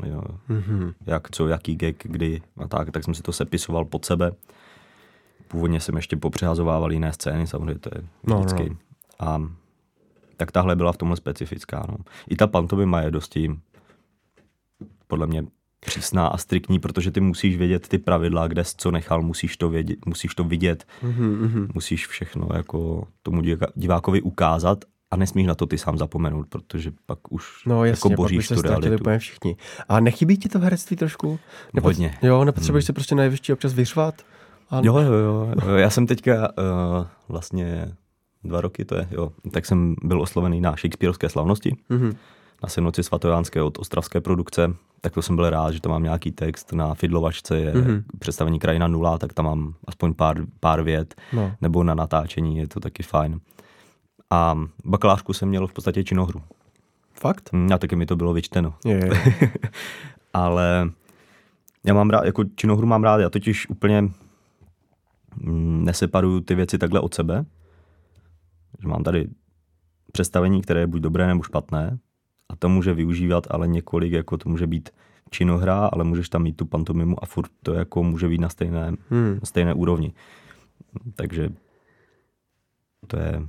Jo. 0.03 0.21
Mm-hmm. 0.49 0.93
Jak, 1.05 1.31
co, 1.31 1.47
jaký 1.47 1.75
gag, 1.75 1.95
kdy 2.03 2.41
a 2.57 2.67
tak, 2.67 2.91
tak 2.91 3.03
jsem 3.03 3.13
si 3.13 3.23
to 3.23 3.31
sepisoval 3.31 3.85
pod 3.85 4.05
sebe. 4.05 4.31
Původně 5.51 5.79
jsem 5.79 5.95
ještě 5.95 6.15
popřehazovával 6.17 6.91
jiné 6.93 7.13
scény, 7.13 7.47
samozřejmě 7.47 7.79
to 7.79 7.89
je 7.95 8.01
No, 8.27 8.39
vždycky. 8.39 8.69
no. 8.69 8.75
A 9.19 9.41
tak 10.37 10.51
tahle 10.51 10.75
byla 10.75 10.91
v 10.91 10.97
tomhle 10.97 11.17
specifická. 11.17 11.85
No. 11.89 11.97
I 12.29 12.35
ta 12.35 12.47
pantomima 12.47 13.01
je 13.01 13.11
dosti 13.11 13.51
podle 15.07 15.27
mě 15.27 15.43
přísná 15.79 16.27
a 16.27 16.37
striktní, 16.37 16.79
protože 16.79 17.11
ty 17.11 17.19
musíš 17.21 17.57
vědět 17.57 17.87
ty 17.87 17.97
pravidla, 17.97 18.47
kde 18.47 18.63
jsi 18.63 18.73
co 18.77 18.91
nechal, 18.91 19.21
musíš 19.21 19.57
to, 19.57 19.69
vědět, 19.69 20.05
musíš 20.05 20.35
to 20.35 20.43
vidět, 20.43 20.85
Mm-hmm. 21.03 21.67
musíš 21.73 22.07
všechno 22.07 22.47
jako 22.53 23.07
tomu 23.23 23.41
divákovi 23.75 24.21
ukázat 24.21 24.85
a 25.11 25.15
nesmíš 25.17 25.47
na 25.47 25.55
to 25.55 25.65
ty 25.65 25.77
sám 25.77 25.97
zapomenout, 25.97 26.47
protože 26.49 26.91
pak 27.05 27.31
už 27.31 27.63
No 27.65 27.85
jasně, 27.85 27.97
jako 27.97 28.09
pak 28.09 28.17
boříš 28.17 28.47
se 28.47 28.55
tu 28.55 28.61
realitu. 28.61 28.95
úplně 28.95 29.19
všichni. 29.19 29.55
A 29.89 29.99
nechybí 29.99 30.37
ti 30.37 30.49
to 30.49 30.59
v 30.59 30.63
herectví 30.63 30.95
trošku? 30.95 31.39
Hodně. 31.81 32.17
Jo, 32.21 32.43
nepotřebuješ 32.45 32.85
se 32.85 32.93
prostě 32.93 33.15
na 33.15 33.23
jevišti 33.23 33.53
občas 33.53 33.73
vyřvat? 33.73 34.21
A... 34.69 34.81
Jo, 34.83 34.97
jo, 34.99 35.13
jo. 35.13 35.53
Já 35.75 35.89
jsem 35.89 36.07
teďka 36.07 36.33
uh, 36.33 37.05
vlastně 37.29 37.91
dva 38.43 38.61
roky 38.61 38.85
to 38.85 38.95
je, 38.95 39.07
jo, 39.11 39.31
tak 39.51 39.65
jsem 39.65 39.95
byl 40.03 40.21
oslovený 40.21 40.61
na 40.61 40.71
Shakespeareovské 40.71 41.29
slavnosti, 41.29 41.75
Mhm. 41.89 42.15
na 42.63 42.69
Senoci 42.69 43.03
svatojánské 43.03 43.61
od 43.61 43.79
ostravské 43.79 44.21
produkce, 44.21 44.73
tak 45.01 45.13
to 45.13 45.21
jsem 45.21 45.35
byl 45.35 45.49
rád, 45.49 45.71
že 45.71 45.81
tam 45.81 45.91
mám 45.91 46.03
nějaký 46.03 46.31
text 46.31 46.73
na 46.73 46.93
Fidlovačce, 46.93 47.57
je 47.59 47.73
Mhm. 47.73 48.03
představení 48.19 48.59
krajina 48.59 48.87
nula, 48.87 49.17
tak 49.17 49.33
tam 49.33 49.45
mám 49.45 49.73
aspoň 49.87 50.13
pár, 50.13 50.37
pár 50.59 50.81
vět, 50.83 51.15
No. 51.33 51.51
nebo 51.61 51.83
na 51.83 51.95
natáčení, 51.95 52.57
je 52.57 52.67
to 52.67 52.79
taky 52.79 53.03
fajn. 53.03 53.39
A 54.29 54.59
bakalářku 54.85 55.33
jsem 55.33 55.49
měl 55.49 55.67
v 55.67 55.73
podstatě 55.73 56.03
činohru. 56.03 56.41
Fakt? 57.13 57.49
Hm, 57.53 57.69
A 57.73 57.77
taky 57.77 57.95
mi 57.95 58.05
to 58.05 58.15
bylo 58.15 58.33
vyčteno. 58.33 58.73
Je, 58.85 58.95
je. 58.95 59.09
Ale 60.33 60.89
já 61.85 61.93
mám 61.93 62.09
rád, 62.09 62.25
jako 62.25 62.43
činohru 62.55 62.87
mám 62.87 63.03
rád, 63.03 63.17
já 63.19 63.29
totiž 63.29 63.69
úplně 63.69 64.09
neseparuju 65.83 66.41
ty 66.41 66.55
věci 66.55 66.77
takhle 66.77 66.99
od 66.99 67.13
sebe. 67.13 67.45
Že 68.81 68.87
mám 68.87 69.03
tady 69.03 69.27
představení, 70.11 70.61
které 70.61 70.79
je 70.79 70.87
buď 70.87 71.01
dobré 71.01 71.27
nebo 71.27 71.43
špatné 71.43 71.97
a 72.49 72.55
to 72.55 72.69
může 72.69 72.93
využívat 72.93 73.47
ale 73.49 73.67
několik, 73.67 74.11
jako 74.13 74.37
to 74.37 74.49
může 74.49 74.67
být 74.67 74.89
činohra, 75.31 75.85
ale 75.85 76.03
můžeš 76.03 76.29
tam 76.29 76.43
mít 76.43 76.57
tu 76.57 76.65
pantomimu 76.65 77.23
a 77.23 77.25
furt 77.25 77.51
to 77.63 77.73
jako 77.73 78.03
může 78.03 78.27
být 78.27 78.41
na 78.41 78.49
stejné, 78.49 78.91
Hmm. 79.09 79.33
na 79.33 79.45
stejné 79.45 79.73
úrovni. 79.73 80.13
Takže 81.15 81.49
to 83.07 83.17
je 83.19 83.41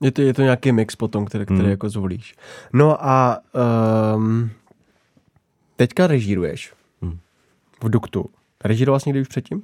Je 0.00 0.12
to, 0.12 0.22
je 0.22 0.34
to 0.34 0.42
nějaký 0.42 0.72
mix 0.72 0.96
potom, 0.96 1.24
který, 1.24 1.44
který 1.44 1.58
Hmm. 1.60 1.70
jako 1.70 1.88
zvolíš. 1.88 2.34
No 2.72 3.04
a 3.06 3.38
um, 4.16 4.50
teďka 5.76 6.06
režíruješ 6.06 6.74
Hmm. 7.02 7.18
v 7.84 7.88
Duktu. 7.90 8.30
Režíroval 8.64 9.00
jsi 9.00 9.08
někdy 9.08 9.20
už 9.20 9.28
předtím? 9.28 9.62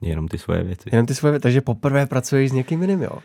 Jenom 0.00 0.28
ty 0.28 0.38
svoje 0.38 0.62
věci. 0.62 0.88
Jenom 0.92 1.06
ty 1.06 1.14
svoje, 1.14 1.40
takže 1.40 1.60
poprvé 1.60 2.06
pracuješ 2.06 2.50
s 2.50 2.52
někým 2.52 2.82
jiným, 2.82 3.02
jo? 3.02 3.18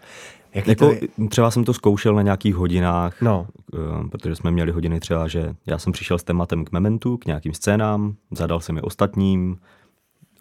Jaký 0.53 0.69
Jako, 0.69 0.85
to 0.85 0.91
je? 0.91 1.27
třeba 1.29 1.51
jsem 1.51 1.63
to 1.63 1.73
zkoušel 1.73 2.15
na 2.15 2.21
nějakých 2.21 2.55
hodinách, 2.55 3.21
No, 3.21 3.47
Eh, 3.75 4.07
protože 4.09 4.35
jsme 4.35 4.51
měli 4.51 4.71
hodiny 4.71 4.99
třeba, 4.99 5.27
že 5.27 5.55
já 5.65 5.77
jsem 5.79 5.93
přišel 5.93 6.17
s 6.17 6.23
tématem 6.23 6.65
k 6.65 6.71
Mementu, 6.71 7.17
k 7.17 7.25
nějakým 7.25 7.53
scénám, 7.53 8.15
zadal 8.31 8.59
jsem 8.59 8.75
je 8.75 8.81
ostatním, 8.81 9.57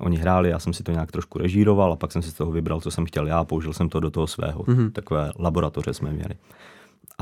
oni 0.00 0.16
hráli, 0.16 0.48
já 0.50 0.58
jsem 0.58 0.72
si 0.72 0.82
to 0.82 0.92
nějak 0.92 1.12
trošku 1.12 1.38
režíroval 1.38 1.92
a 1.92 1.96
pak 1.96 2.12
jsem 2.12 2.22
si 2.22 2.30
z 2.30 2.34
toho 2.34 2.52
vybral, 2.52 2.80
co 2.80 2.90
jsem 2.90 3.06
chtěl 3.06 3.26
já, 3.26 3.44
použil 3.44 3.72
jsem 3.72 3.88
to 3.88 4.00
do 4.00 4.10
toho 4.10 4.26
svého. 4.26 4.64
Mhm. 4.66 4.78
Mm-hmm. 4.78 4.92
Takové 4.92 5.32
laboratoře 5.38 5.94
jsme 5.94 6.10
měli. 6.12 6.34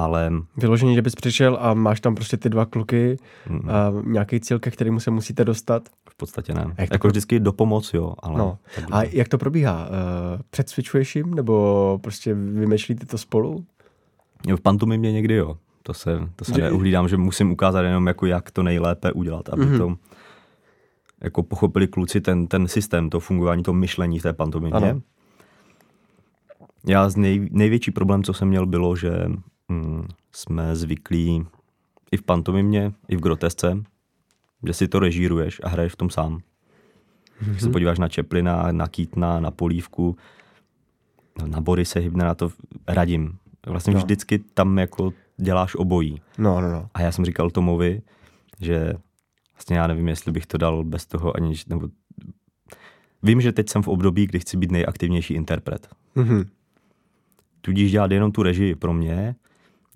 Ale 0.04 0.30
vyloženě, 0.56 0.94
že 0.94 1.02
bys 1.02 1.14
přišel 1.14 1.58
a 1.60 1.74
máš 1.74 2.00
tam 2.00 2.14
prostě 2.14 2.36
ty 2.36 2.48
dva 2.48 2.66
kluky 2.66 3.16
mm, 3.48 3.70
a 3.70 3.92
nějaký 4.04 4.40
cíl, 4.40 4.58
ke 4.58 4.70
kterému 4.70 5.00
se 5.00 5.10
musíte 5.10 5.44
dostat. 5.44 5.88
v 6.10 6.16
podstatě 6.16 6.54
ne. 6.54 6.60
Jak 6.78 6.88
to 6.88 6.94
Jako 6.94 6.98
pro- 6.98 7.10
vždycky 7.10 7.40
do 7.40 7.52
pomoc, 7.52 7.94
jo, 7.94 8.14
ale... 8.22 8.38
No. 8.38 8.58
A 8.90 9.02
jak 9.02 9.28
to 9.28 9.38
probíhá? 9.38 9.86
Uh, 9.88 10.40
předsvičuješ 10.50 11.16
jim 11.16 11.34
nebo 11.34 11.98
prostě 12.02 12.34
vymýšlíte 12.34 13.06
to 13.06 13.18
spolu? 13.18 13.64
V 14.56 14.60
pantomimě 14.60 15.12
někdy 15.12 15.34
jo. 15.34 15.56
To 15.82 15.94
se, 15.94 16.28
to 16.36 16.44
se 16.44 16.52
Že- 16.54 16.62
neuhlídám, 16.62 17.08
že 17.08 17.16
musím 17.16 17.52
ukázat 17.52 17.82
jenom, 17.82 18.06
jako 18.06 18.26
jak 18.26 18.50
to 18.50 18.62
nejlépe 18.62 19.12
udělat, 19.12 19.48
aby 19.48 19.62
Mhm. 19.66 19.74
mm-hmm. 19.74 19.78
to 19.78 19.96
jako 21.20 21.42
pochopili 21.42 21.88
kluci 21.88 22.20
ten, 22.20 22.46
ten 22.46 22.68
systém, 22.68 23.10
to 23.10 23.20
fungování, 23.20 23.62
to 23.62 23.72
myšlení 23.72 24.18
v 24.18 24.22
té 24.22 24.32
pantomimě. 24.32 24.76
Ano. 24.76 25.00
Já 26.86 27.08
z 27.08 27.16
nej, 27.16 27.48
největší 27.52 27.90
problém, 27.90 28.22
co 28.24 28.32
jsem 28.34 28.48
měl, 28.48 28.66
bylo, 28.66 28.96
že 28.96 29.10
mm, 29.70 30.09
jsme 30.33 30.76
zvyklí 30.76 31.46
i 32.12 32.16
v 32.16 32.22
pantomimě, 32.22 32.92
i 33.09 33.16
v 33.16 33.20
grotesce, 33.20 33.83
že 34.66 34.72
si 34.72 34.88
to 34.88 34.98
režíruješ 34.98 35.61
a 35.64 35.68
hraješ 35.68 35.92
v 35.92 35.96
tom 35.96 36.11
sám. 36.11 36.37
Mm-hmm. 36.38 37.50
Když 37.50 37.62
se 37.62 37.70
podíváš 37.70 37.98
na 37.98 38.09
Čeplina, 38.09 38.72
na 38.72 38.88
Kýtna, 38.88 39.40
na 39.40 39.50
Polívku, 39.50 40.16
na 41.46 41.61
Borise 41.61 42.00
Hybnera, 42.00 42.35
to 42.35 42.50
radím. 42.88 43.38
Vlastně 43.66 43.92
No. 43.94 43.98
vždycky 44.00 44.38
tam 44.38 44.78
jako 44.78 45.12
děláš 45.37 45.74
obojí. 45.74 46.20
No, 46.38 46.61
no, 46.61 46.70
no. 46.72 46.88
A 46.94 47.02
já 47.02 47.12
jsem 47.12 47.24
říkal 47.24 47.50
Tomovi, 47.50 48.02
že 48.61 48.92
vlastně 49.54 49.76
já 49.76 49.87
nevím, 49.87 50.09
jestli 50.09 50.33
bych 50.33 50.46
to 50.46 50.59
dal 50.59 50.85
bez 50.85 51.06
toho 51.06 51.37
ani, 51.37 51.54
nebo 51.68 51.88
vím, 53.22 53.40
že 53.40 53.52
teď 53.52 53.68
jsem 53.68 53.83
v 53.83 53.88
období, 53.88 54.26
kdy 54.26 54.40
chci 54.40 54.56
být 54.56 54.70
nejaktivnější 54.72 55.35
interpret. 55.35 55.88
Mhm. 56.14 56.44
Tudíž 57.61 57.90
dělat 57.90 58.11
jenom 58.11 58.33
tu 58.33 58.42
režii 58.42 58.74
pro 58.74 58.92
mě 58.92 59.35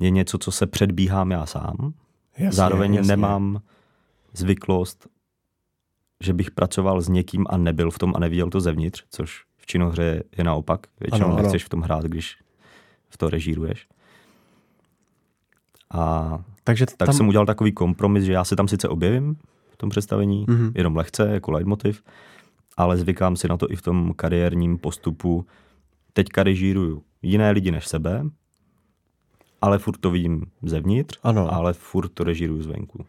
je 0.01 0.11
něco, 0.11 0.39
co 0.39 0.53
se 0.53 0.67
předbíhám 0.67 1.31
já 1.31 1.47
sám. 1.47 1.93
Jasně, 2.39 2.57
Zároveň 2.57 2.95
jasně. 2.95 3.09
nemám 3.17 3.61
zvyklost, 4.33 5.07
že 6.21 6.33
bych 6.33 6.51
pracoval 6.51 7.01
s 7.01 7.09
někým 7.09 7.47
a 7.51 7.57
nebyl 7.57 7.91
v 7.91 7.99
tom 7.99 8.13
a 8.17 8.19
neviděl 8.19 8.51
to 8.51 8.61
zevnitř, 8.61 9.05
což 9.11 9.45
v 9.57 9.67
činohře 9.67 10.23
je 10.39 10.45
naopak. 10.45 10.87
Většinou 11.01 11.27
Ano, 11.27 11.35
ano. 11.35 11.43
nechceš 11.43 11.65
v 11.65 11.69
tom 11.69 11.81
hrát, 11.81 12.05
když 12.05 12.37
v 13.09 13.19
to 13.19 13.31
režíruješ. 13.31 13.87
A 15.91 16.39
Takže 16.65 16.87
tak 16.87 17.07
tam... 17.07 17.13
jsem 17.15 17.29
udělal 17.29 17.47
takový 17.47 17.73
kompromis, 17.73 18.25
že 18.25 18.33
já 18.33 18.45
se 18.45 18.57
tam 18.57 18.69
sice 18.69 18.89
objevím 18.89 19.37
v 19.71 19.77
tom 19.77 19.91
představení, 19.91 20.45
Mhm. 20.49 20.57
mm-hmm. 20.69 20.73
jenom 20.75 20.97
lehce, 20.97 21.29
jako 21.29 21.51
leitmotiv, 21.51 22.03
ale 22.77 22.97
zvykám 22.97 23.37
si 23.37 23.49
na 23.49 23.57
to 23.57 23.71
i 23.71 23.77
v 23.77 23.83
tom 23.83 24.13
kariérním 24.17 24.79
postupu. 24.79 25.47
Teďka 26.13 26.43
režíruju 26.43 27.03
jiné 27.23 27.51
lidi 27.51 27.71
než 27.71 27.87
sebe, 27.87 28.25
ale 29.65 29.79
furt 29.79 29.97
to 30.01 30.11
vidím 30.11 30.43
zevnitř, 30.63 31.19
Ano. 31.23 31.55
ale 31.55 31.73
furt 31.73 32.09
to 32.09 32.25
režíruju 32.25 32.63
zvenku. 32.63 33.07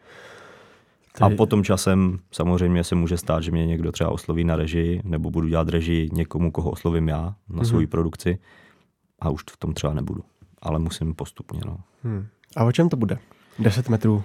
To 1.18 1.26
A 1.26 1.30
potom 1.30 1.64
časem 1.64 2.20
samozřejmě 2.32 2.84
se 2.84 2.96
může 2.96 3.18
stát, 3.18 3.44
že 3.44 3.52
mě 3.52 3.66
někdo 3.66 3.92
třeba 3.92 4.10
osloví 4.10 4.44
na 4.44 4.56
režii, 4.56 5.02
nebo 5.04 5.32
budu 5.32 5.48
dělat 5.48 5.70
režii 5.70 6.10
někomu, 6.14 6.52
koho 6.52 6.72
oslovím 6.72 7.08
já 7.08 7.22
na 7.50 7.56
Mhm. 7.56 7.66
svoji 7.66 7.88
produkci 7.88 8.40
a 9.20 9.30
už 9.30 9.44
v 9.52 9.58
tom 9.58 9.74
třeba 9.74 9.94
nebudu. 9.94 10.22
Ale 10.62 10.80
musím 10.80 11.14
postupně. 11.16 11.60
No. 11.66 11.78
Hmm. 12.04 12.28
A 12.56 12.64
o 12.64 12.72
čem 12.72 12.90
to 12.90 12.98
bude? 12.98 13.18
10 13.60 13.90
metrů 13.90 14.24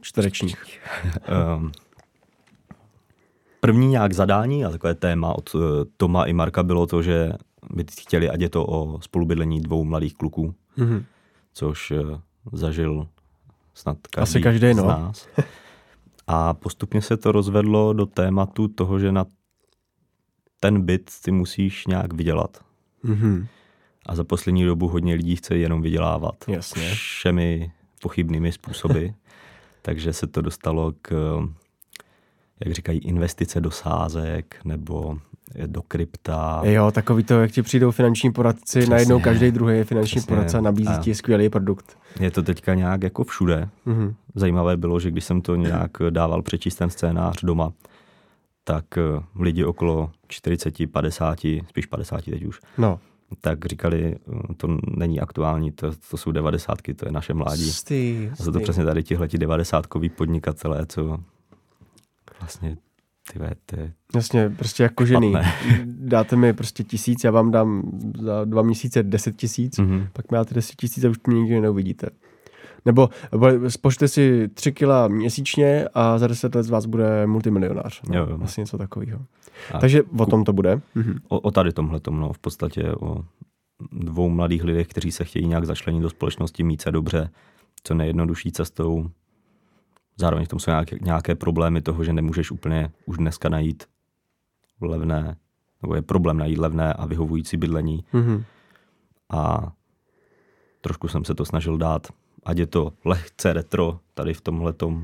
čtverečních. 0.00 0.80
Um, 1.56 1.72
první 3.60 3.86
nějak 3.86 4.12
zadání 4.12 4.64
a 4.64 4.70
takové 4.70 4.94
téma 4.94 5.38
od 5.38 5.54
uh, 5.54 5.60
Toma 5.96 6.24
i 6.24 6.32
Marka 6.32 6.62
bylo 6.62 6.86
to, 6.86 7.02
že 7.02 7.32
by 7.70 7.84
chtěli, 8.00 8.30
ať 8.30 8.40
je 8.40 8.48
to 8.48 8.66
o 8.66 9.00
spolubydlení 9.02 9.60
dvou 9.60 9.84
mladých 9.84 10.14
kluků, 10.14 10.54
Mhm. 10.76 11.04
Což 11.52 11.90
uh, 11.90 12.18
zažil 12.52 13.08
snad 13.74 13.98
každý, 14.10 14.22
Asi 14.22 14.40
každý, 14.40 14.74
no. 14.74 14.82
z 14.82 14.86
nás. 14.86 15.28
A 16.26 16.54
postupně 16.54 17.02
se 17.02 17.16
to 17.16 17.32
rozvedlo 17.32 17.92
do 17.92 18.06
tématu 18.06 18.68
toho, 18.68 18.98
že 18.98 19.12
na 19.12 19.26
ten 20.60 20.82
byt 20.82 21.10
ty 21.24 21.30
musíš 21.30 21.86
nějak 21.86 22.12
vydělat. 22.12 22.64
Mhm. 23.02 23.46
A 24.06 24.14
za 24.14 24.24
poslední 24.24 24.64
dobu 24.64 24.88
hodně 24.88 25.14
lidí 25.14 25.36
chce 25.36 25.56
jenom 25.56 25.82
vydělávat. 25.82 26.34
Jasně. 26.48 26.90
Všemi 26.90 27.72
pochybnými 28.02 28.52
způsoby. 28.52 29.06
Takže 29.82 30.12
se 30.12 30.26
to 30.26 30.42
dostalo 30.42 30.92
k, 31.02 31.38
jak 32.64 32.74
říkají, 32.74 32.98
investice 32.98 33.60
do 33.60 33.70
sázek 33.70 34.56
nebo 34.64 35.18
do 35.66 35.82
krypta. 35.82 36.60
Jo, 36.64 36.90
takový 36.90 37.24
to, 37.24 37.40
jak 37.40 37.50
ti 37.50 37.62
přijdou 37.62 37.90
finanční 37.90 38.32
poradci, 38.32 38.78
Přesně. 38.78 38.90
najednou 38.90 39.20
každý 39.20 39.50
druhý 39.50 39.76
je 39.76 39.84
finanční 39.84 40.16
Přesně. 40.20 40.34
poradce 40.34 40.58
a 40.58 40.60
nabízí 40.60 40.88
A- 40.88 40.98
ti 40.98 41.14
skvělý 41.14 41.48
produkt. 41.48 41.98
Je 42.20 42.30
to 42.30 42.42
teďka 42.42 42.74
nějak 42.74 43.02
jako 43.02 43.24
všude. 43.24 43.68
Mhm. 43.86 44.14
Zajímavé 44.34 44.76
bylo, 44.76 45.00
že 45.00 45.10
když 45.10 45.24
jsem 45.24 45.40
to 45.40 45.56
nějak 45.56 45.90
dával 46.10 46.42
přečíst 46.42 46.74
ten 46.76 46.90
scénář 46.90 47.36
doma, 47.42 47.72
tak 48.64 48.84
eh, 48.98 49.02
lidi 49.40 49.64
okolo 49.64 50.10
40, 50.28 50.74
50, 50.92 51.38
spíš 51.68 51.86
50 51.86 52.24
teď 52.24 52.44
už, 52.44 52.60
No. 52.78 52.98
tak 53.40 53.64
říkali, 53.66 54.16
eh, 54.50 54.54
to 54.56 54.78
není 54.96 55.20
aktuální, 55.20 55.72
to, 55.72 55.90
to 56.10 56.16
jsou 56.16 56.32
devadesátky, 56.32 56.94
to 56.94 57.06
je 57.08 57.12
naše 57.12 57.34
mládí. 57.34 57.70
Stý, 57.72 58.28
A 58.32 58.36
jsou 58.36 58.52
to 58.52 58.60
přesně 58.60 58.84
tady 58.84 59.02
tihleti 59.02 59.38
devadesátkoví 59.38 60.08
podnikatelé, 60.08 60.86
co 60.86 61.18
vlastně, 62.48 62.76
ty 63.32 63.38
ve, 63.38 63.50
to 63.66 63.80
je, 63.80 63.92
Jasně, 64.14 64.50
prostě 64.50 64.82
jako. 64.82 65.06
Špatné. 65.06 65.52
Dáte 65.86 66.36
mi 66.36 66.52
prostě 66.52 66.84
tisíc, 66.84 67.24
já 67.24 67.30
vám 67.30 67.50
dám 67.50 67.82
za 68.20 68.44
dva 68.44 68.62
měsíce 68.62 69.02
deset 69.02 69.36
tisíc, 69.36 69.78
Mhm. 69.78 70.06
pak 70.12 70.30
mi 70.30 70.36
dáte 70.36 70.54
deset 70.54 70.76
tisíc 70.76 71.04
a 71.04 71.08
už 71.10 71.16
mě 71.26 71.40
nikdy 71.40 71.60
neuvidíte. 71.60 72.06
Nebo 72.84 73.08
spočte 73.68 74.08
si 74.08 74.48
3 74.54 74.72
kila 74.72 75.08
měsíčně 75.08 75.88
a 75.94 76.18
za 76.18 76.26
10 76.26 76.54
let 76.54 76.62
z 76.62 76.70
vás 76.70 76.86
bude 76.86 77.26
multimilionář. 77.26 78.00
No, 78.08 78.18
Jo, 78.18 78.26
jo. 78.30 78.38
Asi 78.42 78.60
něco 78.60 78.78
takového. 78.78 79.20
A 79.74 79.78
Takže 79.78 80.02
o 80.18 80.26
tom 80.26 80.44
to 80.44 80.52
bude. 80.52 80.80
Mhm. 80.94 81.18
O, 81.28 81.40
o 81.40 81.50
tady 81.50 81.72
tomhletom, 81.72 82.20
no, 82.20 82.32
v 82.32 82.38
podstatě 82.38 82.92
o 83.00 83.24
dvou 83.92 84.28
mladých 84.28 84.64
lidech, 84.64 84.86
kteří 84.88 85.12
se 85.12 85.24
chtějí 85.24 85.46
nějak 85.46 85.64
začlenit 85.66 86.02
do 86.02 86.10
společnosti, 86.10 86.62
mít 86.62 86.82
se 86.82 86.90
dobře, 86.92 87.30
co 87.84 87.94
nejjednodušší 87.94 88.52
cestou. 88.52 89.10
Zároveň 90.18 90.44
v 90.44 90.48
tom 90.48 90.58
jsou 90.58 90.70
nějaké, 90.70 90.96
nějaké 91.00 91.34
problémy 91.34 91.82
toho, 91.82 92.04
že 92.04 92.12
nemůžeš 92.12 92.50
úplně 92.50 92.90
už 93.06 93.16
dneska 93.16 93.48
najít 93.48 93.84
levné, 94.80 95.36
nebo 95.82 95.94
je 95.94 96.02
problém 96.02 96.38
najít 96.38 96.58
levné 96.58 96.92
a 96.92 97.06
vyhovující 97.06 97.56
bydlení. 97.56 98.04
Mhm. 98.12 98.44
A 99.30 99.72
trošku 100.80 101.08
jsem 101.08 101.24
se 101.24 101.34
to 101.34 101.44
snažil 101.44 101.76
dát, 101.76 102.06
ať 102.44 102.58
je 102.58 102.66
to 102.66 102.92
lehce 103.04 103.52
retro 103.52 104.00
tady 104.14 104.34
v 104.34 104.40
tomhletom 104.40 104.94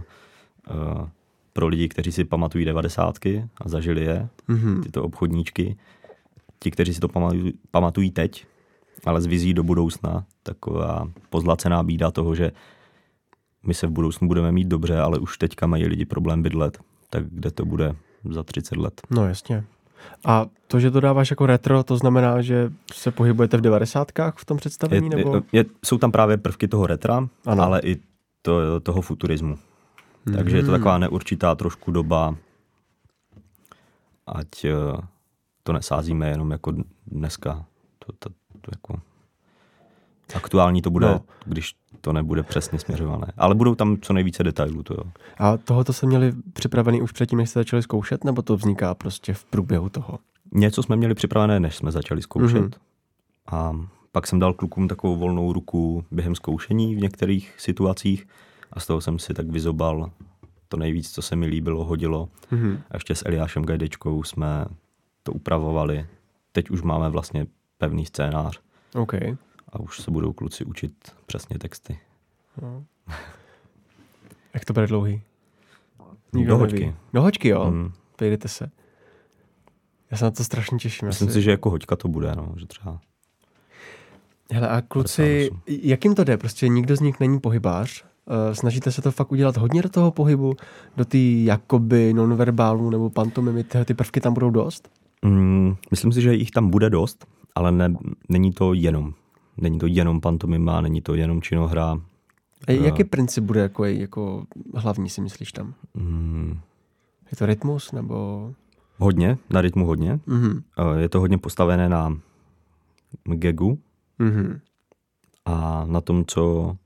uh, 0.71 1.09
pro 1.53 1.67
lidi, 1.67 1.89
kteří 1.89 2.13
si 2.13 2.25
pamatují 2.25 2.65
devadesátky 2.65 3.49
a 3.59 3.69
zažili 3.69 4.05
je, 4.05 4.29
Mhm. 4.49 4.83
tyto 4.83 5.05
obchodníčky. 5.05 5.77
Ti, 6.59 6.71
kteří 6.71 6.95
si 6.95 7.01
to 7.01 7.09
pamatují, 7.09 7.53
pamatují 7.71 8.11
teď, 8.11 8.47
ale 9.05 9.23
s 9.23 9.27
vizí 9.27 9.55
do 9.55 9.63
budoucna, 9.63 10.25
taková 10.43 11.09
pozlacená 11.31 11.83
bída 11.83 12.11
toho, 12.11 12.35
že 12.35 12.53
my 13.67 13.75
se 13.75 13.87
v 13.87 13.91
budoucnu 13.91 14.29
budeme 14.29 14.53
mít 14.53 14.69
dobře, 14.69 14.99
ale 15.01 15.19
už 15.19 15.39
teďka 15.39 15.67
mají 15.67 15.87
lidi 15.87 16.05
problém 16.05 16.43
bydlet, 16.43 16.79
tak 17.11 17.25
kde 17.29 17.51
to 17.51 17.65
bude 17.65 17.95
za 18.31 18.43
30 18.43 18.77
let. 18.77 19.01
No 19.11 19.29
jasně. 19.29 19.65
A 20.25 20.47
to, 20.67 20.81
že 20.81 20.91
to 20.91 21.01
dáváš 21.01 21.31
jako 21.31 21.47
retro, 21.47 21.83
to 21.83 21.97
znamená, 21.97 22.43
že 22.43 22.73
se 22.93 23.11
pohybujete 23.11 23.57
v 23.57 23.61
devadesátkách 23.61 24.35
v 24.37 24.45
tom 24.45 24.57
Je, 24.57 24.59
představení? 24.59 25.09
nebo? 25.09 25.35
je, 25.37 25.43
je, 25.53 25.65
jsou 25.85 25.99
tam 25.99 26.13
právě 26.13 26.37
prvky 26.37 26.69
toho 26.69 26.87
retra, 26.87 27.29
Ano. 27.47 27.63
ale 27.65 27.81
i 27.85 27.97
to, 28.43 28.81
toho 28.81 29.01
futurismu. 29.01 29.59
Takže 30.37 30.57
je 30.57 30.63
to 30.63 30.71
Mhm. 30.71 30.79
taková 30.81 30.99
neurčitá 30.99 31.55
trošku 31.55 31.91
doba, 31.91 32.37
ať 34.27 34.65
eh, 34.65 34.73
to 35.63 35.73
nesázíme 35.73 36.29
jenom 36.29 36.51
jako 36.51 36.73
dneska. 37.07 37.65
To, 37.99 38.13
to, 38.19 38.29
to 38.61 38.71
jako 38.73 39.01
aktuální 40.35 40.83
to 40.83 40.91
bude, 40.91 41.07
No. 41.07 41.21
když 41.47 41.75
to 42.01 42.13
nebude 42.13 42.43
přesně 42.43 42.79
směřované. 42.79 43.27
Ale 43.37 43.55
budou 43.55 43.75
tam 43.75 43.97
co 44.01 44.13
nejvíce 44.13 44.45
detailů, 44.45 44.83
to 44.83 44.95
jo. 44.95 45.05
A 45.39 45.57
tohoto 45.57 45.93
jste 45.93 46.07
měli 46.07 46.33
připravený 46.53 47.03
už 47.03 47.13
předtím, 47.13 47.39
než 47.39 47.51
jste 47.51 47.61
začali 47.61 47.83
zkoušet, 47.83 48.25
nebo 48.25 48.43
to 48.43 48.57
vzniká 48.57 48.95
prostě 48.95 49.35
v 49.35 49.45
průběhu 49.45 49.89
toho? 49.89 50.19
Něco 50.53 50.83
jsme 50.83 50.97
měli 50.97 51.15
připravené, 51.15 51.61
než 51.61 51.77
jsme 51.77 51.93
začali 51.93 52.23
zkoušet. 52.23 52.61
Mhm. 52.61 52.71
A 53.47 53.73
pak 54.13 54.27
jsem 54.27 54.39
dal 54.39 54.53
klukům 54.53 54.89
takovou 54.89 55.17
volnou 55.17 55.53
ruku 55.53 56.05
během 56.11 56.35
zkoušení 56.35 56.95
v 56.95 57.01
některých 57.01 57.55
situacích 57.59 58.27
a 58.73 58.81
z 58.81 58.87
toho 58.87 59.01
jsem 59.01 59.19
si 59.19 59.35
tak 59.35 59.47
vyzobal 59.47 60.11
to 60.69 60.77
nejvíc, 60.77 61.11
co 61.13 61.23
se 61.23 61.37
mi 61.37 61.47
líbilo, 61.47 61.85
hodilo. 61.85 62.29
Mhm. 62.51 62.79
A 62.91 62.97
ještě 62.97 63.15
s 63.15 63.27
Eliášem 63.27 63.65
Gajdečkou 63.65 64.23
jsme 64.23 64.65
to 65.23 65.33
upravovali. 65.33 66.07
Teď 66.53 66.71
už 66.71 66.83
máme 66.83 67.09
vlastně 67.09 67.47
pevný 67.79 68.07
scénář 68.07 68.61
OK. 68.95 69.13
A 69.75 69.81
už 69.81 70.01
se 70.01 70.11
budou 70.11 70.33
kluci 70.33 70.65
učit 70.65 70.93
přesně 71.27 71.59
texty. 71.59 71.99
Jak 74.55 74.65
to 74.65 74.73
bude 74.73 74.87
dlouhý? 74.87 75.23
Do 76.33 76.59
hoďky. 76.59 76.81
neví. 76.81 76.97
Do 77.13 77.23
hoďky, 77.23 77.49
jo. 77.49 77.71
Mm. 77.71 77.93
Pejdete 78.17 78.49
se. 78.49 78.71
Já 80.11 80.17
se 80.17 80.25
na 80.25 80.31
to 80.31 80.45
strašně 80.45 80.79
těším. 80.79 81.09
Myslím 81.09 81.29
asi. 81.29 81.35
si, 81.35 81.43
že 81.43 81.51
jako 81.51 81.71
hoďka 81.71 81.97
to 81.97 82.09
bude, 82.09 82.35
no, 82.37 82.55
že 82.57 82.67
třeba 82.67 83.01
Hele, 84.53 84.69
a 84.69 84.81
kluci, 84.81 85.51
jak 85.67 86.05
jim 86.05 86.15
to 86.15 86.25
jde? 86.25 86.37
Prostě 86.37 86.69
nikdo 86.69 86.97
z 86.97 87.01
nich 87.01 87.21
není 87.21 87.41
pohybář. 87.41 88.05
Eh, 88.29 88.55
Snažíte 88.55 88.93
se 88.93 89.03
to 89.03 89.11
fakt 89.11 89.33
udělat 89.33 89.57
hodně 89.57 89.83
do 89.83 89.89
toho 89.89 90.11
pohybu, 90.11 90.57
do 90.97 91.05
té 91.05 91.19
jakoby 91.19 92.13
nonverbálu 92.15 92.91
nebo 92.91 93.11
pantomimy, 93.11 93.65
tyhle 93.65 93.85
ty 93.85 93.95
prvky 93.95 94.21
tam 94.21 94.35
budou 94.35 94.51
dost? 94.51 94.89
Mm, 95.25 95.75
myslím 95.91 96.13
si, 96.13 96.23
že 96.23 96.35
jich 96.35 96.51
tam 96.51 96.71
bude 96.71 96.91
dost, 96.91 97.27
ale 97.55 97.73
ne, 97.73 97.95
není 98.29 98.53
to 98.53 98.75
jenom. 98.75 99.15
Není 99.57 99.79
to 99.79 99.87
jenom 99.87 100.21
pantomima, 100.21 100.81
není 100.81 101.01
to 101.03 101.15
jenom 101.15 101.43
činohra. 101.43 102.01
A 102.69 102.73
jaký 102.73 103.05
princip 103.05 103.45
bude 103.45 103.61
jako, 103.61 103.85
jako 103.85 104.45
hlavní, 104.75 105.11
si 105.11 105.21
myslíš 105.21 105.53
tam? 105.53 105.75
Mm, 105.95 106.61
Je 107.31 107.37
to 107.37 107.47
rytmus 107.47 107.93
nebo... 107.93 108.53
hodně, 108.99 109.39
na 109.51 109.61
rytmu 109.61 109.87
hodně. 109.87 110.21
Mhm. 110.27 110.63
Eh, 110.79 111.01
Je 111.01 111.09
to 111.09 111.21
hodně 111.21 111.39
postavené 111.39 111.89
na 111.89 112.19
gagu 113.25 113.79
Mhm. 114.19 114.61
a 115.45 115.85
na 115.89 116.01
tom, 116.01 116.25
co 116.27 116.77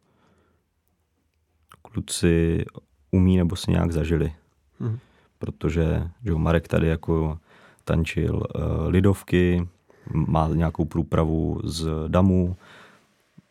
kluci 1.83 2.65
umí 3.11 3.37
nebo 3.37 3.57
si 3.57 3.71
nějak 3.71 3.93
zažili. 3.93 4.33
Mhm. 4.81 4.99
Protože 5.39 6.09
že 6.25 6.35
Marek 6.35 6.69
tady 6.69 6.87
jako 6.89 7.39
tančil 7.85 8.37
uh, 8.37 8.43
lidovky, 8.89 9.69
má 10.15 10.49
nějakou 10.49 10.85
průpravu 10.85 11.61
z 11.65 11.89
damu, 12.09 12.57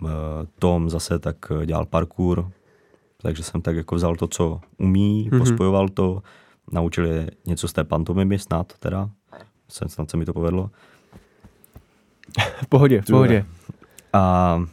uh, 0.01 0.09
Tom 0.59 0.89
zase 0.89 1.19
tak 1.19 1.35
eh, 1.61 1.65
dělal 1.65 1.85
parkour, 1.85 2.51
takže 3.21 3.43
jsem 3.43 3.61
tak 3.61 3.75
jako 3.75 3.95
vzal 3.95 4.15
to, 4.15 4.27
co 4.27 4.61
umí, 4.77 5.23
Mhm. 5.23 5.31
mm-hmm. 5.31 5.39
pospojoval 5.39 5.89
to, 5.89 6.21
naučil 6.71 7.05
je 7.05 7.31
něco 7.45 7.67
z 7.67 7.73
té 7.73 7.83
pantomimy 7.83 8.39
snad 8.39 8.73
teda, 8.79 9.09
Jsem- 9.69 9.89
snad 9.89 10.09
se 10.09 10.17
mi 10.17 10.25
to 10.25 10.33
povedlo. 10.33 10.69
V 12.63 12.67
pohodě, 12.67 13.01
v 13.01 13.05
pohodě. 13.05 13.45
A 14.13 14.63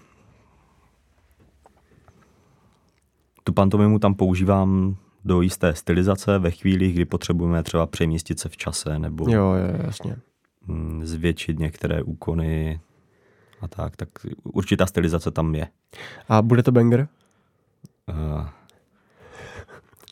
tu 3.44 3.52
pantomimu 3.52 3.98
tam 3.98 4.14
používám 4.14 4.96
do 5.24 5.40
jisté 5.40 5.74
stylizace 5.74 6.38
ve 6.38 6.50
chvílích, 6.50 6.94
kdy 6.94 7.04
potřebujeme 7.04 7.62
třeba 7.62 7.86
přemístit 7.86 8.38
se 8.40 8.48
v 8.48 8.56
čase 8.56 8.98
nebo 8.98 9.28
Jo, 9.30 9.40
jo, 9.42 9.76
jasně. 9.86 10.16
Mm, 10.66 11.06
zvětšit 11.06 11.58
některé 11.58 12.02
úkony 12.02 12.80
a 13.60 13.68
tak, 13.68 13.96
tak 13.96 14.08
určitá 14.42 14.86
stylizace 14.86 15.30
tam 15.30 15.54
je. 15.54 15.66
A 16.28 16.42
bude 16.42 16.62
to 16.62 16.72
banger? 16.72 17.08
Uh, 18.08 18.46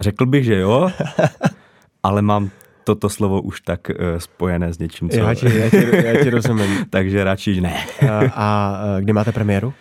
řekl 0.01 0.27
bych, 0.27 0.45
že 0.45 0.61
jo, 0.61 0.91
ale 2.03 2.23
mám 2.23 2.51
toto 2.85 3.09
slovo 3.09 3.43
už 3.43 3.61
tak 3.61 3.89
uh, 3.89 3.97
spojené 4.19 4.73
s 4.73 4.79
něčím, 4.79 5.11
co... 5.11 5.17
Já 5.17 5.35
ti, 5.35 5.59
já, 5.59 5.71
ti, 5.71 6.07
já 6.07 6.23
ti 6.23 6.31
rozumím. 6.31 6.85
takže 6.91 7.25
radši 7.25 7.61
ne. 7.61 7.87
A, 8.11 8.21
a 8.35 8.79
eh, 8.99 9.03
kdy 9.03 9.13
máte 9.13 9.33
premiéru? 9.33 9.75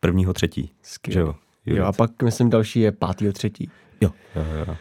Prvního 0.00 0.32
třetí, 0.32 0.70
že 1.08 1.20
jo. 1.20 1.34
Jo, 1.66 1.84
a 1.84 1.92
pak 1.92 2.22
myslím 2.22 2.50
další 2.50 2.80
je 2.80 2.92
pátýho 2.92 3.32
třetí. 3.32 3.70
jo, 4.00 4.10
jo, 4.36 4.42
jo. 4.66 4.76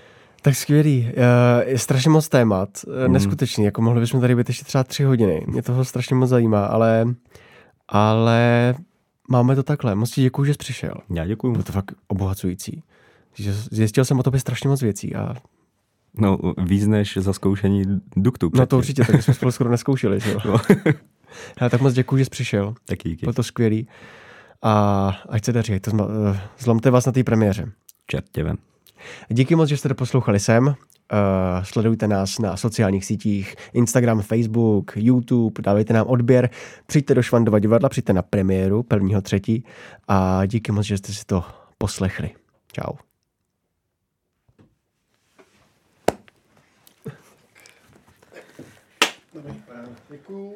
Tak 0.48 0.56
skvělý. 0.56 1.08
Eh, 1.10 1.66
Je 1.70 1.80
strašně 1.80 2.10
moc 2.12 2.30
témat. 2.30 2.70
Mm. 3.08 3.14
Neskutečný. 3.14 3.66
Jako 3.66 3.82
mohli 3.82 4.00
bychom 4.02 4.22
tady 4.22 4.36
být 4.36 4.48
ještě 4.50 4.66
třeba 4.66 4.84
tři 4.84 5.04
hodiny. 5.04 5.46
Mě 5.48 5.62
toho 5.62 5.86
strašně 5.86 6.16
moc 6.16 6.30
zajímá, 6.30 6.66
ale, 6.66 7.06
ale 7.88 8.76
máme 9.30 9.56
to 9.56 9.64
takhle. 9.64 9.96
Moc 9.96 10.12
ti 10.12 10.22
děkuju, 10.22 10.46
že 10.46 10.54
jsi 10.54 10.58
přišel. 10.58 10.94
Já 11.16 11.26
děkuju. 11.26 11.54
Bylo 11.54 11.64
to 11.64 11.72
fakt 11.72 11.92
obohacující. 12.08 12.84
Zjistil 13.72 14.06
jsem 14.06 14.20
o 14.20 14.24
tobě 14.24 14.40
strašně 14.40 14.70
moc 14.70 14.82
věcí 14.82 15.16
a 15.16 15.36
No, 16.20 16.38
víc 16.58 16.88
než 16.88 17.18
za 17.18 17.34
zkoušení 17.34 17.84
duktu. 18.16 18.46
no 18.46 18.50
předtím. 18.52 18.68
to 18.68 18.78
určitě, 18.78 19.04
tak 19.06 19.24
jsme 19.24 19.34
spolu 19.34 19.52
skoro 19.52 19.70
neskoušeli. 19.70 20.20
Že 20.20 20.32
jo? 20.32 20.40
No. 20.46 20.58
Hele, 21.60 21.70
tak 21.70 21.82
moc 21.82 21.94
děkuju, 21.94 22.18
že 22.20 22.26
jsi 22.26 22.30
přišel. 22.30 22.74
Taky 22.86 23.10
díky. 23.10 23.26
Bylo 23.26 23.34
to 23.34 23.44
skvělý. 23.44 23.88
A 24.62 25.08
ať 25.30 25.46
se 25.46 25.54
daří, 25.54 25.80
to 25.80 25.92
zma- 25.92 26.08
eh, 26.36 26.40
zlomte 26.60 26.92
vás 26.92 27.06
na 27.06 27.12
té 27.12 27.24
premiéře. 27.24 27.72
Čertěvem. 28.08 28.58
Díky 29.30 29.56
moc, 29.56 29.70
že 29.70 29.78
jste 29.78 29.94
poslouchali 29.94 30.40
sem. 30.40 30.68
Uh, 30.68 30.74
sledujte 31.64 32.08
nás 32.08 32.40
na 32.40 32.58
sociálních 32.58 33.06
sítích, 33.06 33.56
Instagram, 33.74 34.22
Facebook, 34.22 34.92
YouTube, 34.96 35.62
dávejte 35.62 35.94
nám 35.94 36.08
odběr, 36.08 36.50
přijďte 36.88 37.14
do 37.14 37.22
Švandova 37.22 37.60
divadla, 37.60 37.90
přijďte 37.90 38.14
na 38.14 38.22
premiéru 38.22 38.84
prvního 38.84 39.22
třetí 39.22 39.64
a 40.08 40.46
díky 40.46 40.72
moc, 40.72 40.86
že 40.86 40.98
jste 40.98 41.14
si 41.14 41.26
to 41.26 41.44
poslechli. 41.78 42.30
Čau. 42.74 42.94
Děkuju. 50.10 50.54